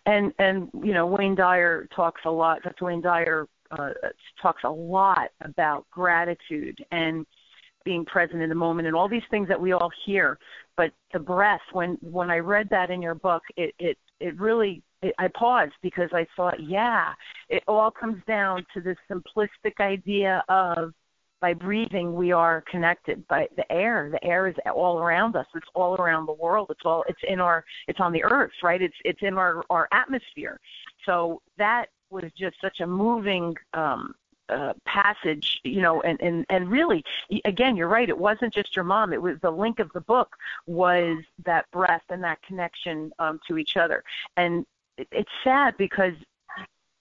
and 0.05 0.33
and 0.39 0.69
you 0.83 0.93
know 0.93 1.05
Wayne 1.05 1.35
Dyer 1.35 1.87
talks 1.95 2.21
a 2.25 2.31
lot. 2.31 2.63
Dr. 2.63 2.85
Wayne 2.85 3.01
Dyer 3.01 3.47
uh, 3.71 3.89
talks 4.41 4.63
a 4.63 4.69
lot 4.69 5.29
about 5.41 5.85
gratitude 5.91 6.83
and 6.91 7.25
being 7.83 8.05
present 8.05 8.41
in 8.41 8.49
the 8.49 8.55
moment 8.55 8.87
and 8.87 8.95
all 8.95 9.09
these 9.09 9.21
things 9.29 9.47
that 9.47 9.59
we 9.59 9.71
all 9.71 9.91
hear. 10.05 10.37
But 10.77 10.91
the 11.13 11.19
breath, 11.19 11.61
when 11.73 11.97
when 12.01 12.29
I 12.29 12.37
read 12.37 12.69
that 12.69 12.89
in 12.89 13.01
your 13.01 13.15
book, 13.15 13.43
it 13.57 13.73
it 13.79 13.97
it 14.19 14.39
really 14.39 14.81
it, 15.01 15.13
I 15.17 15.27
paused 15.27 15.73
because 15.81 16.09
I 16.13 16.25
thought, 16.35 16.59
yeah, 16.61 17.13
it 17.49 17.63
all 17.67 17.91
comes 17.91 18.21
down 18.27 18.65
to 18.73 18.81
this 18.81 18.97
simplistic 19.09 19.79
idea 19.79 20.43
of 20.49 20.93
by 21.41 21.53
breathing 21.53 22.13
we 22.13 22.31
are 22.31 22.63
connected. 22.69 23.27
By 23.27 23.47
the 23.57 23.69
air 23.71 24.09
the 24.11 24.23
air 24.23 24.47
is 24.47 24.55
all 24.73 24.99
around 24.99 25.35
us. 25.35 25.47
It's 25.55 25.65
all 25.73 25.95
around 25.95 26.27
the 26.27 26.33
world. 26.33 26.67
It's 26.69 26.85
all 26.85 27.03
it's 27.09 27.19
in 27.27 27.39
our 27.39 27.65
it's 27.87 27.99
on 27.99 28.13
the 28.13 28.23
earth 28.23 28.51
right? 28.63 28.81
It's 28.81 28.95
it's 29.03 29.21
in 29.21 29.37
our 29.37 29.63
our 29.69 29.87
atmosphere. 29.91 30.59
So 31.05 31.41
that 31.57 31.87
was 32.11 32.25
just 32.37 32.55
such 32.61 32.79
a 32.81 32.87
moving 32.87 33.55
um 33.73 34.13
uh, 34.51 34.73
passage, 34.85 35.59
you 35.63 35.81
know, 35.81 36.01
and, 36.01 36.21
and, 36.21 36.45
and 36.49 36.69
really, 36.69 37.03
again, 37.45 37.75
you're 37.75 37.87
right. 37.87 38.09
It 38.09 38.17
wasn't 38.17 38.53
just 38.53 38.75
your 38.75 38.85
mom. 38.85 39.13
It 39.13 39.21
was 39.21 39.37
the 39.41 39.51
link 39.51 39.79
of 39.79 39.91
the 39.93 40.01
book 40.01 40.35
was 40.67 41.17
that 41.45 41.69
breath 41.71 42.03
and 42.09 42.23
that 42.23 42.41
connection 42.43 43.11
um, 43.19 43.39
to 43.47 43.57
each 43.57 43.77
other. 43.77 44.03
And 44.37 44.65
it, 44.97 45.07
it's 45.11 45.31
sad 45.43 45.75
because 45.77 46.13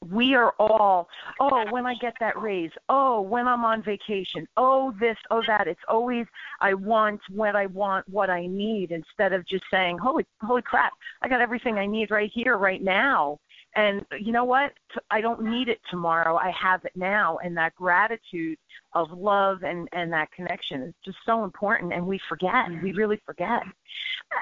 we 0.09 0.35
are 0.35 0.55
all, 0.59 1.09
oh, 1.41 1.67
when 1.71 1.85
I 1.85 1.95
get 1.95 2.15
that 2.21 2.41
raise, 2.41 2.71
oh, 2.89 3.21
when 3.21 3.47
I'm 3.47 3.65
on 3.65 3.83
vacation, 3.83 4.47
oh, 4.57 4.95
this, 4.99 5.19
oh, 5.31 5.43
that. 5.47 5.69
It's 5.69 5.81
always 5.89 6.27
I 6.61 6.73
want 6.73 7.21
what 7.29 7.55
I 7.55 7.67
want, 7.67 8.09
what 8.09 8.31
I 8.31 8.47
need, 8.47 8.93
instead 8.93 9.35
of 9.35 9.47
just 9.47 9.65
saying, 9.71 9.99
holy, 9.99 10.25
holy 10.41 10.63
crap, 10.63 10.93
I 11.21 11.29
got 11.29 11.43
everything 11.43 11.77
I 11.77 11.85
need 11.85 12.11
right 12.11 12.31
here, 12.33 12.57
right 12.57 12.83
now. 12.83 13.39
And 13.77 14.05
you 14.19 14.33
know 14.33 14.45
what? 14.45 14.73
I 15.11 15.21
don't 15.21 15.43
need 15.45 15.69
it 15.69 15.81
tomorrow. 15.91 16.37
I 16.37 16.51
have 16.51 16.85
it 16.85 16.93
now. 16.97 17.39
And 17.45 17.57
that 17.57 17.75
gratitude 17.77 18.59
of 18.95 19.13
love 19.13 19.63
and, 19.63 19.89
and 19.93 20.13
that 20.13 20.33
connection 20.33 20.83
is 20.83 20.95
just 21.05 21.19
so 21.25 21.45
important. 21.45 21.93
And 21.93 22.05
we 22.05 22.21
forget. 22.29 22.67
We 22.83 22.93
really 22.93 23.21
forget. 23.25 23.63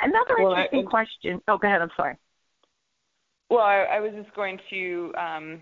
Another 0.02 0.36
well, 0.38 0.52
interesting 0.52 0.86
I, 0.86 0.90
question. 0.90 1.42
Oh, 1.46 1.58
go 1.58 1.68
ahead. 1.68 1.82
I'm 1.82 1.90
sorry. 1.96 2.16
Well, 3.50 3.60
I, 3.60 3.86
I 3.92 4.00
was 4.00 4.12
just 4.14 4.34
going 4.34 4.58
to 4.70 5.12
um, 5.18 5.60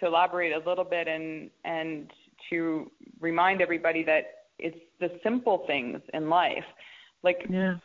to 0.00 0.06
elaborate 0.06 0.52
a 0.52 0.68
little 0.68 0.84
bit 0.84 1.08
and 1.08 1.50
and 1.64 2.10
to 2.50 2.90
remind 3.20 3.60
everybody 3.60 4.02
that 4.04 4.46
it's 4.58 4.78
the 5.00 5.10
simple 5.22 5.64
things 5.66 6.00
in 6.14 6.28
life. 6.28 6.64
Like 7.22 7.46
yeah. 7.48 7.76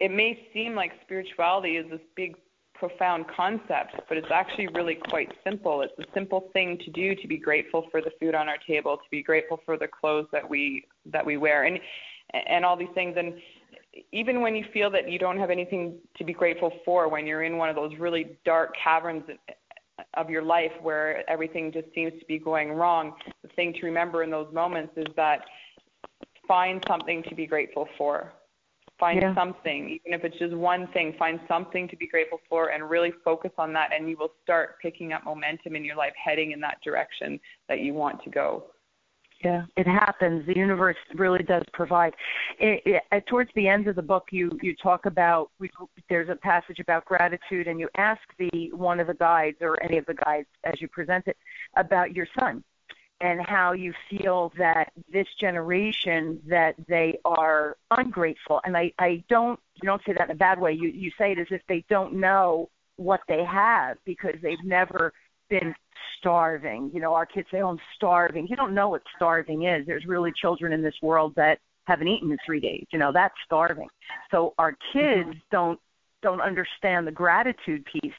it 0.00 0.10
may 0.10 0.46
seem 0.52 0.74
like 0.74 0.92
spirituality 1.02 1.76
is 1.76 1.90
this 1.90 2.00
big 2.16 2.36
profound 2.78 3.26
concept, 3.34 3.94
but 4.08 4.16
it's 4.16 4.30
actually 4.32 4.68
really 4.68 4.96
quite 5.08 5.32
simple. 5.44 5.82
It's 5.82 5.92
a 5.98 6.10
simple 6.14 6.48
thing 6.52 6.78
to 6.84 6.90
do 6.90 7.14
to 7.14 7.28
be 7.28 7.36
grateful 7.36 7.86
for 7.90 8.00
the 8.00 8.10
food 8.20 8.34
on 8.34 8.48
our 8.48 8.58
table, 8.66 8.96
to 8.96 9.10
be 9.10 9.22
grateful 9.22 9.60
for 9.64 9.76
the 9.76 9.88
clothes 9.88 10.26
that 10.32 10.48
we 10.48 10.84
that 11.06 11.24
we 11.24 11.36
wear 11.36 11.64
and 11.64 11.78
and 12.46 12.64
all 12.64 12.76
these 12.76 12.88
things 12.94 13.16
and 13.16 13.34
even 14.12 14.40
when 14.40 14.54
you 14.54 14.64
feel 14.72 14.90
that 14.90 15.10
you 15.10 15.18
don't 15.18 15.38
have 15.38 15.50
anything 15.50 15.96
to 16.16 16.24
be 16.24 16.32
grateful 16.32 16.72
for, 16.84 17.08
when 17.08 17.26
you're 17.26 17.42
in 17.42 17.56
one 17.56 17.68
of 17.68 17.76
those 17.76 17.92
really 17.98 18.36
dark 18.44 18.74
caverns 18.82 19.24
of 20.14 20.30
your 20.30 20.42
life 20.42 20.72
where 20.82 21.28
everything 21.28 21.72
just 21.72 21.88
seems 21.94 22.12
to 22.18 22.26
be 22.26 22.38
going 22.38 22.70
wrong, 22.70 23.14
the 23.42 23.48
thing 23.56 23.72
to 23.74 23.86
remember 23.86 24.22
in 24.22 24.30
those 24.30 24.52
moments 24.52 24.92
is 24.96 25.06
that 25.16 25.40
find 26.46 26.82
something 26.86 27.22
to 27.28 27.34
be 27.34 27.46
grateful 27.46 27.88
for. 27.96 28.32
Find 28.98 29.22
yeah. 29.22 29.34
something, 29.34 29.90
even 29.90 30.18
if 30.18 30.24
it's 30.24 30.38
just 30.38 30.54
one 30.54 30.88
thing, 30.88 31.14
find 31.18 31.38
something 31.46 31.86
to 31.88 31.96
be 31.96 32.08
grateful 32.08 32.40
for 32.48 32.70
and 32.70 32.90
really 32.90 33.12
focus 33.24 33.52
on 33.56 33.72
that, 33.74 33.90
and 33.94 34.08
you 34.08 34.16
will 34.18 34.32
start 34.42 34.76
picking 34.82 35.12
up 35.12 35.24
momentum 35.24 35.76
in 35.76 35.84
your 35.84 35.94
life 35.94 36.12
heading 36.22 36.50
in 36.50 36.60
that 36.60 36.78
direction 36.82 37.38
that 37.68 37.78
you 37.78 37.94
want 37.94 38.22
to 38.24 38.30
go. 38.30 38.64
Yeah, 39.44 39.66
it 39.76 39.86
happens. 39.86 40.44
The 40.46 40.56
universe 40.56 40.96
really 41.14 41.44
does 41.44 41.62
provide. 41.72 42.12
It, 42.58 43.02
it, 43.12 43.26
towards 43.28 43.50
the 43.54 43.68
end 43.68 43.86
of 43.86 43.94
the 43.94 44.02
book, 44.02 44.24
you 44.32 44.50
you 44.62 44.74
talk 44.82 45.06
about 45.06 45.50
we, 45.60 45.70
there's 46.08 46.28
a 46.28 46.34
passage 46.34 46.80
about 46.80 47.04
gratitude, 47.04 47.68
and 47.68 47.78
you 47.78 47.88
ask 47.96 48.20
the 48.40 48.72
one 48.72 48.98
of 48.98 49.06
the 49.06 49.14
guides 49.14 49.58
or 49.60 49.80
any 49.80 49.96
of 49.96 50.06
the 50.06 50.14
guides 50.14 50.48
as 50.64 50.80
you 50.80 50.88
present 50.88 51.28
it 51.28 51.36
about 51.76 52.16
your 52.16 52.26
son 52.36 52.64
and 53.20 53.40
how 53.44 53.72
you 53.72 53.92
feel 54.08 54.52
that 54.58 54.92
this 55.12 55.26
generation 55.40 56.40
that 56.46 56.74
they 56.88 57.18
are 57.24 57.76
ungrateful. 57.90 58.60
And 58.64 58.76
I 58.76 58.92
I 58.98 59.22
don't 59.28 59.58
you 59.82 59.86
don't 59.86 60.02
say 60.06 60.12
that 60.12 60.24
in 60.24 60.30
a 60.30 60.38
bad 60.38 60.60
way. 60.60 60.72
You 60.72 60.88
you 60.88 61.10
say 61.18 61.32
it 61.32 61.38
as 61.38 61.48
if 61.50 61.62
they 61.68 61.84
don't 61.88 62.14
know 62.14 62.70
what 62.96 63.20
they 63.28 63.44
have 63.44 63.96
because 64.04 64.34
they've 64.42 64.62
never 64.64 65.12
been 65.48 65.74
starving. 66.18 66.90
You 66.92 67.00
know, 67.00 67.14
our 67.14 67.26
kids 67.26 67.48
say, 67.50 67.60
"Oh, 67.60 67.70
I'm 67.70 67.80
starving." 67.96 68.46
You 68.48 68.56
don't 68.56 68.74
know 68.74 68.88
what 68.88 69.02
starving 69.16 69.64
is. 69.64 69.86
There's 69.86 70.06
really 70.06 70.32
children 70.40 70.72
in 70.72 70.82
this 70.82 70.96
world 71.02 71.34
that 71.36 71.58
haven't 71.86 72.08
eaten 72.08 72.30
in 72.30 72.38
three 72.44 72.60
days. 72.60 72.86
You 72.92 72.98
know, 72.98 73.12
that's 73.12 73.34
starving. 73.44 73.88
So 74.30 74.54
our 74.58 74.76
kids 74.92 75.30
mm-hmm. 75.30 75.38
don't 75.50 75.80
don't 76.22 76.40
understand 76.40 77.06
the 77.06 77.12
gratitude 77.12 77.84
piece 77.84 78.12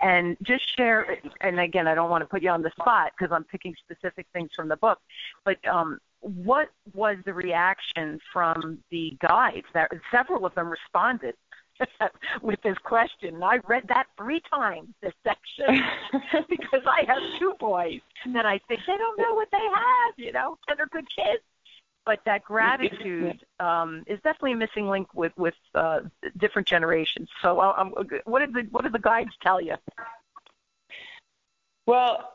and 0.00 0.36
just 0.42 0.64
share 0.76 1.18
and 1.40 1.58
again 1.58 1.86
i 1.86 1.94
don't 1.94 2.10
want 2.10 2.22
to 2.22 2.26
put 2.26 2.42
you 2.42 2.50
on 2.50 2.62
the 2.62 2.70
spot 2.80 3.12
because 3.16 3.32
i'm 3.34 3.44
picking 3.44 3.74
specific 3.84 4.26
things 4.32 4.50
from 4.54 4.68
the 4.68 4.76
book 4.76 4.98
but 5.44 5.56
um 5.66 5.98
what 6.20 6.70
was 6.94 7.16
the 7.24 7.32
reaction 7.32 8.18
from 8.32 8.78
the 8.90 9.16
guides 9.20 9.66
that 9.74 9.90
several 10.10 10.44
of 10.44 10.54
them 10.54 10.68
responded 10.68 11.34
with 12.42 12.60
this 12.62 12.76
question. 12.84 13.34
And 13.34 13.44
I 13.44 13.58
read 13.66 13.84
that 13.88 14.06
three 14.16 14.40
times, 14.52 14.88
this 15.02 15.12
section, 15.24 15.82
because 16.48 16.82
I 16.86 17.04
have 17.06 17.22
two 17.38 17.54
boys. 17.58 18.00
And 18.24 18.38
I 18.38 18.60
think 18.68 18.80
they 18.86 18.96
don't 18.96 19.18
know 19.18 19.34
what 19.34 19.48
they 19.52 19.58
have, 19.58 20.14
you 20.16 20.32
know, 20.32 20.58
and 20.68 20.78
they're 20.78 20.86
good 20.86 21.06
kids. 21.14 21.42
But 22.06 22.20
that 22.24 22.44
gratitude 22.44 23.44
um, 23.58 24.04
is 24.06 24.20
definitely 24.22 24.52
a 24.52 24.56
missing 24.56 24.88
link 24.88 25.12
with 25.12 25.32
with 25.36 25.54
uh, 25.74 26.00
different 26.38 26.68
generations. 26.68 27.28
So, 27.42 27.60
uh, 27.60 27.74
um, 27.76 27.94
what 28.24 28.38
did 28.38 28.54
the 28.54 28.62
what 28.70 28.84
did 28.84 28.92
the 28.92 29.00
guides 29.00 29.32
tell 29.42 29.60
you? 29.60 29.74
Well, 31.86 32.32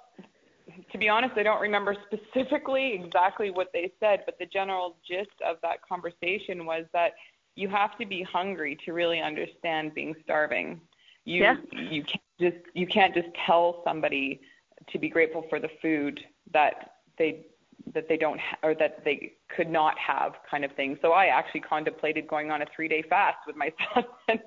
to 0.92 0.98
be 0.98 1.10
honest, 1.10 1.38
I 1.38 1.44
don't 1.44 1.62
remember 1.62 1.96
specifically 2.06 2.94
exactly 2.94 3.50
what 3.50 3.70
they 3.74 3.92
said, 4.00 4.24
but 4.26 4.38
the 4.40 4.46
general 4.46 4.98
gist 5.08 5.42
of 5.46 5.58
that 5.62 5.82
conversation 5.88 6.66
was 6.66 6.86
that 6.94 7.14
you 7.56 7.70
have 7.70 7.98
to 7.98 8.06
be 8.06 8.24
hungry 8.24 8.78
to 8.86 8.94
really 8.94 9.22
understand 9.22 9.94
being 9.94 10.16
starving. 10.24 10.82
You 11.26 11.44
yeah. 11.44 11.56
you 11.72 12.04
can't 12.04 12.24
just 12.40 12.58
you 12.74 12.88
can't 12.88 13.14
just 13.14 13.30
tell 13.46 13.82
somebody 13.86 14.42
to 14.90 15.00
be 15.00 15.10
grateful 15.10 15.46
for 15.50 15.60
the 15.60 15.70
food 15.82 16.20
that 16.52 16.96
they 17.18 17.46
that 17.94 18.08
they 18.08 18.18
don't 18.18 18.40
ha- 18.40 18.58
or 18.64 18.76
that 18.76 19.04
they 19.04 19.34
could 19.56 19.70
not 19.70 19.96
have 19.98 20.34
kind 20.50 20.64
of 20.64 20.72
thing. 20.74 20.98
So 21.02 21.12
I 21.12 21.28
actually 21.28 21.62
contemplated 21.62 22.28
going 22.28 22.52
on 22.52 22.62
a 22.62 22.66
3-day 22.78 23.04
fast 23.10 23.38
with 23.48 23.56
my 23.56 23.72
son 23.96 24.04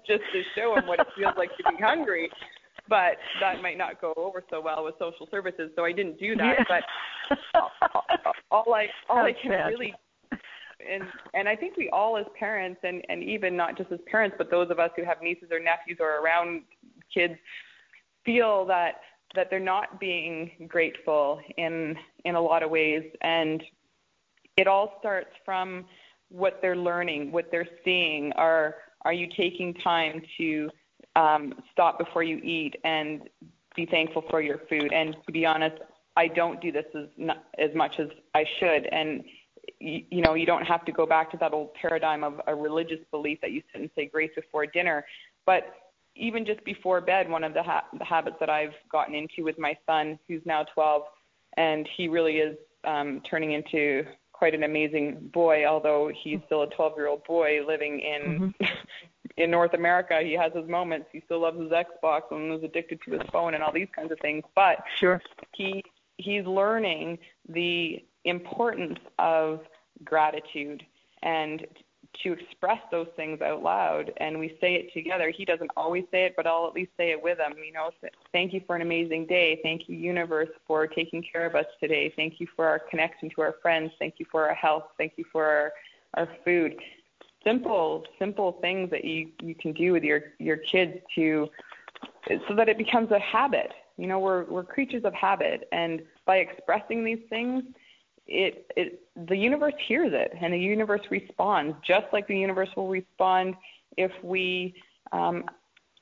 just 0.07 0.22
to 0.32 0.43
show 0.57 0.76
him 0.76 0.87
what 0.87 1.01
it 1.01 1.07
feels 1.16 1.35
like 1.37 1.51
to 1.57 1.70
be 1.70 1.82
hungry 1.82 2.30
but 2.89 3.16
that 3.41 3.62
might 3.62 3.78
not 3.78 4.01
go 4.01 4.12
over 4.16 4.45
so 4.51 4.61
well 4.61 4.85
with 4.85 4.95
social 4.99 5.26
services. 5.30 5.70
So 5.74 5.85
I 5.85 5.93
didn't 5.93 6.18
do 6.18 6.37
that. 6.37 6.57
Yeah. 6.59 6.80
But 7.61 7.64
all 8.51 8.74
I 8.74 8.89
all 9.09 9.24
That's 9.24 9.37
I 9.39 9.43
can 9.43 9.51
bad. 9.53 9.68
really 9.68 9.95
and 10.93 11.05
and 11.32 11.49
I 11.49 11.57
think 11.57 11.76
we 11.76 11.89
all 11.91 12.16
as 12.16 12.26
parents 12.39 12.80
and 12.82 13.03
and 13.09 13.22
even 13.22 13.57
not 13.57 13.76
just 13.76 13.91
as 13.93 13.99
parents, 14.07 14.37
but 14.39 14.51
those 14.51 14.70
of 14.70 14.78
us 14.78 14.91
who 14.97 15.05
have 15.05 15.22
nieces 15.22 15.49
or 15.51 15.61
nephews 15.61 15.99
or 16.01 16.20
around 16.20 16.62
kids 17.12 17.35
feel 18.24 18.64
that 18.66 19.01
that 19.35 19.49
they're 19.51 19.61
not 19.61 19.99
being 20.01 20.51
grateful 20.68 21.41
in 21.57 21.97
in 22.24 22.35
a 22.35 22.41
lot 22.41 22.62
of 22.62 22.70
ways 22.70 23.03
and 23.22 23.62
it 24.57 24.66
all 24.66 24.97
starts 25.01 25.30
from 25.45 25.85
what 26.28 26.59
they're 26.61 26.76
learning, 26.76 27.32
what 27.32 27.51
they're 27.51 27.68
seeing. 27.85 28.32
Are 28.32 28.76
are 29.05 29.12
you 29.12 29.28
taking 29.37 29.74
time 29.74 30.22
to 30.39 30.70
um, 31.16 31.55
stop 31.72 31.99
before 31.99 32.22
you 32.22 32.39
eat 32.39 32.74
and 32.85 33.28
be 33.76 33.87
thankful 33.87 34.24
for 34.30 34.41
your 34.41 34.61
food. 34.68 34.93
And 34.93 35.16
to 35.26 35.32
be 35.32 35.45
honest, 35.45 35.76
I 36.16 36.28
don't 36.28 36.61
do 36.61 36.72
this 36.72 36.87
as 36.95 37.07
as 37.59 37.74
much 37.74 37.99
as 37.99 38.09
I 38.35 38.45
should. 38.59 38.87
And 38.87 39.24
you, 39.80 40.05
you 40.11 40.22
know, 40.22 40.35
you 40.35 40.47
don't 40.47 40.64
have 40.64 40.85
to 40.87 40.93
go 40.93 41.07
back 41.07 41.30
to 41.32 41.37
that 41.39 41.53
old 41.53 41.74
paradigm 41.74 42.24
of 42.24 42.41
a 42.47 42.55
religious 42.55 43.01
belief 43.11 43.41
that 43.43 43.51
you 43.51 43.62
sit 43.72 43.80
and 43.80 43.91
say 43.97 44.07
grace 44.07 44.30
before 44.35 44.66
dinner. 44.66 45.05
But 45.47 45.64
even 46.16 46.44
just 46.44 46.64
before 46.64 47.00
bed, 47.00 47.28
one 47.28 47.44
of 47.44 47.54
the, 47.54 47.62
ha- 47.62 47.84
the 47.98 48.04
habits 48.04 48.36
that 48.40 48.50
I've 48.50 48.74
gotten 48.90 49.14
into 49.14 49.42
with 49.42 49.58
my 49.58 49.76
son, 49.86 50.18
who's 50.28 50.42
now 50.44 50.64
12, 50.74 51.02
and 51.56 51.88
he 51.96 52.08
really 52.08 52.36
is 52.36 52.56
um, 52.84 53.20
turning 53.28 53.52
into 53.52 54.04
quite 54.32 54.54
an 54.54 54.64
amazing 54.64 55.30
boy, 55.32 55.66
although 55.66 56.10
he's 56.22 56.40
still 56.46 56.62
a 56.62 56.70
12 56.70 56.92
year 56.96 57.08
old 57.08 57.24
boy 57.24 57.60
living 57.66 58.00
in 58.00 58.54
mm-hmm. 58.60 58.64
in 59.36 59.50
North 59.50 59.74
America, 59.74 60.20
he 60.22 60.32
has 60.34 60.52
his 60.54 60.68
moments. 60.68 61.06
He 61.12 61.22
still 61.24 61.40
loves 61.40 61.58
his 61.58 61.70
Xbox 61.70 62.22
and 62.30 62.52
is 62.52 62.62
addicted 62.62 63.00
to 63.04 63.12
his 63.12 63.22
phone 63.32 63.54
and 63.54 63.62
all 63.62 63.72
these 63.72 63.88
kinds 63.94 64.12
of 64.12 64.18
things. 64.20 64.44
But 64.54 64.78
sure, 64.98 65.20
he 65.54 65.82
he's 66.18 66.44
learning 66.46 67.18
the 67.48 68.04
importance 68.24 68.98
of 69.18 69.60
gratitude 70.04 70.82
and 71.22 71.66
to 72.22 72.32
express 72.32 72.78
those 72.90 73.08
things 73.16 73.40
out 73.40 73.62
loud 73.62 74.12
and 74.18 74.38
we 74.38 74.56
say 74.60 74.74
it 74.74 74.92
together. 74.92 75.30
He 75.30 75.44
doesn't 75.44 75.70
always 75.76 76.04
say 76.10 76.24
it 76.24 76.34
but 76.36 76.46
i'll 76.46 76.66
at 76.66 76.74
least 76.74 76.92
say 76.96 77.10
it 77.10 77.22
with 77.22 77.38
him 77.38 77.54
you 77.64 77.72
know. 77.72 77.90
Thank 78.32 78.52
you 78.52 78.62
for 78.66 78.76
an 78.76 78.82
amazing 78.82 79.26
day. 79.26 79.60
Thank 79.62 79.88
you 79.88 79.96
universe 79.96 80.48
for 80.66 80.86
taking 80.86 81.22
care 81.30 81.46
of 81.46 81.54
us 81.54 81.66
today. 81.80 82.12
Thank 82.16 82.40
you 82.40 82.46
for 82.54 82.66
our 82.66 82.78
connection 82.78 83.30
to 83.34 83.42
our 83.42 83.54
friends. 83.62 83.90
Thank 83.98 84.14
you 84.18 84.26
for 84.30 84.48
our 84.48 84.54
health. 84.54 84.84
Thank 84.98 85.14
you 85.16 85.24
for 85.30 85.44
our, 85.44 85.72
our 86.14 86.28
food. 86.44 86.74
Simple 87.44 88.04
simple 88.18 88.58
things 88.60 88.90
that 88.90 89.04
you 89.04 89.30
you 89.40 89.54
can 89.54 89.72
do 89.72 89.92
with 89.92 90.02
your 90.02 90.20
your 90.38 90.56
kids 90.56 90.94
to 91.14 91.48
so 92.48 92.54
that 92.56 92.68
it 92.68 92.78
becomes 92.78 93.10
a 93.10 93.18
habit. 93.18 93.70
You 93.96 94.06
know 94.06 94.18
we're 94.18 94.44
we're 94.44 94.64
creatures 94.64 95.04
of 95.04 95.12
habit 95.14 95.68
and 95.72 96.02
by 96.26 96.36
expressing 96.36 97.04
these 97.04 97.20
things 97.28 97.62
it 98.26 98.66
it 98.76 99.00
the 99.28 99.36
universe 99.36 99.74
hears 99.86 100.12
it 100.14 100.32
and 100.40 100.52
the 100.52 100.58
universe 100.58 101.02
responds 101.10 101.76
just 101.86 102.06
like 102.12 102.26
the 102.26 102.36
universe 102.36 102.70
will 102.76 102.88
respond 102.88 103.54
if 103.96 104.10
we 104.22 104.74
um, 105.12 105.44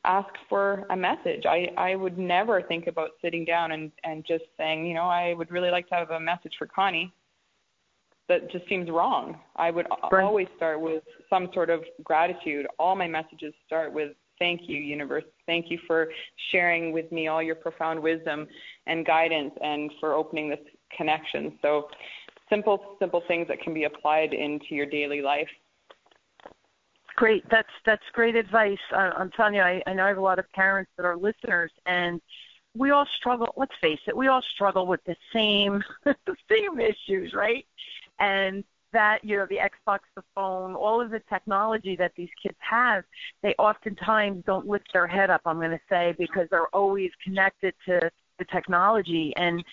ask 0.05 0.29
for 0.49 0.85
a 0.91 0.97
message. 0.97 1.45
I, 1.47 1.69
I 1.77 1.95
would 1.95 2.19
never 2.19 2.63
think 2.63 2.87
about 2.87 3.11
sitting 3.21 3.45
down 3.45 3.73
and, 3.73 3.93
and 4.05 4.25
just 4.27 4.45
saying, 4.57 4.87
you 4.87 4.95
know, 4.95 5.05
I 5.05 5.35
would 5.35 5.51
really 5.51 5.71
like 5.71 5.89
to 5.89 5.95
have 5.95 6.11
a 6.11 6.21
message 6.21 6.53
for 6.59 6.67
Connie 6.67 7.13
that 8.29 8.51
just 8.51 8.69
seems 8.69 8.89
wrong. 8.91 9.39
I 9.57 9.71
would 9.71 9.87
right. 10.11 10.25
always 10.25 10.49
start 10.57 10.81
with 10.81 11.03
some 11.29 11.49
sort 11.53 11.71
of 11.71 11.83
gratitude. 12.03 12.67
All 12.79 12.97
my 12.97 13.07
messages 13.07 13.53
start 13.67 13.93
with 13.93 14.13
thank 14.39 14.63
you, 14.65 14.77
universe. 14.77 15.25
Thank 15.47 15.71
you 15.71 15.79
for 15.87 16.09
sharing 16.51 16.93
with 16.93 17.11
me 17.13 17.29
all 17.29 17.43
your 17.43 17.55
profound 17.55 18.01
wisdom 18.01 18.47
and 18.87 19.07
guidance 19.07 19.53
and 19.63 19.91
for 20.01 20.15
opening 20.15 20.49
this 20.49 20.59
connection. 20.97 21.59
So 21.63 21.89
simple, 22.49 22.97
simple 22.99 23.23
things 23.27 23.49
that 23.49 23.61
can 23.61 23.75
be 23.75 23.85
applied 23.85 24.35
into 24.35 24.75
your 24.75 24.87
daily 24.87 25.23
life. 25.23 25.49
Great. 27.17 27.45
That's 27.51 27.69
that's 27.85 28.03
great 28.13 28.37
advice. 28.37 28.79
Uh, 28.91 29.11
I'm 29.17 29.31
telling 29.31 29.55
you, 29.55 29.61
I, 29.61 29.83
I 29.87 29.93
know 29.93 30.05
I 30.05 30.09
have 30.09 30.19
a 30.19 30.23
lot 30.23 30.39
of 30.39 30.51
parents 30.53 30.91
that 30.97 31.05
are 31.05 31.17
listeners 31.17 31.71
and 31.85 32.21
we 32.75 32.91
all 32.91 33.07
struggle 33.19 33.53
let's 33.59 33.75
face 33.83 33.99
it 34.07 34.17
we 34.17 34.29
all 34.29 34.41
struggle 34.55 34.87
with 34.87 35.05
the 35.05 35.15
same 35.31 35.85
the 36.05 36.37
same 36.49 36.81
issues 36.81 37.35
right 37.35 37.67
and 38.19 38.65
that 38.93 39.25
you 39.25 39.37
know 39.37 39.47
the 39.47 39.57
Xbox, 39.57 40.01
the 40.15 40.23
phone, 40.35 40.75
all 40.75 41.01
of 41.01 41.11
the 41.11 41.21
technology 41.29 41.97
that 41.97 42.13
these 42.17 42.29
kids 42.43 42.57
have, 42.59 43.05
they 43.43 43.55
oftentimes 43.59 44.45
don't 44.47 44.67
lift 44.67 44.93
their 44.93 45.07
head 45.07 45.31
up. 45.31 45.41
I'm 45.47 45.57
going 45.57 45.71
to 45.71 45.81
say 45.89 46.15
because 46.19 46.49
they're 46.51 46.69
always 46.69 47.11
connected 47.25 47.75
to 47.87 48.11
the 48.39 48.45
technology, 48.47 49.33
and 49.37 49.65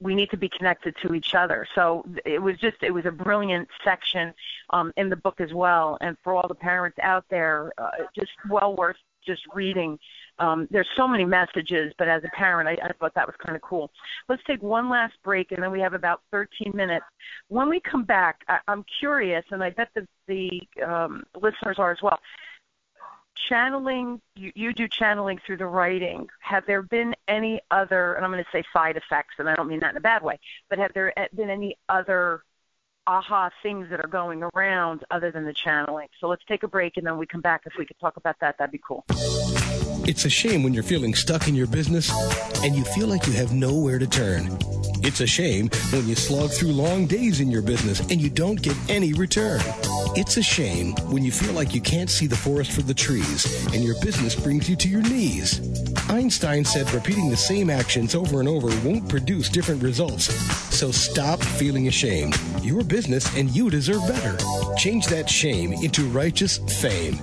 we 0.00 0.14
need 0.14 0.30
to 0.30 0.36
be 0.36 0.48
connected 0.48 0.94
to 1.02 1.14
each 1.14 1.34
other. 1.34 1.66
So 1.74 2.04
it 2.24 2.40
was 2.40 2.58
just 2.58 2.76
it 2.82 2.90
was 2.90 3.06
a 3.06 3.12
brilliant 3.12 3.68
section 3.84 4.34
um, 4.70 4.92
in 4.96 5.08
the 5.08 5.16
book 5.16 5.40
as 5.40 5.52
well, 5.52 5.98
and 6.00 6.16
for 6.22 6.34
all 6.34 6.48
the 6.48 6.54
parents 6.54 6.98
out 7.02 7.24
there, 7.30 7.72
uh, 7.78 7.90
just 8.14 8.32
well 8.48 8.74
worth 8.76 8.96
just 9.24 9.42
reading 9.54 9.98
um, 10.38 10.66
there's 10.70 10.88
so 10.96 11.06
many 11.06 11.24
messages, 11.24 11.92
but 11.96 12.08
as 12.08 12.24
a 12.24 12.28
parent, 12.36 12.68
I, 12.68 12.86
I 12.86 12.92
thought 12.92 13.14
that 13.14 13.26
was 13.26 13.36
kind 13.38 13.54
of 13.54 13.62
cool. 13.62 13.90
Let's 14.28 14.42
take 14.44 14.62
one 14.62 14.88
last 14.88 15.14
break, 15.22 15.52
and 15.52 15.62
then 15.62 15.70
we 15.70 15.80
have 15.80 15.94
about 15.94 16.22
13 16.32 16.72
minutes. 16.74 17.06
When 17.48 17.68
we 17.68 17.80
come 17.80 18.04
back, 18.04 18.40
I, 18.48 18.58
I'm 18.66 18.84
curious, 18.98 19.44
and 19.50 19.62
I 19.62 19.70
bet 19.70 19.90
the, 19.94 20.06
the 20.26 20.62
um, 20.84 21.24
listeners 21.40 21.78
are 21.78 21.92
as 21.92 22.02
well. 22.02 22.18
Channeling, 23.48 24.20
you, 24.34 24.52
you 24.54 24.72
do 24.72 24.88
channeling 24.88 25.40
through 25.46 25.58
the 25.58 25.66
writing. 25.66 26.28
Have 26.40 26.66
there 26.66 26.82
been 26.82 27.13
any 27.28 27.60
other, 27.70 28.14
and 28.14 28.24
I'm 28.24 28.30
going 28.30 28.44
to 28.44 28.50
say 28.50 28.62
side 28.72 28.96
effects, 28.96 29.34
and 29.38 29.48
I 29.48 29.54
don't 29.54 29.68
mean 29.68 29.80
that 29.80 29.90
in 29.90 29.96
a 29.96 30.00
bad 30.00 30.22
way, 30.22 30.38
but 30.68 30.78
have 30.78 30.92
there 30.94 31.12
been 31.34 31.50
any 31.50 31.76
other 31.88 32.42
aha 33.06 33.50
things 33.62 33.88
that 33.90 34.00
are 34.00 34.08
going 34.08 34.42
around 34.54 35.04
other 35.10 35.30
than 35.30 35.44
the 35.44 35.52
channeling? 35.52 36.08
So 36.20 36.28
let's 36.28 36.44
take 36.46 36.62
a 36.62 36.68
break, 36.68 36.96
and 36.96 37.06
then 37.06 37.18
we 37.18 37.26
come 37.26 37.40
back. 37.40 37.62
If 37.66 37.74
we 37.78 37.86
could 37.86 37.98
talk 37.98 38.16
about 38.16 38.36
that, 38.40 38.56
that'd 38.58 38.72
be 38.72 38.80
cool. 38.86 39.04
It's 40.06 40.24
a 40.26 40.30
shame 40.30 40.62
when 40.62 40.74
you're 40.74 40.82
feeling 40.82 41.14
stuck 41.14 41.48
in 41.48 41.54
your 41.54 41.66
business 41.66 42.10
and 42.62 42.76
you 42.76 42.84
feel 42.84 43.06
like 43.06 43.26
you 43.26 43.32
have 43.32 43.54
nowhere 43.54 43.98
to 43.98 44.06
turn. 44.06 44.58
It's 45.06 45.20
a 45.20 45.26
shame 45.26 45.68
when 45.90 46.08
you 46.08 46.14
slog 46.14 46.50
through 46.50 46.72
long 46.72 47.04
days 47.04 47.40
in 47.40 47.50
your 47.50 47.60
business 47.60 48.00
and 48.00 48.18
you 48.18 48.30
don't 48.30 48.60
get 48.62 48.74
any 48.88 49.12
return. 49.12 49.60
It's 50.16 50.38
a 50.38 50.42
shame 50.42 50.94
when 51.10 51.22
you 51.22 51.30
feel 51.30 51.52
like 51.52 51.74
you 51.74 51.82
can't 51.82 52.08
see 52.08 52.26
the 52.26 52.34
forest 52.36 52.72
for 52.72 52.80
the 52.80 52.94
trees 52.94 53.44
and 53.74 53.84
your 53.84 54.00
business 54.00 54.34
brings 54.34 54.66
you 54.66 54.76
to 54.76 54.88
your 54.88 55.02
knees. 55.02 55.60
Einstein 56.08 56.64
said 56.64 56.90
repeating 56.94 57.28
the 57.28 57.36
same 57.36 57.68
actions 57.68 58.14
over 58.14 58.40
and 58.40 58.48
over 58.48 58.68
won't 58.88 59.06
produce 59.06 59.50
different 59.50 59.82
results. 59.82 60.32
So 60.74 60.90
stop 60.90 61.38
feeling 61.42 61.86
ashamed. 61.86 62.40
Your 62.62 62.82
business 62.82 63.36
and 63.36 63.54
you 63.54 63.68
deserve 63.68 64.08
better. 64.08 64.38
Change 64.78 65.06
that 65.08 65.28
shame 65.28 65.74
into 65.74 66.08
righteous 66.08 66.56
fame. 66.80 67.18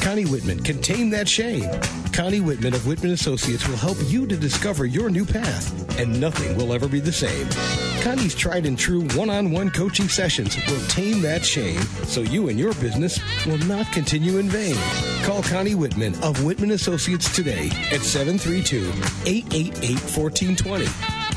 Connie 0.00 0.24
Whitman 0.24 0.62
can 0.62 0.80
tame 0.80 1.10
that 1.10 1.28
shame. 1.28 1.68
Connie 2.12 2.40
Whitman 2.40 2.74
of 2.74 2.86
Whitman 2.86 3.12
Associates 3.12 3.66
will 3.68 3.76
help 3.76 3.96
you 4.06 4.26
to 4.26 4.36
discover 4.36 4.86
your 4.86 5.10
new 5.10 5.24
path, 5.24 5.98
and 5.98 6.20
nothing 6.20 6.56
will 6.56 6.72
ever 6.72 6.88
be 6.88 7.00
the 7.00 7.12
same. 7.12 7.48
Connie's 8.02 8.34
tried 8.34 8.66
and 8.66 8.78
true 8.78 9.02
one 9.16 9.30
on 9.30 9.50
one 9.50 9.70
coaching 9.70 10.08
sessions 10.08 10.56
will 10.66 10.80
tame 10.88 11.20
that 11.22 11.44
shame 11.44 11.80
so 12.04 12.20
you 12.20 12.48
and 12.48 12.58
your 12.58 12.74
business 12.74 13.20
will 13.46 13.58
not 13.58 13.90
continue 13.92 14.38
in 14.38 14.48
vain. 14.48 14.76
Call 15.24 15.42
Connie 15.42 15.74
Whitman 15.74 16.14
of 16.22 16.44
Whitman 16.44 16.72
Associates 16.72 17.34
today 17.34 17.68
at 17.92 18.02
732 18.02 18.88
888 19.26 20.00
1420. 20.16 20.86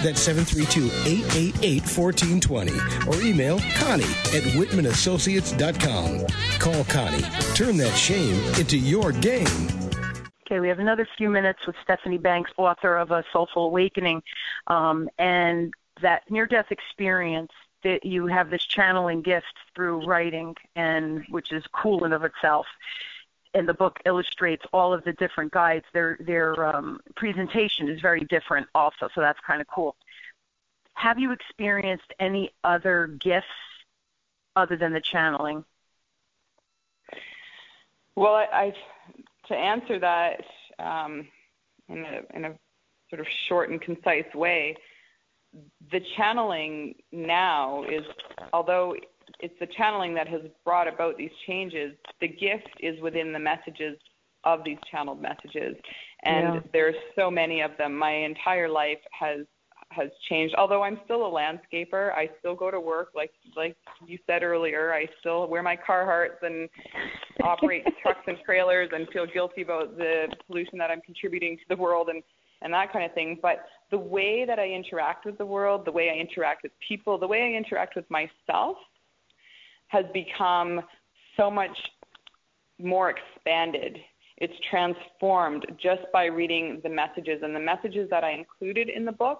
That's 0.01 0.27
732-888-1420 0.27 3.07
or 3.07 3.21
email 3.21 3.59
Connie 3.75 4.03
at 4.03 4.43
whitmanassociates.com. 4.55 6.25
Call 6.59 6.83
Connie. 6.85 7.21
Turn 7.53 7.77
that 7.77 7.95
shame 7.95 8.33
into 8.55 8.79
your 8.79 9.11
game. 9.11 9.80
Okay, 10.51 10.59
we 10.59 10.67
have 10.67 10.79
another 10.79 11.07
few 11.17 11.29
minutes 11.29 11.65
with 11.65 11.77
Stephanie 11.81 12.17
Banks, 12.17 12.51
author 12.57 12.97
of 12.97 13.11
A 13.11 13.23
Soulful 13.31 13.67
Awakening. 13.67 14.21
Um, 14.67 15.09
and 15.17 15.73
that 16.01 16.29
near 16.29 16.45
death 16.45 16.65
experience 16.71 17.53
that 17.85 18.05
you 18.05 18.27
have 18.27 18.49
this 18.49 18.65
channeling 18.65 19.21
gift 19.21 19.53
through 19.73 20.05
writing 20.05 20.57
and 20.75 21.23
which 21.29 21.53
is 21.53 21.63
cool 21.71 22.03
in 22.03 22.11
of 22.11 22.25
itself. 22.25 22.65
And 23.53 23.65
the 23.65 23.73
book 23.73 24.01
illustrates 24.03 24.65
all 24.73 24.93
of 24.93 25.05
the 25.05 25.13
different 25.13 25.53
guides. 25.53 25.85
Their 25.93 26.17
their 26.19 26.65
um, 26.65 26.99
presentation 27.15 27.87
is 27.87 28.01
very 28.01 28.25
different 28.25 28.67
also 28.75 29.07
so 29.15 29.21
that's 29.21 29.39
kind 29.47 29.61
of 29.61 29.67
cool. 29.67 29.95
Have 30.95 31.17
you 31.17 31.31
experienced 31.31 32.13
any 32.19 32.51
other 32.65 33.07
gifts 33.07 33.47
other 34.57 34.75
than 34.75 34.91
the 34.91 34.99
channeling? 34.99 35.63
Well 38.17 38.35
i, 38.35 38.47
I 38.51 38.73
to 39.47 39.55
answer 39.55 39.99
that 39.99 40.41
um, 40.79 41.27
in 41.89 42.05
a 42.05 42.35
in 42.35 42.45
a 42.45 42.53
sort 43.09 43.19
of 43.19 43.27
short 43.47 43.69
and 43.69 43.81
concise 43.81 44.33
way 44.33 44.75
the 45.91 46.01
channeling 46.15 46.95
now 47.11 47.83
is, 47.83 48.03
although 48.53 48.95
it's 49.39 49.53
the 49.59 49.67
channeling 49.77 50.13
that 50.13 50.27
has 50.27 50.41
brought 50.63 50.87
about 50.87 51.17
these 51.17 51.31
changes, 51.47 51.93
the 52.19 52.27
gift 52.27 52.69
is 52.79 52.99
within 53.01 53.33
the 53.33 53.39
messages 53.39 53.97
of 54.43 54.63
these 54.63 54.77
channeled 54.89 55.21
messages. 55.21 55.75
And 56.23 56.55
yeah. 56.55 56.59
there's 56.73 56.95
so 57.15 57.29
many 57.29 57.61
of 57.61 57.71
them. 57.77 57.97
My 57.97 58.11
entire 58.11 58.69
life 58.69 58.99
has 59.19 59.39
has 59.91 60.09
changed. 60.29 60.55
Although 60.57 60.83
I'm 60.83 60.99
still 61.05 61.27
a 61.27 61.29
landscaper, 61.29 62.13
I 62.13 62.29
still 62.39 62.55
go 62.55 62.71
to 62.71 62.79
work 62.79 63.09
like 63.15 63.31
like 63.55 63.75
you 64.05 64.17
said 64.25 64.43
earlier. 64.43 64.93
I 64.93 65.07
still 65.19 65.47
wear 65.47 65.63
my 65.63 65.77
Carhartts 65.77 66.41
and 66.41 66.69
operate 67.43 67.83
trucks 68.01 68.21
and 68.27 68.37
trailers 68.45 68.89
and 68.93 69.07
feel 69.09 69.25
guilty 69.25 69.61
about 69.61 69.97
the 69.97 70.27
pollution 70.47 70.77
that 70.77 70.89
I'm 70.89 71.01
contributing 71.01 71.57
to 71.57 71.63
the 71.69 71.75
world 71.75 72.09
and 72.09 72.23
and 72.61 72.73
that 72.73 72.93
kind 72.93 73.05
of 73.05 73.13
thing. 73.13 73.39
But 73.41 73.65
the 73.89 73.97
way 73.97 74.45
that 74.45 74.59
I 74.59 74.67
interact 74.67 75.25
with 75.25 75.37
the 75.37 75.45
world, 75.45 75.85
the 75.85 75.91
way 75.91 76.09
I 76.09 76.19
interact 76.19 76.63
with 76.63 76.71
people, 76.87 77.17
the 77.17 77.27
way 77.27 77.41
I 77.53 77.57
interact 77.57 77.95
with 77.95 78.05
myself 78.09 78.77
has 79.87 80.05
become 80.13 80.81
so 81.37 81.51
much 81.51 81.75
more 82.79 83.11
expanded. 83.11 83.97
It's 84.37 84.53
transformed 84.69 85.65
just 85.81 86.01
by 86.13 86.25
reading 86.25 86.79
the 86.83 86.89
messages. 86.89 87.41
And 87.43 87.55
the 87.55 87.59
messages 87.59 88.09
that 88.09 88.23
I 88.23 88.31
included 88.31 88.89
in 88.89 89.05
the 89.05 89.11
book, 89.11 89.39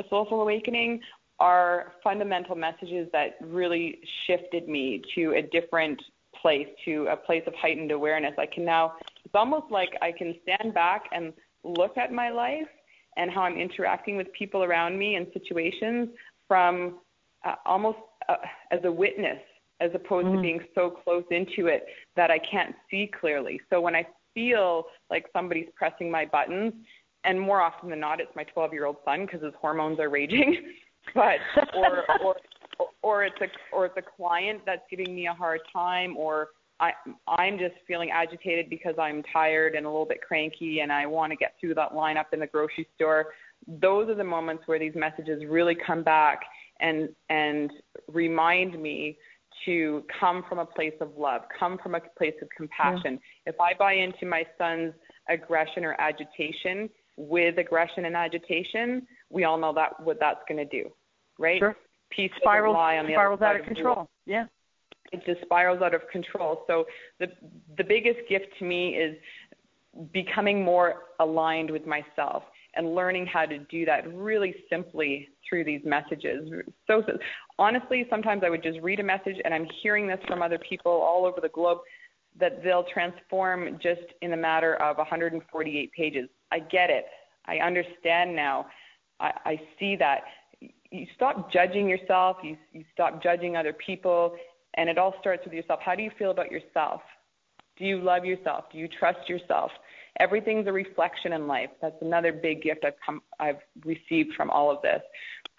A 0.00 0.08
Soulful 0.08 0.40
Awakening, 0.40 1.00
are 1.40 1.94
fundamental 2.04 2.54
messages 2.54 3.08
that 3.12 3.36
really 3.40 3.98
shifted 4.26 4.68
me 4.68 5.02
to 5.14 5.32
a 5.32 5.42
different 5.42 6.00
place, 6.40 6.68
to 6.84 7.06
a 7.10 7.16
place 7.16 7.42
of 7.46 7.54
heightened 7.54 7.90
awareness. 7.90 8.34
I 8.38 8.46
can 8.46 8.64
now, 8.64 8.94
it's 9.24 9.34
almost 9.34 9.70
like 9.70 9.88
I 10.02 10.12
can 10.12 10.34
stand 10.42 10.74
back 10.74 11.04
and 11.12 11.32
look 11.64 11.96
at 11.96 12.12
my 12.12 12.28
life 12.28 12.68
and 13.16 13.30
how 13.30 13.42
I'm 13.42 13.56
interacting 13.56 14.16
with 14.16 14.30
people 14.32 14.62
around 14.62 14.98
me 14.98 15.16
and 15.16 15.26
situations 15.32 16.10
from 16.46 16.98
uh, 17.44 17.54
almost 17.64 17.98
uh, 18.28 18.36
as 18.70 18.80
a 18.84 18.92
witness 18.92 19.38
as 19.80 19.90
opposed 19.94 20.26
mm. 20.26 20.36
to 20.36 20.42
being 20.42 20.60
so 20.74 20.90
close 20.90 21.24
into 21.30 21.66
it 21.68 21.86
that 22.16 22.30
I 22.30 22.38
can't 22.38 22.74
see 22.90 23.10
clearly. 23.18 23.60
So 23.70 23.80
when 23.80 23.96
I 23.96 24.06
feel 24.34 24.84
like 25.10 25.26
somebody's 25.32 25.68
pressing 25.74 26.10
my 26.10 26.26
buttons, 26.26 26.74
and 27.24 27.40
more 27.40 27.60
often 27.60 27.90
than 27.90 28.00
not, 28.00 28.20
it's 28.20 28.34
my 28.34 28.44
12 28.44 28.72
year 28.72 28.86
old 28.86 28.96
son 29.04 29.26
because 29.26 29.42
his 29.42 29.54
hormones 29.60 29.98
are 29.98 30.08
raging, 30.08 30.56
but 31.14 31.36
or 31.76 32.04
or 32.24 32.36
or 33.02 33.24
it's 33.24 33.40
a 33.40 33.46
or 33.74 33.86
it's 33.86 33.96
a 33.96 34.02
client 34.16 34.60
that's 34.66 34.82
giving 34.90 35.14
me 35.14 35.26
a 35.26 35.34
hard 35.34 35.60
time, 35.72 36.16
or 36.16 36.48
I, 36.80 36.92
I'm 37.28 37.58
just 37.58 37.74
feeling 37.86 38.10
agitated 38.10 38.70
because 38.70 38.94
I'm 38.98 39.22
tired 39.32 39.74
and 39.74 39.84
a 39.86 39.88
little 39.88 40.06
bit 40.06 40.22
cranky 40.22 40.80
and 40.80 40.90
I 40.90 41.06
want 41.06 41.30
to 41.30 41.36
get 41.36 41.54
through 41.60 41.74
that 41.74 41.92
lineup 41.92 42.32
in 42.32 42.40
the 42.40 42.46
grocery 42.46 42.88
store. 42.96 43.26
Those 43.66 44.08
are 44.08 44.14
the 44.14 44.24
moments 44.24 44.62
where 44.66 44.78
these 44.78 44.94
messages 44.94 45.42
really 45.46 45.76
come 45.86 46.02
back 46.02 46.40
and, 46.80 47.10
and 47.28 47.70
remind 48.08 48.80
me 48.80 49.18
to 49.66 50.02
come 50.18 50.42
from 50.48 50.58
a 50.58 50.64
place 50.64 50.94
of 51.02 51.10
love, 51.18 51.42
come 51.58 51.78
from 51.82 51.94
a 51.94 52.00
place 52.16 52.34
of 52.40 52.48
compassion. 52.56 53.20
Yeah. 53.44 53.52
If 53.52 53.60
I 53.60 53.74
buy 53.78 53.92
into 53.92 54.24
my 54.24 54.44
son's 54.56 54.94
aggression 55.28 55.84
or 55.84 56.00
agitation 56.00 56.88
with 57.28 57.58
aggression 57.58 58.06
and 58.06 58.16
agitation, 58.16 59.06
we 59.28 59.44
all 59.44 59.58
know 59.58 59.72
that 59.74 60.00
what 60.02 60.18
that's 60.20 60.40
going 60.48 60.58
to 60.58 60.64
do, 60.64 60.90
right? 61.38 61.58
Sure. 61.58 61.76
Peace 62.10 62.30
spirals, 62.40 62.76
on 62.76 63.06
the 63.06 63.12
spirals 63.12 63.40
out 63.40 63.60
of 63.60 63.66
control. 63.66 64.08
Yeah 64.26 64.46
it 65.12 65.22
just 65.26 65.40
spirals 65.42 65.82
out 65.82 65.94
of 65.94 66.02
control. 66.10 66.62
So 66.66 66.84
the 67.18 67.26
the 67.76 67.84
biggest 67.84 68.20
gift 68.28 68.46
to 68.58 68.64
me 68.64 68.90
is 68.90 69.16
becoming 70.12 70.64
more 70.64 70.94
aligned 71.18 71.70
with 71.70 71.86
myself 71.86 72.44
and 72.76 72.94
learning 72.94 73.26
how 73.26 73.44
to 73.44 73.58
do 73.58 73.84
that 73.84 74.12
really 74.14 74.54
simply 74.70 75.28
through 75.48 75.64
these 75.64 75.80
messages. 75.84 76.48
So, 76.86 77.02
so 77.04 77.18
honestly, 77.58 78.06
sometimes 78.08 78.42
I 78.46 78.50
would 78.50 78.62
just 78.62 78.78
read 78.80 79.00
a 79.00 79.02
message 79.02 79.36
and 79.44 79.52
I'm 79.52 79.66
hearing 79.82 80.06
this 80.06 80.20
from 80.28 80.42
other 80.42 80.58
people 80.58 80.92
all 80.92 81.26
over 81.26 81.40
the 81.40 81.48
globe 81.48 81.78
that 82.38 82.62
they'll 82.62 82.84
transform 82.84 83.78
just 83.82 84.02
in 84.22 84.32
a 84.32 84.36
matter 84.36 84.76
of 84.76 84.96
148 84.96 85.92
pages. 85.92 86.28
I 86.52 86.60
get 86.60 86.90
it. 86.90 87.06
I 87.46 87.58
understand 87.58 88.34
now. 88.34 88.66
I, 89.18 89.32
I 89.44 89.60
see 89.78 89.96
that. 89.96 90.20
You 90.90 91.06
stop 91.14 91.52
judging 91.52 91.88
yourself. 91.88 92.38
You, 92.42 92.56
you 92.72 92.84
stop 92.92 93.22
judging 93.22 93.56
other 93.56 93.72
people 93.72 94.36
and 94.74 94.88
it 94.88 94.98
all 94.98 95.14
starts 95.20 95.44
with 95.44 95.52
yourself. 95.52 95.80
How 95.82 95.94
do 95.94 96.02
you 96.02 96.10
feel 96.18 96.30
about 96.30 96.50
yourself? 96.50 97.00
Do 97.76 97.84
you 97.84 98.00
love 98.00 98.24
yourself? 98.24 98.64
Do 98.72 98.78
you 98.78 98.88
trust 98.88 99.28
yourself? 99.28 99.70
Everything's 100.18 100.66
a 100.66 100.72
reflection 100.72 101.32
in 101.32 101.46
life. 101.46 101.70
That's 101.80 102.00
another 102.00 102.32
big 102.32 102.62
gift 102.62 102.84
I've 102.84 102.94
come 103.04 103.22
I've 103.38 103.60
received 103.84 104.34
from 104.36 104.50
all 104.50 104.70
of 104.70 104.82
this. 104.82 105.00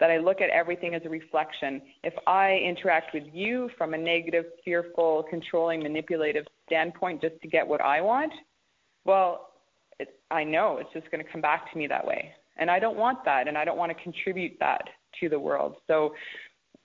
That 0.00 0.10
I 0.10 0.18
look 0.18 0.40
at 0.40 0.50
everything 0.50 0.94
as 0.94 1.02
a 1.04 1.08
reflection. 1.08 1.80
If 2.02 2.14
I 2.26 2.56
interact 2.56 3.14
with 3.14 3.24
you 3.32 3.70
from 3.78 3.94
a 3.94 3.98
negative, 3.98 4.44
fearful, 4.64 5.24
controlling, 5.30 5.82
manipulative 5.82 6.44
standpoint 6.66 7.20
just 7.20 7.40
to 7.42 7.48
get 7.48 7.66
what 7.66 7.80
I 7.80 8.00
want, 8.00 8.32
well, 9.04 9.50
it, 9.98 10.08
I 10.30 10.44
know 10.44 10.78
it's 10.80 10.92
just 10.92 11.10
going 11.10 11.24
to 11.24 11.30
come 11.30 11.40
back 11.40 11.72
to 11.72 11.78
me 11.78 11.86
that 11.86 12.06
way. 12.06 12.32
And 12.58 12.70
I 12.70 12.78
don't 12.78 12.96
want 12.96 13.24
that, 13.24 13.48
and 13.48 13.56
I 13.56 13.64
don't 13.64 13.78
want 13.78 13.96
to 13.96 14.02
contribute 14.02 14.52
that 14.60 14.82
to 15.20 15.28
the 15.28 15.38
world. 15.38 15.76
So 15.86 16.14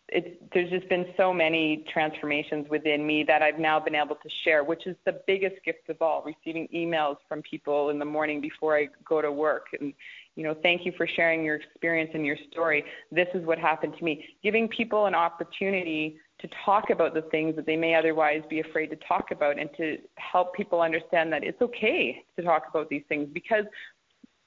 it's, 0.09 0.41
there's 0.53 0.69
just 0.69 0.87
been 0.87 1.05
so 1.17 1.33
many 1.33 1.85
transformations 1.91 2.67
within 2.69 3.05
me 3.05 3.23
that 3.27 3.41
I've 3.41 3.59
now 3.59 3.79
been 3.79 3.95
able 3.95 4.15
to 4.15 4.29
share, 4.43 4.63
which 4.63 4.87
is 4.87 4.95
the 5.05 5.19
biggest 5.27 5.55
gift 5.65 5.89
of 5.89 6.01
all, 6.01 6.23
receiving 6.23 6.67
emails 6.73 7.17
from 7.27 7.41
people 7.41 7.89
in 7.89 7.99
the 7.99 8.05
morning 8.05 8.39
before 8.39 8.77
I 8.77 8.87
go 9.07 9.21
to 9.21 9.31
work. 9.31 9.67
And, 9.79 9.93
you 10.35 10.43
know, 10.43 10.55
thank 10.63 10.85
you 10.85 10.93
for 10.95 11.07
sharing 11.07 11.43
your 11.43 11.55
experience 11.55 12.11
and 12.13 12.25
your 12.25 12.37
story. 12.49 12.85
This 13.11 13.27
is 13.33 13.45
what 13.45 13.59
happened 13.59 13.95
to 13.97 14.03
me. 14.03 14.23
Giving 14.41 14.69
people 14.69 15.07
an 15.07 15.15
opportunity 15.15 16.17
to 16.39 16.47
talk 16.63 16.89
about 16.89 17.13
the 17.13 17.23
things 17.23 17.55
that 17.55 17.65
they 17.65 17.75
may 17.75 17.95
otherwise 17.95 18.43
be 18.49 18.61
afraid 18.61 18.87
to 18.91 18.95
talk 19.07 19.31
about 19.31 19.59
and 19.59 19.69
to 19.75 19.97
help 20.15 20.53
people 20.53 20.81
understand 20.81 21.33
that 21.33 21.43
it's 21.43 21.61
okay 21.61 22.23
to 22.37 22.43
talk 22.43 22.65
about 22.69 22.87
these 22.89 23.03
things 23.09 23.27
because 23.33 23.65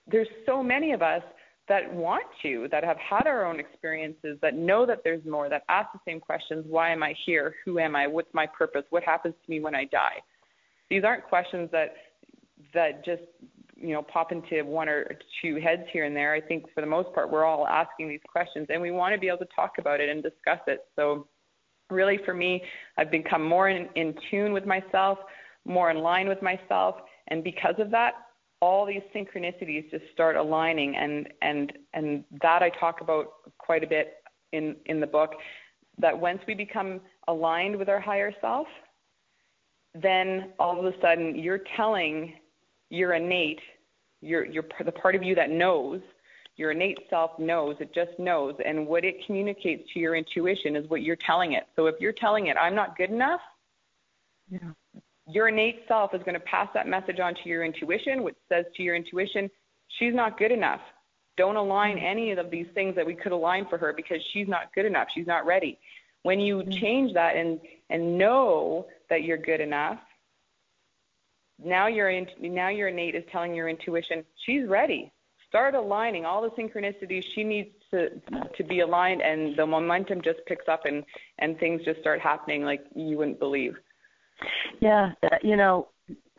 there's 0.06 0.28
so 0.46 0.62
many 0.62 0.92
of 0.92 1.02
us 1.02 1.22
that 1.70 1.94
want 1.94 2.24
to, 2.42 2.66
that 2.72 2.82
have 2.82 2.96
had 2.98 3.28
our 3.28 3.46
own 3.46 3.60
experiences, 3.60 4.36
that 4.42 4.56
know 4.56 4.84
that 4.84 5.02
there's 5.04 5.24
more, 5.24 5.48
that 5.48 5.62
ask 5.68 5.88
the 5.92 6.00
same 6.04 6.18
questions 6.18 6.66
why 6.68 6.90
am 6.90 7.00
I 7.02 7.14
here? 7.24 7.54
Who 7.64 7.78
am 7.78 7.94
I? 7.94 8.08
What's 8.08 8.34
my 8.34 8.44
purpose? 8.46 8.82
What 8.90 9.04
happens 9.04 9.34
to 9.44 9.50
me 9.50 9.60
when 9.60 9.76
I 9.76 9.84
die? 9.84 10.16
These 10.90 11.04
aren't 11.04 11.22
questions 11.22 11.70
that 11.70 11.94
that 12.74 13.04
just 13.04 13.22
you 13.76 13.94
know 13.94 14.02
pop 14.02 14.32
into 14.32 14.62
one 14.64 14.88
or 14.88 15.16
two 15.40 15.60
heads 15.60 15.82
here 15.92 16.04
and 16.04 16.14
there. 16.14 16.34
I 16.34 16.40
think 16.40 16.64
for 16.74 16.80
the 16.80 16.88
most 16.88 17.14
part 17.14 17.30
we're 17.30 17.44
all 17.44 17.68
asking 17.68 18.08
these 18.08 18.20
questions 18.30 18.66
and 18.68 18.82
we 18.82 18.90
want 18.90 19.14
to 19.14 19.20
be 19.20 19.28
able 19.28 19.38
to 19.38 19.48
talk 19.54 19.74
about 19.78 20.00
it 20.00 20.08
and 20.08 20.24
discuss 20.24 20.58
it. 20.66 20.86
So 20.96 21.28
really 21.88 22.18
for 22.24 22.34
me, 22.34 22.62
I've 22.98 23.12
become 23.12 23.44
more 23.44 23.68
in, 23.68 23.88
in 23.94 24.12
tune 24.28 24.52
with 24.52 24.66
myself, 24.66 25.18
more 25.64 25.92
in 25.92 25.98
line 25.98 26.28
with 26.28 26.42
myself, 26.42 26.96
and 27.28 27.44
because 27.44 27.76
of 27.78 27.92
that, 27.92 28.14
all 28.60 28.84
these 28.86 29.02
synchronicities 29.14 29.90
just 29.90 30.04
start 30.12 30.36
aligning 30.36 30.96
and 30.96 31.28
and 31.42 31.72
and 31.94 32.24
that 32.42 32.62
I 32.62 32.70
talk 32.70 33.00
about 33.00 33.26
quite 33.58 33.82
a 33.82 33.86
bit 33.86 34.22
in 34.52 34.76
in 34.86 35.00
the 35.00 35.06
book 35.06 35.32
that 35.98 36.18
once 36.18 36.40
we 36.46 36.54
become 36.54 37.00
aligned 37.28 37.76
with 37.76 37.88
our 37.88 38.00
higher 38.00 38.32
self 38.40 38.66
then 39.94 40.52
all 40.58 40.78
of 40.78 40.84
a 40.84 41.00
sudden 41.00 41.36
you're 41.36 41.62
telling 41.76 42.34
your 42.90 43.14
innate 43.14 43.60
your 44.20 44.44
your 44.44 44.64
the 44.84 44.92
part 44.92 45.14
of 45.14 45.22
you 45.22 45.34
that 45.34 45.50
knows 45.50 46.00
Your 46.56 46.72
innate 46.72 46.98
self 47.08 47.38
knows, 47.38 47.76
it 47.80 47.94
just 47.94 48.18
knows. 48.18 48.54
And 48.66 48.86
what 48.86 49.02
it 49.04 49.24
communicates 49.24 49.90
to 49.92 49.98
your 49.98 50.14
intuition 50.14 50.76
is 50.76 50.86
what 50.90 51.00
you're 51.00 51.16
telling 51.16 51.52
it. 51.54 51.64
So 51.74 51.86
if 51.86 51.94
you're 52.00 52.12
telling 52.12 52.48
it, 52.48 52.56
I'm 52.60 52.74
not 52.74 52.98
good 52.98 53.10
enough, 53.10 53.40
yeah. 54.50 54.72
Your 55.32 55.48
innate 55.48 55.84
self 55.88 56.14
is 56.14 56.22
going 56.22 56.34
to 56.34 56.40
pass 56.40 56.68
that 56.74 56.86
message 56.86 57.20
on 57.20 57.34
to 57.34 57.48
your 57.48 57.64
intuition, 57.64 58.22
which 58.22 58.36
says 58.48 58.64
to 58.76 58.82
your 58.82 58.94
intuition, 58.94 59.50
she's 59.98 60.14
not 60.14 60.38
good 60.38 60.52
enough. 60.52 60.80
Don't 61.36 61.56
align 61.56 61.96
mm-hmm. 61.96 62.06
any 62.06 62.32
of 62.32 62.50
these 62.50 62.66
things 62.74 62.94
that 62.96 63.06
we 63.06 63.14
could 63.14 63.32
align 63.32 63.66
for 63.68 63.78
her 63.78 63.92
because 63.94 64.18
she's 64.32 64.48
not 64.48 64.72
good 64.74 64.86
enough. 64.86 65.08
She's 65.14 65.26
not 65.26 65.46
ready. 65.46 65.78
When 66.22 66.38
you 66.38 66.58
mm-hmm. 66.58 66.70
change 66.72 67.14
that 67.14 67.36
and, 67.36 67.60
and 67.88 68.18
know 68.18 68.86
that 69.08 69.22
you're 69.22 69.38
good 69.38 69.60
enough, 69.60 69.98
now 71.62 71.88
your 71.88 72.10
now 72.40 72.68
your 72.68 72.88
innate 72.88 73.14
is 73.14 73.24
telling 73.30 73.54
your 73.54 73.68
intuition 73.68 74.24
she's 74.46 74.66
ready. 74.66 75.12
Start 75.48 75.74
aligning 75.74 76.24
all 76.24 76.42
the 76.42 76.50
synchronicities 76.50 77.24
she 77.34 77.44
needs 77.44 77.68
to 77.90 78.10
to 78.56 78.64
be 78.64 78.80
aligned, 78.80 79.20
and 79.20 79.56
the 79.56 79.66
momentum 79.66 80.22
just 80.22 80.38
picks 80.46 80.68
up, 80.68 80.86
and 80.86 81.04
and 81.38 81.58
things 81.58 81.82
just 81.84 82.00
start 82.00 82.20
happening 82.20 82.64
like 82.64 82.84
you 82.94 83.18
wouldn't 83.18 83.38
believe. 83.38 83.76
Yeah, 84.80 85.12
uh, 85.22 85.36
you 85.42 85.56
know, 85.56 85.88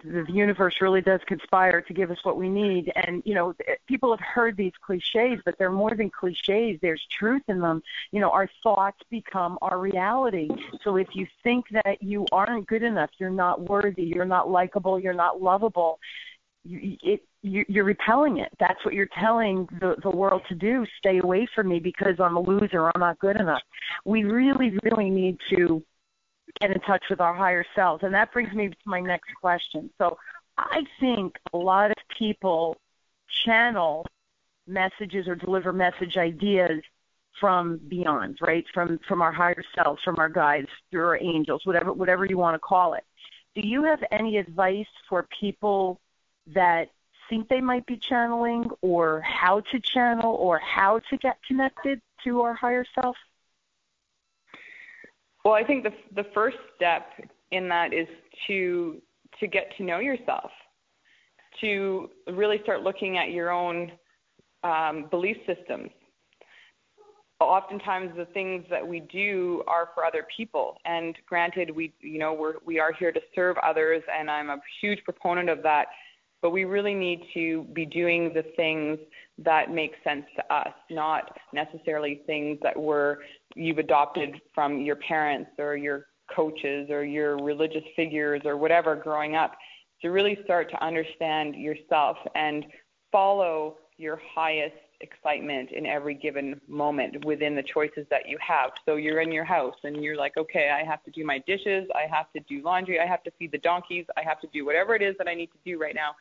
the 0.03 0.25
universe 0.29 0.75
really 0.81 1.01
does 1.01 1.21
conspire 1.27 1.81
to 1.81 1.93
give 1.93 2.11
us 2.11 2.17
what 2.23 2.37
we 2.37 2.49
need. 2.49 2.91
And, 2.95 3.21
you 3.25 3.35
know, 3.35 3.53
people 3.87 4.15
have 4.15 4.25
heard 4.25 4.57
these 4.57 4.71
cliches, 4.81 5.39
but 5.45 5.57
they're 5.57 5.71
more 5.71 5.95
than 5.95 6.09
cliches. 6.09 6.79
There's 6.81 7.05
truth 7.11 7.43
in 7.47 7.59
them. 7.59 7.83
You 8.11 8.19
know, 8.19 8.31
our 8.31 8.49
thoughts 8.63 8.99
become 9.09 9.57
our 9.61 9.77
reality. 9.77 10.49
So 10.83 10.95
if 10.97 11.07
you 11.13 11.27
think 11.43 11.65
that 11.71 12.01
you 12.01 12.25
aren't 12.31 12.67
good 12.67 12.83
enough, 12.83 13.11
you're 13.19 13.29
not 13.29 13.61
worthy, 13.61 14.03
you're 14.03 14.25
not 14.25 14.49
likable, 14.49 14.99
you're 14.99 15.13
not 15.13 15.41
lovable, 15.41 15.99
you, 16.63 16.97
it, 17.03 17.23
you, 17.43 17.65
you're 17.67 17.85
repelling 17.85 18.37
it. 18.37 18.49
That's 18.59 18.83
what 18.85 18.93
you're 18.93 19.09
telling 19.19 19.67
the, 19.79 19.95
the 20.03 20.11
world 20.11 20.43
to 20.49 20.55
do. 20.55 20.85
Stay 20.99 21.19
away 21.19 21.47
from 21.55 21.69
me 21.69 21.79
because 21.79 22.19
I'm 22.19 22.37
a 22.37 22.41
loser. 22.41 22.91
I'm 22.93 22.99
not 22.99 23.19
good 23.19 23.39
enough. 23.39 23.61
We 24.05 24.23
really, 24.23 24.77
really 24.83 25.09
need 25.09 25.37
to 25.51 25.83
get 26.59 26.71
in 26.71 26.79
touch 26.81 27.03
with 27.09 27.21
our 27.21 27.33
higher 27.33 27.65
selves. 27.75 28.03
And 28.03 28.13
that 28.13 28.31
brings 28.31 28.53
me 28.53 28.69
to 28.69 28.75
my 28.85 28.99
next 28.99 29.33
question. 29.39 29.89
So 29.97 30.17
I 30.57 30.85
think 30.99 31.37
a 31.53 31.57
lot 31.57 31.91
of 31.91 31.97
people 32.17 32.77
channel 33.45 34.05
messages 34.67 35.27
or 35.27 35.35
deliver 35.35 35.73
message 35.73 36.17
ideas 36.17 36.81
from 37.39 37.77
beyond, 37.87 38.37
right? 38.41 38.65
From 38.73 38.99
from 39.07 39.21
our 39.21 39.31
higher 39.31 39.63
selves, 39.75 40.01
from 40.03 40.17
our 40.19 40.29
guides, 40.29 40.67
through 40.89 41.05
our 41.05 41.17
angels, 41.17 41.65
whatever 41.65 41.93
whatever 41.93 42.25
you 42.25 42.37
want 42.37 42.55
to 42.55 42.59
call 42.59 42.93
it. 42.93 43.03
Do 43.55 43.61
you 43.61 43.83
have 43.83 44.03
any 44.11 44.37
advice 44.37 44.87
for 45.09 45.27
people 45.39 45.99
that 46.47 46.89
think 47.29 47.47
they 47.47 47.61
might 47.61 47.85
be 47.85 47.97
channeling 47.97 48.69
or 48.81 49.21
how 49.21 49.61
to 49.71 49.79
channel 49.79 50.35
or 50.35 50.59
how 50.59 50.99
to 51.09 51.17
get 51.17 51.37
connected 51.47 52.01
to 52.23 52.41
our 52.41 52.53
higher 52.53 52.85
self? 52.95 53.17
Well, 55.43 55.53
I 55.53 55.63
think 55.63 55.83
the 55.83 55.91
the 56.15 56.27
first 56.33 56.57
step 56.75 57.07
in 57.51 57.67
that 57.69 57.93
is 57.93 58.07
to 58.47 59.01
to 59.39 59.47
get 59.47 59.75
to 59.77 59.83
know 59.83 59.99
yourself, 59.99 60.51
to 61.61 62.09
really 62.31 62.59
start 62.63 62.81
looking 62.81 63.17
at 63.17 63.31
your 63.31 63.49
own 63.51 63.91
um, 64.63 65.07
belief 65.09 65.37
systems. 65.47 65.89
Oftentimes, 67.39 68.11
the 68.15 68.25
things 68.25 68.63
that 68.69 68.87
we 68.87 68.99
do 68.99 69.63
are 69.67 69.89
for 69.95 70.05
other 70.05 70.27
people, 70.35 70.77
and 70.85 71.15
granted, 71.27 71.71
we 71.75 71.91
you 71.99 72.19
know 72.19 72.33
we're 72.33 72.55
we 72.63 72.79
are 72.79 72.93
here 72.93 73.11
to 73.11 73.21
serve 73.33 73.57
others, 73.63 74.03
and 74.15 74.29
I'm 74.29 74.51
a 74.51 74.57
huge 74.79 75.03
proponent 75.03 75.49
of 75.49 75.63
that 75.63 75.87
but 76.41 76.51
we 76.51 76.65
really 76.65 76.93
need 76.93 77.21
to 77.33 77.63
be 77.73 77.85
doing 77.85 78.33
the 78.33 78.43
things 78.55 78.97
that 79.37 79.71
make 79.71 79.93
sense 80.03 80.25
to 80.35 80.53
us, 80.53 80.73
not 80.89 81.37
necessarily 81.53 82.21
things 82.25 82.57
that 82.61 82.77
were 82.77 83.19
you've 83.55 83.77
adopted 83.77 84.41
from 84.53 84.81
your 84.81 84.95
parents 84.97 85.51
or 85.57 85.75
your 85.75 86.07
coaches 86.33 86.89
or 86.89 87.03
your 87.03 87.37
religious 87.43 87.83
figures 87.95 88.41
or 88.45 88.57
whatever 88.57 88.95
growing 88.95 89.35
up. 89.35 89.55
To 90.01 90.09
really 90.09 90.39
start 90.43 90.71
to 90.71 90.83
understand 90.83 91.55
yourself 91.55 92.17
and 92.33 92.65
follow 93.11 93.77
your 93.97 94.19
highest 94.33 94.75
excitement 95.01 95.71
in 95.71 95.85
every 95.85 96.13
given 96.13 96.59
moment 96.67 97.25
within 97.25 97.55
the 97.55 97.63
choices 97.63 98.05
that 98.09 98.27
you 98.27 98.37
have. 98.45 98.71
So 98.85 98.95
you're 98.95 99.21
in 99.21 99.31
your 99.31 99.45
house 99.45 99.75
and 99.83 100.03
you're 100.03 100.15
like, 100.15 100.37
okay, 100.37 100.69
I 100.69 100.87
have 100.87 101.03
to 101.03 101.11
do 101.11 101.25
my 101.25 101.39
dishes, 101.47 101.87
I 101.95 102.13
have 102.13 102.31
to 102.33 102.39
do 102.47 102.63
laundry, 102.63 102.99
I 102.99 103.05
have 103.05 103.23
to 103.23 103.31
feed 103.37 103.51
the 103.51 103.57
donkeys, 103.57 104.05
I 104.17 104.21
have 104.23 104.39
to 104.41 104.47
do 104.53 104.65
whatever 104.65 104.95
it 104.95 105.01
is 105.01 105.15
that 105.17 105.27
I 105.27 105.33
need 105.33 105.47
to 105.47 105.59
do 105.65 105.79
right 105.79 105.95
now. 105.95 106.15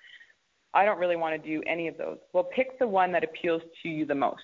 I 0.73 0.85
don't 0.85 0.99
really 0.99 1.17
want 1.17 1.41
to 1.41 1.49
do 1.49 1.63
any 1.67 1.89
of 1.89 1.99
those. 1.99 2.19
Well, 2.33 2.45
pick 2.45 2.79
the 2.79 2.87
one 2.87 3.13
that 3.13 3.25
appeals 3.25 3.63
to 3.83 3.89
you 3.89 4.07
the 4.07 4.15
most. 4.15 4.43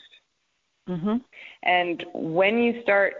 Mm-hmm. 0.89 1.17
And 1.63 2.05
when 2.15 2.59
you 2.59 2.83
start 2.83 3.15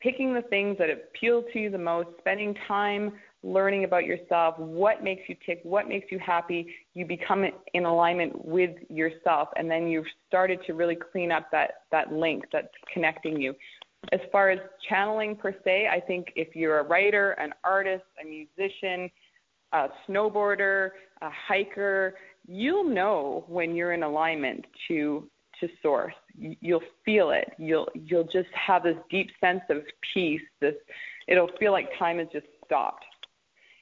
picking 0.00 0.34
the 0.34 0.42
things 0.42 0.76
that 0.78 0.90
appeal 0.90 1.42
to 1.52 1.58
you 1.58 1.70
the 1.70 1.78
most, 1.78 2.08
spending 2.18 2.54
time 2.68 3.12
learning 3.44 3.84
about 3.84 4.04
yourself, 4.06 4.58
what 4.58 5.04
makes 5.04 5.22
you 5.28 5.36
tick, 5.44 5.60
what 5.62 5.86
makes 5.86 6.10
you 6.10 6.18
happy, 6.18 6.74
you 6.94 7.04
become 7.04 7.44
in 7.74 7.84
alignment 7.84 8.44
with 8.44 8.70
yourself, 8.88 9.48
and 9.56 9.70
then 9.70 9.86
you've 9.86 10.06
started 10.26 10.58
to 10.66 10.72
really 10.72 10.96
clean 10.96 11.30
up 11.30 11.50
that 11.52 11.82
that 11.92 12.12
link 12.12 12.44
that's 12.52 12.68
connecting 12.92 13.40
you. 13.40 13.54
As 14.12 14.20
far 14.32 14.50
as 14.50 14.58
channeling 14.88 15.36
per 15.36 15.54
se, 15.64 15.88
I 15.90 16.00
think 16.00 16.28
if 16.36 16.56
you're 16.56 16.80
a 16.80 16.84
writer, 16.84 17.32
an 17.32 17.52
artist, 17.64 18.04
a 18.20 18.24
musician, 18.26 19.10
a 19.72 19.88
snowboarder, 20.08 20.90
a 21.20 21.30
hiker, 21.48 22.14
you'll 22.46 22.84
know 22.84 23.44
when 23.48 23.74
you're 23.74 23.92
in 23.92 24.02
alignment 24.02 24.64
to 24.88 25.28
to 25.60 25.68
source. 25.82 26.14
You'll 26.36 26.82
feel 27.04 27.30
it. 27.30 27.52
You'll 27.58 27.88
you'll 27.94 28.24
just 28.24 28.48
have 28.54 28.82
this 28.82 28.96
deep 29.10 29.30
sense 29.40 29.62
of 29.70 29.82
peace. 30.12 30.42
This 30.60 30.74
it'll 31.28 31.50
feel 31.58 31.72
like 31.72 31.88
time 31.98 32.18
has 32.18 32.28
just 32.32 32.46
stopped, 32.64 33.04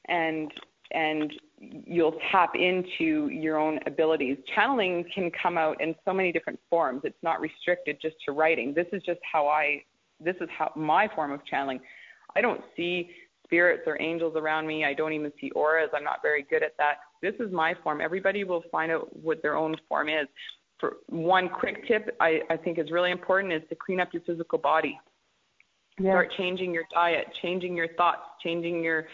and 0.08 0.52
and 0.94 1.32
you'll 1.58 2.16
tap 2.30 2.52
into 2.54 3.28
your 3.28 3.56
own 3.56 3.78
abilities. 3.86 4.36
Channeling 4.54 5.04
can 5.14 5.30
come 5.42 5.56
out 5.56 5.80
in 5.80 5.94
so 6.04 6.12
many 6.12 6.32
different 6.32 6.58
forms. 6.68 7.00
It's 7.04 7.22
not 7.22 7.40
restricted 7.40 7.98
just 8.00 8.16
to 8.26 8.32
writing. 8.32 8.74
This 8.74 8.86
is 8.92 9.02
just 9.04 9.20
how 9.30 9.46
I. 9.46 9.82
This 10.20 10.36
is 10.40 10.48
how 10.56 10.70
my 10.76 11.08
form 11.14 11.32
of 11.32 11.44
channeling. 11.46 11.80
I 12.36 12.40
don't 12.40 12.60
see 12.76 13.10
spirits 13.44 13.82
or 13.86 14.00
angels 14.00 14.34
around 14.36 14.66
me. 14.66 14.84
I 14.84 14.94
don't 14.94 15.12
even 15.12 15.32
see 15.40 15.50
auras. 15.50 15.90
I'm 15.94 16.04
not 16.04 16.18
very 16.22 16.44
good 16.48 16.62
at 16.62 16.76
that. 16.78 16.94
This 17.20 17.34
is 17.38 17.52
my 17.52 17.74
form. 17.82 18.00
Everybody 18.00 18.44
will 18.44 18.62
find 18.70 18.90
out 18.90 19.14
what 19.16 19.42
their 19.42 19.56
own 19.56 19.76
form 19.88 20.08
is. 20.08 20.26
For 20.78 20.94
one 21.08 21.48
quick 21.48 21.86
tip 21.86 22.16
I, 22.20 22.40
I 22.50 22.56
think 22.56 22.78
is 22.78 22.90
really 22.90 23.10
important 23.10 23.52
is 23.52 23.62
to 23.68 23.74
clean 23.74 24.00
up 24.00 24.08
your 24.12 24.22
physical 24.22 24.58
body. 24.58 24.98
Start 26.00 26.32
changing 26.38 26.72
your 26.72 26.84
diet, 26.92 27.26
changing 27.42 27.76
your 27.76 27.88
thoughts, 27.94 28.22
changing 28.42 28.82
your 28.82 29.04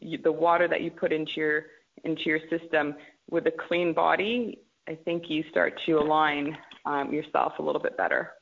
the 0.00 0.32
water 0.32 0.68
that 0.68 0.82
you 0.82 0.90
put 0.90 1.12
into 1.12 1.32
your 1.36 1.66
into 2.04 2.24
your 2.24 2.40
system. 2.50 2.94
With 3.30 3.46
a 3.46 3.52
clean 3.68 3.94
body, 3.94 4.58
I 4.86 4.98
think 5.04 5.30
you 5.30 5.44
start 5.50 5.80
to 5.86 5.92
align 5.92 6.56
um, 6.84 7.12
yourself 7.12 7.54
a 7.58 7.62
little 7.62 7.80
bit 7.80 7.96
better. 7.96 8.32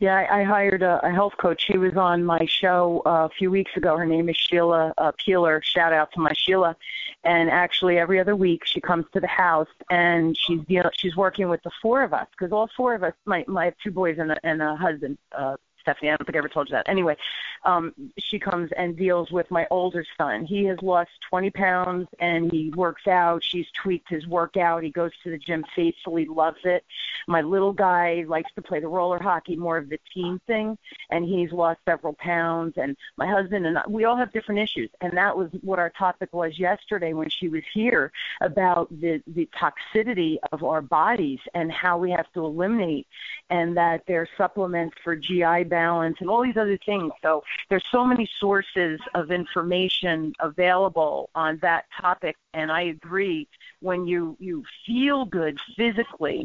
Yeah, 0.00 0.26
I, 0.30 0.44
hired 0.44 0.82
a, 0.82 1.04
a 1.04 1.10
health 1.10 1.32
coach. 1.38 1.66
She 1.66 1.76
was 1.76 1.96
on 1.96 2.24
my 2.24 2.46
show 2.46 3.02
uh, 3.04 3.26
a 3.26 3.30
few 3.36 3.50
weeks 3.50 3.72
ago. 3.76 3.96
Her 3.96 4.06
name 4.06 4.28
is 4.28 4.36
Sheila 4.36 4.94
uh, 4.96 5.10
Peeler. 5.18 5.60
Shout 5.64 5.92
out 5.92 6.12
to 6.12 6.20
my 6.20 6.32
Sheila. 6.36 6.76
And 7.24 7.50
actually, 7.50 7.98
every 7.98 8.20
other 8.20 8.36
week 8.36 8.64
she 8.64 8.80
comes 8.80 9.06
to 9.12 9.20
the 9.20 9.26
house 9.26 9.66
and 9.90 10.36
she's 10.38 10.60
you 10.68 10.82
know 10.82 10.90
she's 10.96 11.16
working 11.16 11.48
with 11.48 11.60
the 11.64 11.72
four 11.82 12.04
of 12.04 12.14
us 12.14 12.28
because 12.30 12.52
all 12.52 12.70
four 12.76 12.94
of 12.94 13.02
us, 13.02 13.12
my 13.24 13.44
my 13.48 13.74
two 13.82 13.90
boys 13.90 14.18
and 14.18 14.30
a, 14.30 14.46
and 14.46 14.62
a 14.62 14.76
husband, 14.76 15.18
uh, 15.36 15.56
Stephanie. 15.88 16.10
I 16.10 16.16
don't 16.16 16.26
think 16.26 16.36
I 16.36 16.38
ever 16.38 16.48
told 16.48 16.68
you 16.68 16.74
that. 16.74 16.88
Anyway, 16.88 17.16
um, 17.64 17.94
she 18.18 18.38
comes 18.38 18.70
and 18.76 18.96
deals 18.96 19.30
with 19.30 19.50
my 19.50 19.66
older 19.70 20.04
son. 20.18 20.44
He 20.44 20.64
has 20.64 20.78
lost 20.82 21.10
20 21.30 21.50
pounds 21.50 22.08
and 22.18 22.52
he 22.52 22.70
works 22.76 23.06
out. 23.06 23.42
She's 23.42 23.66
tweaked 23.82 24.10
his 24.10 24.26
workout. 24.26 24.82
He 24.82 24.90
goes 24.90 25.12
to 25.24 25.30
the 25.30 25.38
gym 25.38 25.64
faithfully, 25.74 26.26
loves 26.26 26.58
it. 26.64 26.84
My 27.26 27.40
little 27.40 27.72
guy 27.72 28.24
likes 28.28 28.50
to 28.54 28.62
play 28.62 28.80
the 28.80 28.88
roller 28.88 29.18
hockey, 29.20 29.56
more 29.56 29.78
of 29.78 29.88
the 29.88 29.98
team 30.14 30.40
thing, 30.46 30.76
and 31.10 31.24
he's 31.24 31.52
lost 31.52 31.80
several 31.86 32.14
pounds. 32.14 32.74
And 32.76 32.96
my 33.16 33.26
husband 33.26 33.66
and 33.66 33.78
I, 33.78 33.82
we 33.88 34.04
all 34.04 34.16
have 34.16 34.32
different 34.32 34.60
issues, 34.60 34.90
and 35.00 35.16
that 35.16 35.36
was 35.36 35.50
what 35.62 35.78
our 35.78 35.90
topic 35.90 36.30
was 36.32 36.58
yesterday 36.58 37.12
when 37.12 37.28
she 37.28 37.48
was 37.48 37.62
here 37.72 38.12
about 38.40 38.88
the 39.00 39.22
the 39.26 39.48
toxicity 39.58 40.38
of 40.52 40.62
our 40.64 40.80
bodies 40.80 41.40
and 41.54 41.70
how 41.70 41.98
we 41.98 42.10
have 42.10 42.32
to 42.32 42.44
eliminate, 42.44 43.06
and 43.50 43.76
that 43.76 44.04
there 44.06 44.22
are 44.22 44.28
supplements 44.38 44.96
for 45.04 45.16
GI 45.16 45.64
balance 45.82 46.16
and 46.20 46.28
all 46.30 46.42
these 46.42 46.56
other 46.64 46.78
things. 46.90 47.12
So 47.22 47.30
there's 47.68 47.88
so 47.90 48.02
many 48.12 48.26
sources 48.44 49.00
of 49.14 49.30
information 49.30 50.16
available 50.50 51.30
on 51.34 51.52
that 51.66 51.82
topic, 52.04 52.36
and 52.58 52.68
I 52.80 52.82
agree. 52.96 53.40
When 53.80 54.00
you 54.06 54.36
you 54.48 54.56
feel 54.86 55.18
good 55.40 55.56
physically, 55.76 56.40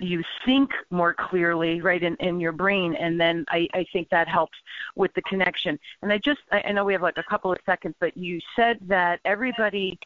you 0.00 0.18
think 0.46 0.68
more 0.90 1.14
clearly, 1.14 1.80
right, 1.80 2.02
in, 2.02 2.16
in 2.16 2.40
your 2.40 2.56
brain, 2.62 2.90
and 3.04 3.20
then 3.20 3.36
I, 3.48 3.68
I 3.80 3.82
think 3.92 4.08
that 4.08 4.26
helps 4.38 4.58
with 4.96 5.12
the 5.14 5.22
connection. 5.22 5.78
And 6.02 6.12
I 6.12 6.18
just 6.18 6.42
I, 6.50 6.58
I 6.68 6.72
know 6.72 6.84
we 6.84 6.94
have 6.96 7.02
like 7.10 7.18
a 7.18 7.30
couple 7.32 7.52
of 7.52 7.58
seconds, 7.64 7.94
but 8.04 8.16
you 8.16 8.40
said 8.56 8.78
that 8.96 9.20
everybody 9.24 9.98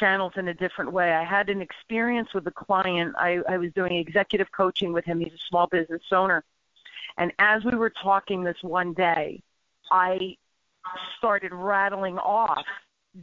channels 0.00 0.34
in 0.36 0.48
a 0.48 0.54
different 0.54 0.92
way. 0.92 1.08
I 1.12 1.24
had 1.24 1.48
an 1.48 1.60
experience 1.60 2.30
with 2.34 2.46
a 2.46 2.56
client. 2.66 3.14
I, 3.18 3.40
I 3.48 3.56
was 3.58 3.72
doing 3.72 3.94
executive 3.94 4.50
coaching 4.52 4.92
with 4.92 5.04
him. 5.04 5.20
He's 5.20 5.32
a 5.32 5.48
small 5.48 5.66
business 5.66 6.02
owner. 6.12 6.44
And 7.16 7.32
as 7.38 7.64
we 7.64 7.76
were 7.76 7.90
talking 7.90 8.42
this 8.42 8.62
one 8.62 8.92
day, 8.92 9.42
I 9.90 10.36
started 11.18 11.52
rattling 11.52 12.18
off 12.18 12.64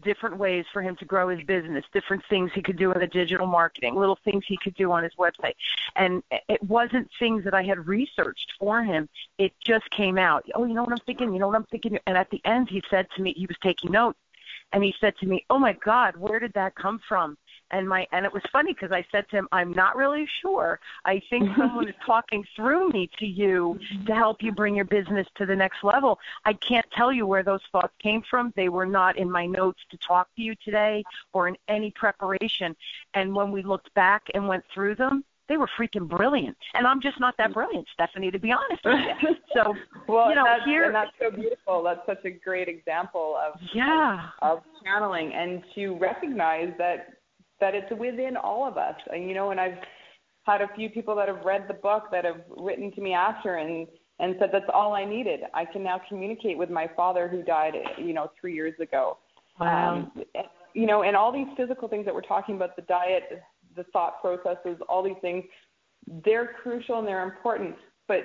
different 0.04 0.38
ways 0.38 0.66
for 0.74 0.82
him 0.82 0.98
to 0.98 1.06
grow 1.06 1.30
his 1.30 1.42
business, 1.46 1.86
different 1.94 2.22
things 2.30 2.52
he 2.54 2.62
could 2.62 2.78
do 2.78 2.92
in 2.92 3.00
the 3.00 3.08
digital 3.08 3.48
marketing, 3.48 3.96
little 3.96 4.20
things 4.26 4.44
he 4.46 4.58
could 4.58 4.76
do 4.76 4.92
on 4.92 5.02
his 5.04 5.14
website. 5.16 5.54
And 5.96 6.22
it 6.50 6.62
wasn't 6.64 7.10
things 7.18 7.46
that 7.46 7.54
I 7.54 7.64
had 7.64 7.88
researched 7.88 8.52
for 8.60 8.84
him. 8.84 9.08
It 9.38 9.54
just 9.64 9.90
came 9.92 10.18
out. 10.18 10.46
Oh, 10.56 10.66
you 10.66 10.74
know 10.74 10.84
what 10.84 10.92
I'm 10.92 11.06
thinking? 11.06 11.34
You 11.34 11.40
know 11.40 11.48
what 11.48 11.56
I'm 11.56 11.66
thinking? 11.66 11.98
And 12.06 12.18
at 12.18 12.30
the 12.30 12.42
end, 12.44 12.70
he 12.70 12.84
said 12.90 13.08
to 13.16 13.22
me, 13.22 13.34
he 13.34 13.46
was 13.46 13.58
taking 13.64 13.92
notes, 13.92 14.20
and 14.74 14.84
he 14.84 14.94
said 15.00 15.18
to 15.20 15.26
me, 15.26 15.46
"Oh 15.50 15.58
my 15.58 15.74
God, 15.74 16.18
where 16.18 16.40
did 16.40 16.54
that 16.54 16.76
come 16.76 17.00
from?" 17.08 17.38
And 17.72 17.88
my 17.88 18.08
and 18.12 18.26
it 18.26 18.34
was 18.34 18.44
funny 18.52 18.74
because 18.74 18.92
I 18.92 19.06
said 19.12 19.30
to 19.30 19.38
him, 19.38 19.48
"I'm 19.52 19.72
not 19.72 19.96
really 19.96 20.28
sure. 20.42 20.80
I 21.06 21.22
think 21.30 21.50
someone 21.58 21.88
is 21.88 21.96
talking 22.06 22.46
through 22.56 22.90
me 22.90 23.10
to 23.20 23.26
you 23.26 23.80
to 24.06 24.16
help 24.16 24.42
you 24.42 24.52
bring 24.52 24.76
your 24.76 24.86
business 24.86 25.28
to 25.36 25.46
the 25.46 25.56
next 25.56 25.84
level. 25.84 26.20
I 26.46 26.54
can't 26.54 26.86
tell 26.92 27.12
you 27.12 27.26
where 27.26 27.44
those 27.44 27.62
thoughts 27.72 27.94
came 28.02 28.24
from. 28.30 28.54
They 28.56 28.70
were 28.70 28.86
not 28.86 29.18
in 29.18 29.30
my 29.30 29.46
notes 29.46 29.80
to 29.92 29.98
talk 29.98 30.28
to 30.36 30.42
you 30.42 30.56
today 30.64 31.04
or 31.34 31.48
in 31.48 31.58
any 31.68 31.92
preparation. 31.92 32.76
And 33.14 33.36
when 33.36 33.52
we 33.52 33.64
looked 33.64 33.94
back 33.94 34.24
and 34.34 34.48
went 34.48 34.64
through 34.74 34.96
them, 34.96 35.24
they 35.48 35.58
were 35.58 35.70
freaking 35.80 36.08
brilliant. 36.08 36.58
And 36.74 36.86
I'm 36.86 37.02
just 37.02 37.20
not 37.20 37.36
that 37.38 37.54
brilliant, 37.54 37.88
Stephanie, 37.94 38.32
to 38.32 38.40
be 38.40 38.52
honest 38.52 38.84
with 38.84 39.00
you. 39.22 39.36
So, 39.54 39.74
well, 40.08 40.30
you 40.30 40.36
know, 40.36 40.44
that's, 40.44 40.66
here 40.66 40.84
and 40.84 40.94
that's 40.94 41.10
so 41.20 41.32
beautiful. 41.32 41.82
That's 41.82 42.06
such 42.06 42.24
a 42.26 42.30
great 42.30 42.68
example 42.68 43.36
of 43.44 43.60
yeah 43.74 44.28
of, 44.44 44.58
of 44.58 44.64
channeling 44.84 45.34
and 45.34 45.64
to 45.74 45.98
recognize 45.98 46.72
that 46.78 47.17
that 47.60 47.74
it's 47.76 47.92
within 48.00 48.38
all 48.38 48.68
of 48.68 48.78
us. 48.78 48.96
And, 49.12 49.28
you 49.28 49.34
know, 49.34 49.52
and 49.52 49.60
I've 49.60 49.78
had 50.44 50.62
a 50.62 50.70
few 50.76 50.90
people 50.90 51.16
that 51.16 51.28
have 51.28 51.44
read 51.44 51.66
the 51.68 51.74
book 51.74 52.06
that 52.12 52.26
have 52.26 52.42
written 52.58 52.92
to 52.94 53.02
me 53.02 53.14
after 53.14 53.56
and 53.56 53.88
and 54.20 54.36
said 54.40 54.50
that's 54.52 54.66
all 54.74 54.94
I 54.94 55.06
needed. 55.06 55.42
I 55.54 55.66
can 55.66 55.84
now 55.84 56.02
communicate 56.10 56.58
with 56.58 56.72
my 56.72 56.90
father 56.96 57.28
who 57.28 57.44
died, 57.44 57.74
you 58.00 58.14
know, 58.14 58.32
three 58.40 58.56
years 58.56 58.74
ago. 58.82 59.20
Wow. 59.60 60.10
Um, 60.16 60.24
you 60.74 60.86
know, 60.88 61.04
and 61.04 61.16
all 61.16 61.32
these 61.32 61.48
physical 61.56 61.88
things 61.88 62.06
that 62.06 62.14
we're 62.14 62.22
talking 62.22 62.56
about, 62.56 62.76
the 62.76 62.82
diet, 62.84 63.44
the 63.76 63.84
thought 63.94 64.20
processes, 64.22 64.78
all 64.90 65.04
these 65.04 65.18
things, 65.22 65.44
they're 66.26 66.56
crucial 66.64 67.00
and 67.00 67.08
they're 67.08 67.24
important. 67.24 67.76
But 68.08 68.22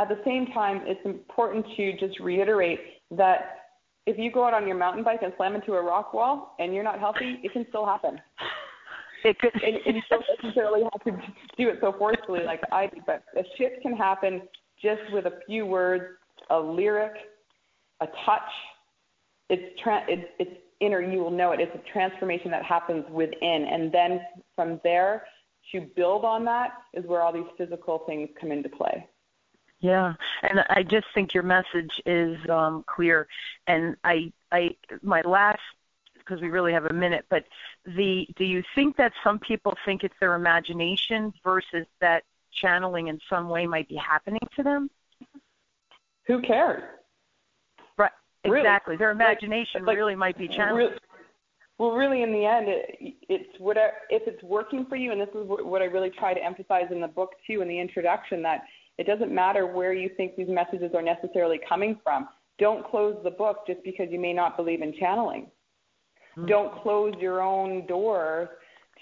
at 0.00 0.08
the 0.08 0.20
same 0.24 0.46
time, 0.54 0.82
it's 0.84 1.04
important 1.04 1.66
to 1.76 1.92
just 1.98 2.20
reiterate 2.20 2.78
that 3.10 3.58
if 4.06 4.18
you 4.18 4.32
go 4.32 4.44
out 4.44 4.54
on 4.54 4.66
your 4.66 4.76
mountain 4.76 5.04
bike 5.04 5.20
and 5.22 5.32
slam 5.36 5.54
into 5.54 5.74
a 5.74 5.82
rock 5.82 6.12
wall 6.12 6.54
and 6.58 6.74
you're 6.74 6.84
not 6.84 6.98
healthy, 6.98 7.38
it 7.42 7.52
can 7.52 7.66
still 7.68 7.86
happen. 7.86 8.20
It 9.24 9.38
could, 9.38 9.54
and, 9.54 9.76
and 9.86 9.96
you 9.96 10.02
don't 10.10 10.24
necessarily 10.42 10.82
have 10.82 11.04
to 11.04 11.12
do 11.56 11.68
it 11.68 11.78
so 11.80 11.94
forcefully 11.98 12.44
like 12.44 12.60
I 12.72 12.86
do, 12.86 13.00
but 13.06 13.24
a 13.36 13.42
shift 13.56 13.82
can 13.82 13.96
happen 13.96 14.42
just 14.80 15.02
with 15.12 15.26
a 15.26 15.38
few 15.46 15.64
words, 15.66 16.04
a 16.50 16.58
lyric, 16.58 17.12
a 18.00 18.06
touch. 18.24 18.42
It's 19.48 19.80
tra- 19.80 20.04
it's, 20.08 20.28
it's 20.38 20.60
inner. 20.80 21.00
You 21.00 21.20
will 21.20 21.30
know 21.30 21.52
it. 21.52 21.60
It's 21.60 21.74
a 21.74 21.92
transformation 21.92 22.50
that 22.50 22.64
happens 22.64 23.04
within, 23.10 23.66
and 23.70 23.92
then 23.92 24.20
from 24.56 24.80
there 24.82 25.24
to 25.70 25.82
build 25.94 26.24
on 26.24 26.44
that 26.46 26.70
is 26.92 27.04
where 27.06 27.22
all 27.22 27.32
these 27.32 27.44
physical 27.56 28.02
things 28.06 28.28
come 28.40 28.50
into 28.50 28.68
play. 28.68 29.06
Yeah, 29.80 30.14
and 30.42 30.60
I 30.70 30.84
just 30.84 31.06
think 31.12 31.34
your 31.34 31.42
message 31.42 32.00
is 32.06 32.38
um, 32.48 32.84
clear. 32.86 33.26
And 33.66 33.96
I, 34.04 34.32
I, 34.52 34.76
my 35.02 35.22
last 35.22 35.58
because 36.24 36.40
we 36.40 36.48
really 36.48 36.72
have 36.72 36.86
a 36.86 36.92
minute, 36.92 37.24
but 37.28 37.44
the 37.84 38.26
do 38.36 38.44
you 38.44 38.62
think 38.74 38.96
that 38.96 39.12
some 39.22 39.38
people 39.38 39.74
think 39.84 40.04
it's 40.04 40.14
their 40.20 40.34
imagination 40.34 41.32
versus 41.44 41.86
that 42.00 42.24
channeling 42.52 43.08
in 43.08 43.18
some 43.28 43.48
way 43.48 43.66
might 43.66 43.88
be 43.88 43.96
happening 43.96 44.40
to 44.56 44.62
them? 44.62 44.90
Who 46.26 46.40
cares? 46.42 46.82
Right. 47.98 48.10
Really? 48.44 48.60
Exactly. 48.60 48.96
Their 48.96 49.10
imagination 49.10 49.84
like, 49.84 49.96
really 49.96 50.14
might 50.14 50.38
be 50.38 50.48
channeling. 50.48 50.86
Really, 50.86 50.98
well, 51.78 51.92
really, 51.92 52.22
in 52.22 52.32
the 52.32 52.44
end, 52.44 52.68
it, 52.68 53.14
it's 53.28 53.58
whatever. 53.58 53.94
If 54.08 54.22
it's 54.28 54.42
working 54.42 54.86
for 54.86 54.96
you, 54.96 55.10
and 55.10 55.20
this 55.20 55.30
is 55.30 55.44
what 55.44 55.82
I 55.82 55.86
really 55.86 56.10
try 56.10 56.34
to 56.34 56.44
emphasize 56.44 56.86
in 56.90 57.00
the 57.00 57.08
book 57.08 57.30
too, 57.46 57.60
in 57.60 57.68
the 57.68 57.78
introduction, 57.78 58.42
that 58.42 58.62
it 58.98 59.06
doesn't 59.06 59.32
matter 59.34 59.66
where 59.66 59.92
you 59.92 60.10
think 60.16 60.36
these 60.36 60.48
messages 60.48 60.92
are 60.94 61.02
necessarily 61.02 61.58
coming 61.68 61.98
from. 62.04 62.28
Don't 62.58 62.88
close 62.88 63.16
the 63.24 63.30
book 63.30 63.66
just 63.66 63.82
because 63.82 64.08
you 64.10 64.20
may 64.20 64.32
not 64.32 64.56
believe 64.56 64.82
in 64.82 64.94
channeling. 64.98 65.50
Mm-hmm. 66.36 66.46
Don't 66.46 66.82
close 66.82 67.14
your 67.20 67.42
own 67.42 67.86
door 67.86 68.50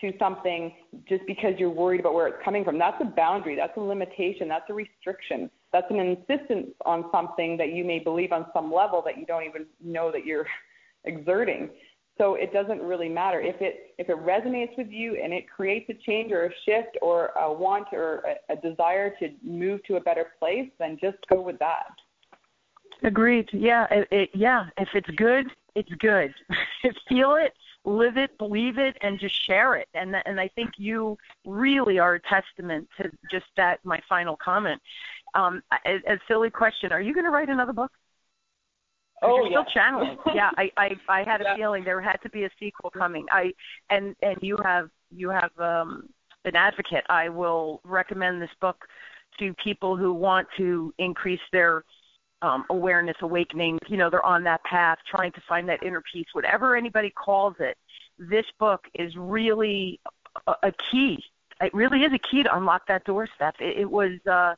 to 0.00 0.12
something 0.18 0.72
just 1.08 1.22
because 1.26 1.54
you're 1.58 1.70
worried 1.70 2.00
about 2.00 2.14
where 2.14 2.26
it's 2.26 2.42
coming 2.44 2.64
from. 2.64 2.78
That's 2.78 3.00
a 3.00 3.04
boundary, 3.04 3.56
that's 3.56 3.76
a 3.76 3.80
limitation, 3.80 4.48
that's 4.48 4.68
a 4.70 4.74
restriction. 4.74 5.50
That's 5.72 5.86
an 5.90 5.98
insistence 6.00 6.68
on 6.84 7.04
something 7.12 7.56
that 7.58 7.72
you 7.72 7.84
may 7.84 8.00
believe 8.00 8.32
on 8.32 8.46
some 8.52 8.72
level 8.72 9.02
that 9.04 9.18
you 9.18 9.26
don't 9.26 9.44
even 9.44 9.66
know 9.82 10.10
that 10.10 10.24
you're 10.24 10.46
exerting. 11.04 11.70
So 12.18 12.34
it 12.34 12.52
doesn't 12.52 12.82
really 12.82 13.08
matter 13.08 13.40
if 13.40 13.56
it 13.60 13.94
if 13.96 14.10
it 14.10 14.16
resonates 14.18 14.76
with 14.76 14.88
you 14.90 15.18
and 15.22 15.32
it 15.32 15.48
creates 15.48 15.88
a 15.88 15.94
change 16.04 16.32
or 16.32 16.46
a 16.46 16.50
shift 16.66 16.98
or 17.00 17.28
a 17.28 17.50
want 17.50 17.86
or 17.92 18.22
a, 18.48 18.52
a 18.52 18.56
desire 18.56 19.14
to 19.20 19.30
move 19.42 19.82
to 19.84 19.96
a 19.96 20.00
better 20.00 20.26
place, 20.38 20.68
then 20.78 20.98
just 21.00 21.16
go 21.30 21.40
with 21.40 21.58
that. 21.60 21.94
Agreed. 23.02 23.48
Yeah. 23.52 23.86
It, 23.90 24.08
it, 24.10 24.30
yeah. 24.34 24.66
If 24.76 24.88
it's 24.94 25.08
good, 25.16 25.46
it's 25.74 25.92
good. 25.98 26.34
Feel 27.08 27.36
it, 27.36 27.52
live 27.84 28.16
it, 28.16 28.36
believe 28.38 28.78
it, 28.78 28.96
and 29.02 29.18
just 29.18 29.34
share 29.46 29.76
it. 29.76 29.88
And 29.94 30.16
and 30.26 30.40
I 30.40 30.48
think 30.48 30.70
you 30.76 31.16
really 31.46 31.98
are 31.98 32.14
a 32.14 32.20
testament 32.20 32.88
to 32.98 33.10
just 33.30 33.46
that. 33.56 33.80
My 33.84 34.00
final 34.08 34.36
comment. 34.36 34.80
Um, 35.34 35.62
a, 35.86 35.96
a 35.96 36.18
silly 36.28 36.50
question: 36.50 36.92
Are 36.92 37.00
you 37.00 37.14
going 37.14 37.24
to 37.24 37.30
write 37.30 37.48
another 37.48 37.72
book? 37.72 37.92
Oh, 39.22 39.36
you're 39.36 39.64
still 39.64 39.64
channeling. 39.74 40.16
yeah, 40.34 40.50
I, 40.56 40.70
I 40.76 40.90
I 41.08 41.22
had 41.24 41.40
a 41.40 41.44
yeah. 41.44 41.56
feeling 41.56 41.84
there 41.84 42.00
had 42.00 42.18
to 42.22 42.30
be 42.30 42.44
a 42.44 42.50
sequel 42.58 42.90
coming. 42.90 43.26
I 43.30 43.52
and 43.90 44.16
and 44.22 44.38
you 44.40 44.56
have 44.62 44.90
you 45.10 45.30
have 45.30 45.50
um, 45.58 46.08
an 46.44 46.56
advocate. 46.56 47.04
I 47.08 47.28
will 47.28 47.80
recommend 47.84 48.40
this 48.40 48.50
book 48.60 48.86
to 49.38 49.54
people 49.62 49.96
who 49.96 50.12
want 50.12 50.48
to 50.56 50.92
increase 50.98 51.40
their 51.52 51.84
um, 52.42 52.64
awareness, 52.70 53.16
awakening. 53.20 53.78
You 53.88 53.96
know, 53.96 54.10
they're 54.10 54.24
on 54.24 54.44
that 54.44 54.62
path, 54.64 54.98
trying 55.08 55.32
to 55.32 55.42
find 55.48 55.68
that 55.68 55.82
inner 55.82 56.02
peace, 56.12 56.26
whatever 56.32 56.76
anybody 56.76 57.10
calls 57.10 57.56
it. 57.60 57.76
This 58.18 58.46
book 58.58 58.86
is 58.94 59.14
really 59.16 60.00
a, 60.46 60.54
a 60.64 60.72
key. 60.90 61.22
It 61.60 61.74
really 61.74 62.04
is 62.04 62.12
a 62.12 62.18
key 62.18 62.42
to 62.42 62.56
unlock 62.56 62.86
that 62.88 63.04
door, 63.04 63.28
Steph. 63.36 63.60
It, 63.60 63.78
it 63.78 63.90
was. 63.90 64.12
Uh, 64.26 64.54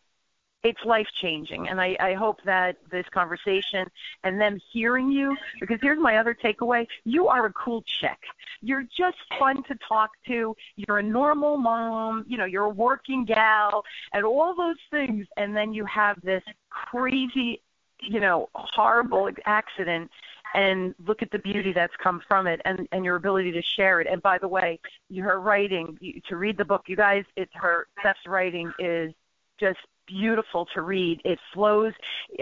it's 0.63 0.85
life 0.85 1.09
changing 1.21 1.69
and 1.69 1.81
I, 1.81 1.97
I 1.99 2.15
hope 2.15 2.39
that 2.45 2.77
this 2.91 3.05
conversation 3.13 3.87
and 4.23 4.41
them 4.41 4.61
hearing 4.73 5.11
you 5.11 5.37
because 5.61 5.79
here's 5.83 5.99
my 5.99 6.19
other 6.19 6.35
takeaway 6.35 6.87
you 7.05 7.29
are 7.29 7.47
a 7.47 7.53
cool 7.53 7.83
chick 8.01 8.19
you're 8.61 8.85
just 8.97 9.17
fun 9.39 9.63
to 9.65 9.77
talk 9.89 10.11
to 10.29 10.55
you're 10.77 10.99
a 10.99 11.03
normal 11.03 11.57
mom 11.57 12.25
you 12.29 12.39
know 12.39 12.45
you're 12.45 12.67
a 12.67 12.71
working 12.71 13.25
gal 13.25 13.83
and 14.13 14.25
all 14.25 14.55
those 14.55 14.77
things 14.91 15.27
and 15.37 15.57
then 15.57 15.73
you 15.73 15.85
have 15.85 16.21
this 16.23 16.45
crazy 16.71 17.61
you 18.03 18.21
know, 18.21 18.49
horrible 18.55 19.31
accident 19.47 20.11
and 20.55 20.95
look 21.07 21.23
at 21.23 21.31
the 21.31 21.39
beauty 21.39 21.73
that's 21.73 21.95
come 22.03 22.21
from 22.29 22.47
it 22.47 22.61
and, 22.65 22.87
and 22.93 23.05
your 23.05 23.17
ability 23.17 23.53
to 23.53 23.63
share 23.63 24.01
it. 24.01 24.07
And 24.11 24.21
by 24.23 24.39
the 24.39 24.49
way, 24.49 24.81
her 25.17 25.41
writing, 25.41 25.97
you, 26.01 26.21
to 26.29 26.37
read 26.37 26.59
the 26.59 26.65
book, 26.65 26.83
you 26.87 26.97
guys, 26.97 27.25
it's 27.37 27.53
her, 27.55 27.87
Steph's 28.01 28.27
writing 28.27 28.71
is 28.79 29.13
just 29.59 29.79
beautiful 30.07 30.67
to 30.75 30.83
read. 30.83 31.21
It 31.25 31.39
flows. 31.55 31.93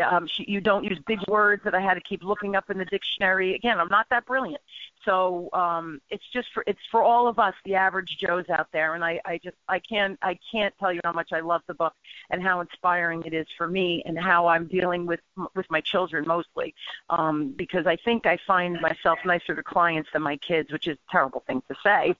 Um, 0.04 0.26
she, 0.26 0.44
you 0.48 0.60
don't 0.60 0.84
use 0.84 0.98
big 1.06 1.20
words 1.28 1.62
that 1.64 1.74
I 1.74 1.80
had 1.80 1.94
to 1.94 2.00
keep 2.00 2.22
looking 2.24 2.56
up 2.56 2.70
in 2.70 2.78
the 2.78 2.84
dictionary. 2.84 3.54
Again, 3.54 3.78
I'm 3.78 3.88
not 3.88 4.06
that 4.10 4.26
brilliant, 4.26 4.62
so 5.04 5.48
um, 5.52 6.00
it's 6.10 6.24
just 6.32 6.48
for 6.52 6.62
it's 6.66 6.80
for 6.90 7.02
all 7.02 7.28
of 7.28 7.38
us, 7.38 7.54
the 7.64 7.74
average 7.74 8.18
Joes 8.18 8.44
out 8.50 8.68
there. 8.72 8.94
And 8.94 9.04
I, 9.04 9.20
I 9.24 9.38
just 9.38 9.56
I 9.68 9.78
can't 9.78 10.18
I 10.22 10.38
can't 10.50 10.74
tell 10.78 10.92
you 10.92 11.00
how 11.04 11.12
much 11.12 11.32
I 11.32 11.40
love 11.40 11.62
the 11.66 11.74
book 11.74 11.94
and 12.30 12.42
how 12.42 12.60
inspiring 12.60 13.22
it 13.24 13.32
is 13.32 13.46
for 13.56 13.66
me 13.66 14.02
and 14.06 14.18
how 14.18 14.46
I'm 14.46 14.66
dealing 14.66 15.06
with 15.06 15.20
with 15.54 15.66
my 15.70 15.80
children 15.80 16.26
mostly, 16.26 16.74
um, 17.08 17.52
because 17.56 17.86
I 17.86 17.96
think 17.96 18.26
I 18.26 18.38
find 18.46 18.80
myself 18.80 19.18
nicer 19.24 19.54
to 19.54 19.62
clients 19.62 20.10
than 20.12 20.22
my 20.22 20.36
kids, 20.36 20.72
which 20.72 20.86
is 20.86 20.96
a 20.96 21.12
terrible 21.12 21.42
thing 21.46 21.62
to 21.68 21.74
say. 21.82 22.14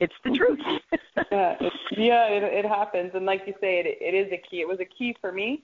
it's 0.00 0.14
the 0.24 0.30
truth. 0.30 0.60
yeah, 1.30 1.56
yeah, 1.92 2.26
it, 2.28 2.42
it 2.42 2.64
happens, 2.64 3.12
and 3.14 3.26
like 3.26 3.42
you 3.46 3.54
say, 3.60 3.80
it, 3.80 3.98
it 4.00 4.14
is 4.14 4.32
a 4.32 4.36
key. 4.36 4.60
It 4.60 4.68
was 4.68 4.80
a 4.80 4.84
key 4.84 5.16
for 5.20 5.32
me, 5.32 5.62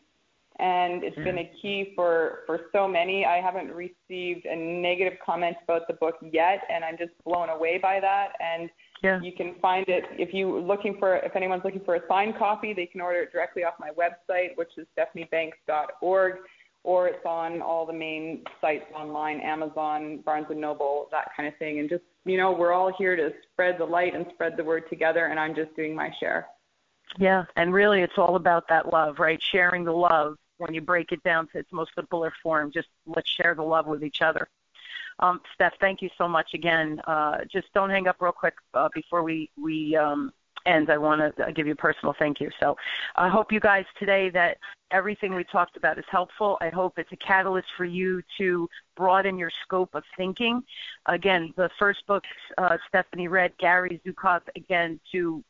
and 0.60 1.02
it's 1.02 1.16
yeah. 1.16 1.24
been 1.24 1.38
a 1.38 1.50
key 1.60 1.92
for 1.96 2.40
for 2.46 2.60
so 2.72 2.86
many. 2.86 3.24
I 3.24 3.40
haven't 3.40 3.72
received 3.72 4.46
a 4.46 4.56
negative 4.56 5.18
comment 5.24 5.56
about 5.64 5.88
the 5.88 5.94
book 5.94 6.16
yet, 6.20 6.62
and 6.72 6.84
I'm 6.84 6.98
just 6.98 7.12
blown 7.24 7.48
away 7.48 7.78
by 7.78 8.00
that. 8.00 8.32
And 8.40 8.70
yeah. 9.02 9.20
you 9.20 9.32
can 9.32 9.54
find 9.60 9.88
it 9.88 10.04
if 10.12 10.34
you 10.34 10.60
looking 10.60 10.96
for 10.98 11.16
if 11.16 11.34
anyone's 11.34 11.64
looking 11.64 11.84
for 11.84 11.96
a 11.96 12.00
signed 12.08 12.36
copy, 12.38 12.72
they 12.72 12.86
can 12.86 13.00
order 13.00 13.20
it 13.22 13.32
directly 13.32 13.64
off 13.64 13.74
my 13.80 13.90
website, 13.90 14.56
which 14.56 14.70
is 14.76 14.86
stephaniebanks.org 14.98 16.34
or 16.82 17.08
it's 17.08 17.26
on 17.26 17.60
all 17.60 17.84
the 17.84 17.92
main 17.92 18.42
sites 18.58 18.86
online, 18.94 19.38
Amazon, 19.40 20.20
Barnes 20.24 20.46
and 20.48 20.58
Noble, 20.58 21.08
that 21.10 21.28
kind 21.36 21.46
of 21.46 21.54
thing. 21.58 21.78
And 21.78 21.90
just 21.90 22.04
you 22.24 22.36
know, 22.36 22.52
we're 22.52 22.72
all 22.72 22.92
here 22.96 23.16
to 23.16 23.30
spread 23.52 23.76
the 23.78 23.84
light 23.84 24.14
and 24.14 24.26
spread 24.34 24.56
the 24.56 24.64
word 24.64 24.84
together, 24.90 25.26
and 25.26 25.40
I'm 25.40 25.54
just 25.54 25.74
doing 25.74 25.94
my 25.94 26.10
share. 26.20 26.46
Yeah, 27.18 27.44
and 27.56 27.72
really 27.72 28.02
it's 28.02 28.18
all 28.18 28.36
about 28.36 28.68
that 28.68 28.92
love, 28.92 29.18
right? 29.18 29.40
Sharing 29.42 29.84
the 29.84 29.92
love 29.92 30.36
when 30.60 30.74
you 30.74 30.80
break 30.80 31.12
it 31.12 31.22
down 31.22 31.48
to 31.48 31.58
its 31.58 31.72
most 31.72 31.90
simpler 31.94 32.32
form. 32.42 32.70
Just 32.70 32.88
let's 33.06 33.30
share 33.30 33.54
the 33.54 33.62
love 33.62 33.86
with 33.86 34.04
each 34.04 34.22
other. 34.22 34.48
Um, 35.18 35.40
Steph, 35.54 35.74
thank 35.80 36.00
you 36.02 36.08
so 36.16 36.26
much 36.26 36.54
again. 36.54 37.00
Uh, 37.06 37.38
just 37.50 37.66
don't 37.74 37.90
hang 37.90 38.08
up 38.08 38.16
real 38.20 38.32
quick 38.32 38.54
uh, 38.74 38.88
before 38.94 39.22
we 39.22 39.50
we 39.60 39.96
um, 39.96 40.32
end. 40.66 40.90
I 40.90 40.98
want 40.98 41.36
to 41.36 41.52
give 41.52 41.66
you 41.66 41.74
a 41.74 41.76
personal 41.76 42.14
thank 42.18 42.40
you. 42.40 42.50
So 42.58 42.76
I 43.16 43.28
hope 43.28 43.52
you 43.52 43.60
guys 43.60 43.84
today 43.98 44.30
that 44.30 44.58
everything 44.90 45.34
we 45.34 45.44
talked 45.44 45.76
about 45.76 45.98
is 45.98 46.04
helpful. 46.10 46.58
I 46.60 46.70
hope 46.70 46.98
it's 46.98 47.12
a 47.12 47.16
catalyst 47.16 47.68
for 47.76 47.84
you 47.84 48.22
to 48.38 48.68
broaden 48.96 49.38
your 49.38 49.50
scope 49.62 49.94
of 49.94 50.04
thinking. 50.16 50.62
Again, 51.06 51.52
the 51.56 51.70
first 51.78 52.06
book 52.06 52.24
uh, 52.58 52.76
Stephanie 52.88 53.28
read, 53.28 53.52
Gary 53.58 54.00
Zukav, 54.06 54.40
again 54.56 54.98
to 55.12 55.44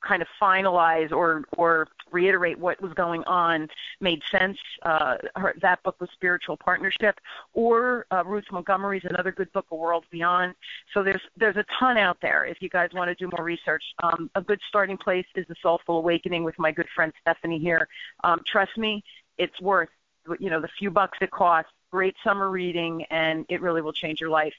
kind 0.00 0.22
of 0.22 0.28
finalize 0.40 1.12
or 1.12 1.44
or 1.56 1.88
reiterate 2.10 2.58
what 2.58 2.80
was 2.80 2.92
going 2.94 3.22
on 3.24 3.68
made 4.00 4.22
sense. 4.30 4.58
Uh, 4.82 5.16
her, 5.36 5.54
that 5.60 5.82
book 5.82 5.96
was 6.00 6.08
Spiritual 6.12 6.56
Partnership, 6.56 7.20
or 7.52 8.06
uh, 8.10 8.22
Ruth 8.24 8.44
Montgomery's 8.50 9.04
another 9.04 9.32
good 9.32 9.52
book, 9.52 9.66
A 9.70 9.76
World 9.76 10.04
Beyond. 10.10 10.54
So 10.94 11.02
there's 11.02 11.22
there's 11.36 11.56
a 11.56 11.64
ton 11.78 11.98
out 11.98 12.18
there 12.20 12.44
if 12.44 12.62
you 12.62 12.68
guys 12.68 12.90
want 12.92 13.08
to 13.08 13.14
do 13.14 13.30
more 13.36 13.44
research. 13.44 13.84
Um, 14.02 14.30
a 14.34 14.42
good 14.42 14.60
starting 14.68 14.96
place 14.96 15.26
is 15.34 15.46
The 15.48 15.56
Soulful 15.62 15.98
Awakening 15.98 16.44
with 16.44 16.58
my 16.58 16.72
good 16.72 16.88
friend 16.94 17.12
Stephanie 17.20 17.58
here. 17.58 17.88
Um, 18.24 18.40
trust 18.46 18.76
me, 18.76 19.04
it's 19.36 19.60
worth 19.60 19.90
you 20.38 20.50
know 20.50 20.60
the 20.60 20.68
few 20.78 20.90
bucks 20.90 21.18
it 21.20 21.30
costs. 21.30 21.72
Great 21.90 22.16
summer 22.22 22.50
reading, 22.50 23.04
and 23.04 23.46
it 23.48 23.62
really 23.62 23.80
will 23.80 23.94
change 23.94 24.20
your 24.20 24.30
life. 24.30 24.54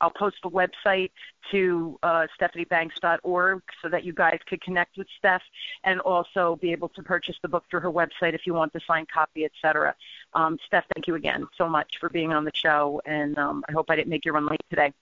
I'll 0.00 0.10
post 0.10 0.36
the 0.42 0.50
website 0.50 1.10
to 1.50 1.98
uh, 2.02 2.26
stephaniebanks.org 2.40 3.62
so 3.82 3.88
that 3.88 4.04
you 4.04 4.12
guys 4.12 4.38
could 4.46 4.60
connect 4.62 4.96
with 4.96 5.06
Steph 5.18 5.42
and 5.84 6.00
also 6.00 6.58
be 6.60 6.72
able 6.72 6.88
to 6.90 7.02
purchase 7.02 7.36
the 7.42 7.48
book 7.48 7.64
through 7.70 7.80
her 7.80 7.92
website 7.92 8.34
if 8.34 8.46
you 8.46 8.54
want 8.54 8.72
the 8.72 8.80
signed 8.86 9.08
copy, 9.10 9.44
etc. 9.44 9.94
Um, 10.34 10.58
Steph, 10.66 10.84
thank 10.94 11.06
you 11.06 11.14
again 11.14 11.46
so 11.56 11.68
much 11.68 11.98
for 11.98 12.08
being 12.08 12.32
on 12.32 12.44
the 12.44 12.52
show, 12.54 13.00
and 13.06 13.38
um, 13.38 13.64
I 13.68 13.72
hope 13.72 13.86
I 13.90 13.96
didn't 13.96 14.10
make 14.10 14.24
you 14.24 14.32
run 14.32 14.46
late 14.46 14.62
today. 14.70 14.92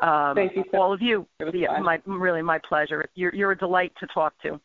Um, 0.00 0.34
thank 0.34 0.54
you, 0.56 0.64
all 0.74 0.92
of 0.92 1.00
you. 1.00 1.26
Yeah, 1.52 1.78
my, 1.80 2.00
really 2.04 2.42
my 2.42 2.58
pleasure. 2.58 3.06
You're, 3.14 3.34
you're 3.34 3.52
a 3.52 3.58
delight 3.58 3.92
to 4.00 4.06
talk 4.06 4.34
to. 4.42 4.60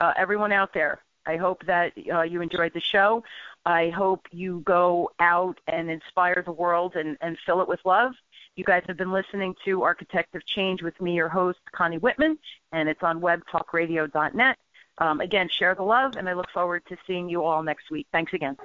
Uh, 0.00 0.12
everyone 0.16 0.52
out 0.52 0.72
there, 0.74 1.00
I 1.26 1.36
hope 1.36 1.64
that 1.66 1.92
uh, 2.12 2.22
you 2.22 2.40
enjoyed 2.40 2.72
the 2.74 2.80
show. 2.80 3.22
I 3.64 3.90
hope 3.90 4.26
you 4.30 4.62
go 4.64 5.10
out 5.20 5.60
and 5.66 5.90
inspire 5.90 6.42
the 6.44 6.52
world 6.52 6.96
and, 6.96 7.18
and 7.20 7.36
fill 7.44 7.60
it 7.60 7.68
with 7.68 7.80
love. 7.84 8.12
You 8.58 8.64
guys 8.64 8.82
have 8.88 8.96
been 8.96 9.12
listening 9.12 9.54
to 9.64 9.84
Architect 9.84 10.34
of 10.34 10.44
Change 10.44 10.82
with 10.82 11.00
me, 11.00 11.14
your 11.14 11.28
host, 11.28 11.60
Connie 11.70 11.98
Whitman, 11.98 12.36
and 12.72 12.88
it's 12.88 13.04
on 13.04 13.20
webtalkradio.net. 13.20 14.56
Um, 14.98 15.20
again, 15.20 15.48
share 15.48 15.76
the 15.76 15.84
love, 15.84 16.16
and 16.16 16.28
I 16.28 16.32
look 16.32 16.50
forward 16.52 16.82
to 16.88 16.96
seeing 17.06 17.28
you 17.28 17.44
all 17.44 17.62
next 17.62 17.88
week. 17.92 18.08
Thanks 18.10 18.32
again. 18.34 18.56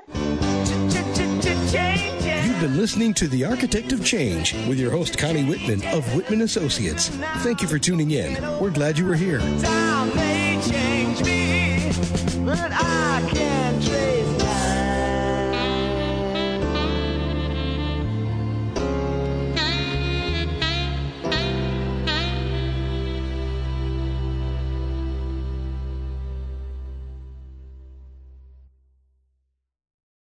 You've 2.44 2.60
been 2.60 2.76
listening 2.76 3.14
to 3.14 3.28
The 3.28 3.46
Architect 3.46 3.92
of 3.92 4.04
Change 4.04 4.56
with 4.68 4.80
your 4.80 4.90
host, 4.90 5.20
Connie 5.20 5.44
Whitman 5.44 5.86
of 5.96 6.12
Whitman 6.16 6.42
Associates. 6.42 7.10
Thank 7.44 7.62
you 7.62 7.68
for 7.68 7.78
tuning 7.78 8.10
in. 8.10 8.42
We're 8.60 8.72
glad 8.72 8.98
you 8.98 9.06
were 9.06 9.14
here. 9.14 9.42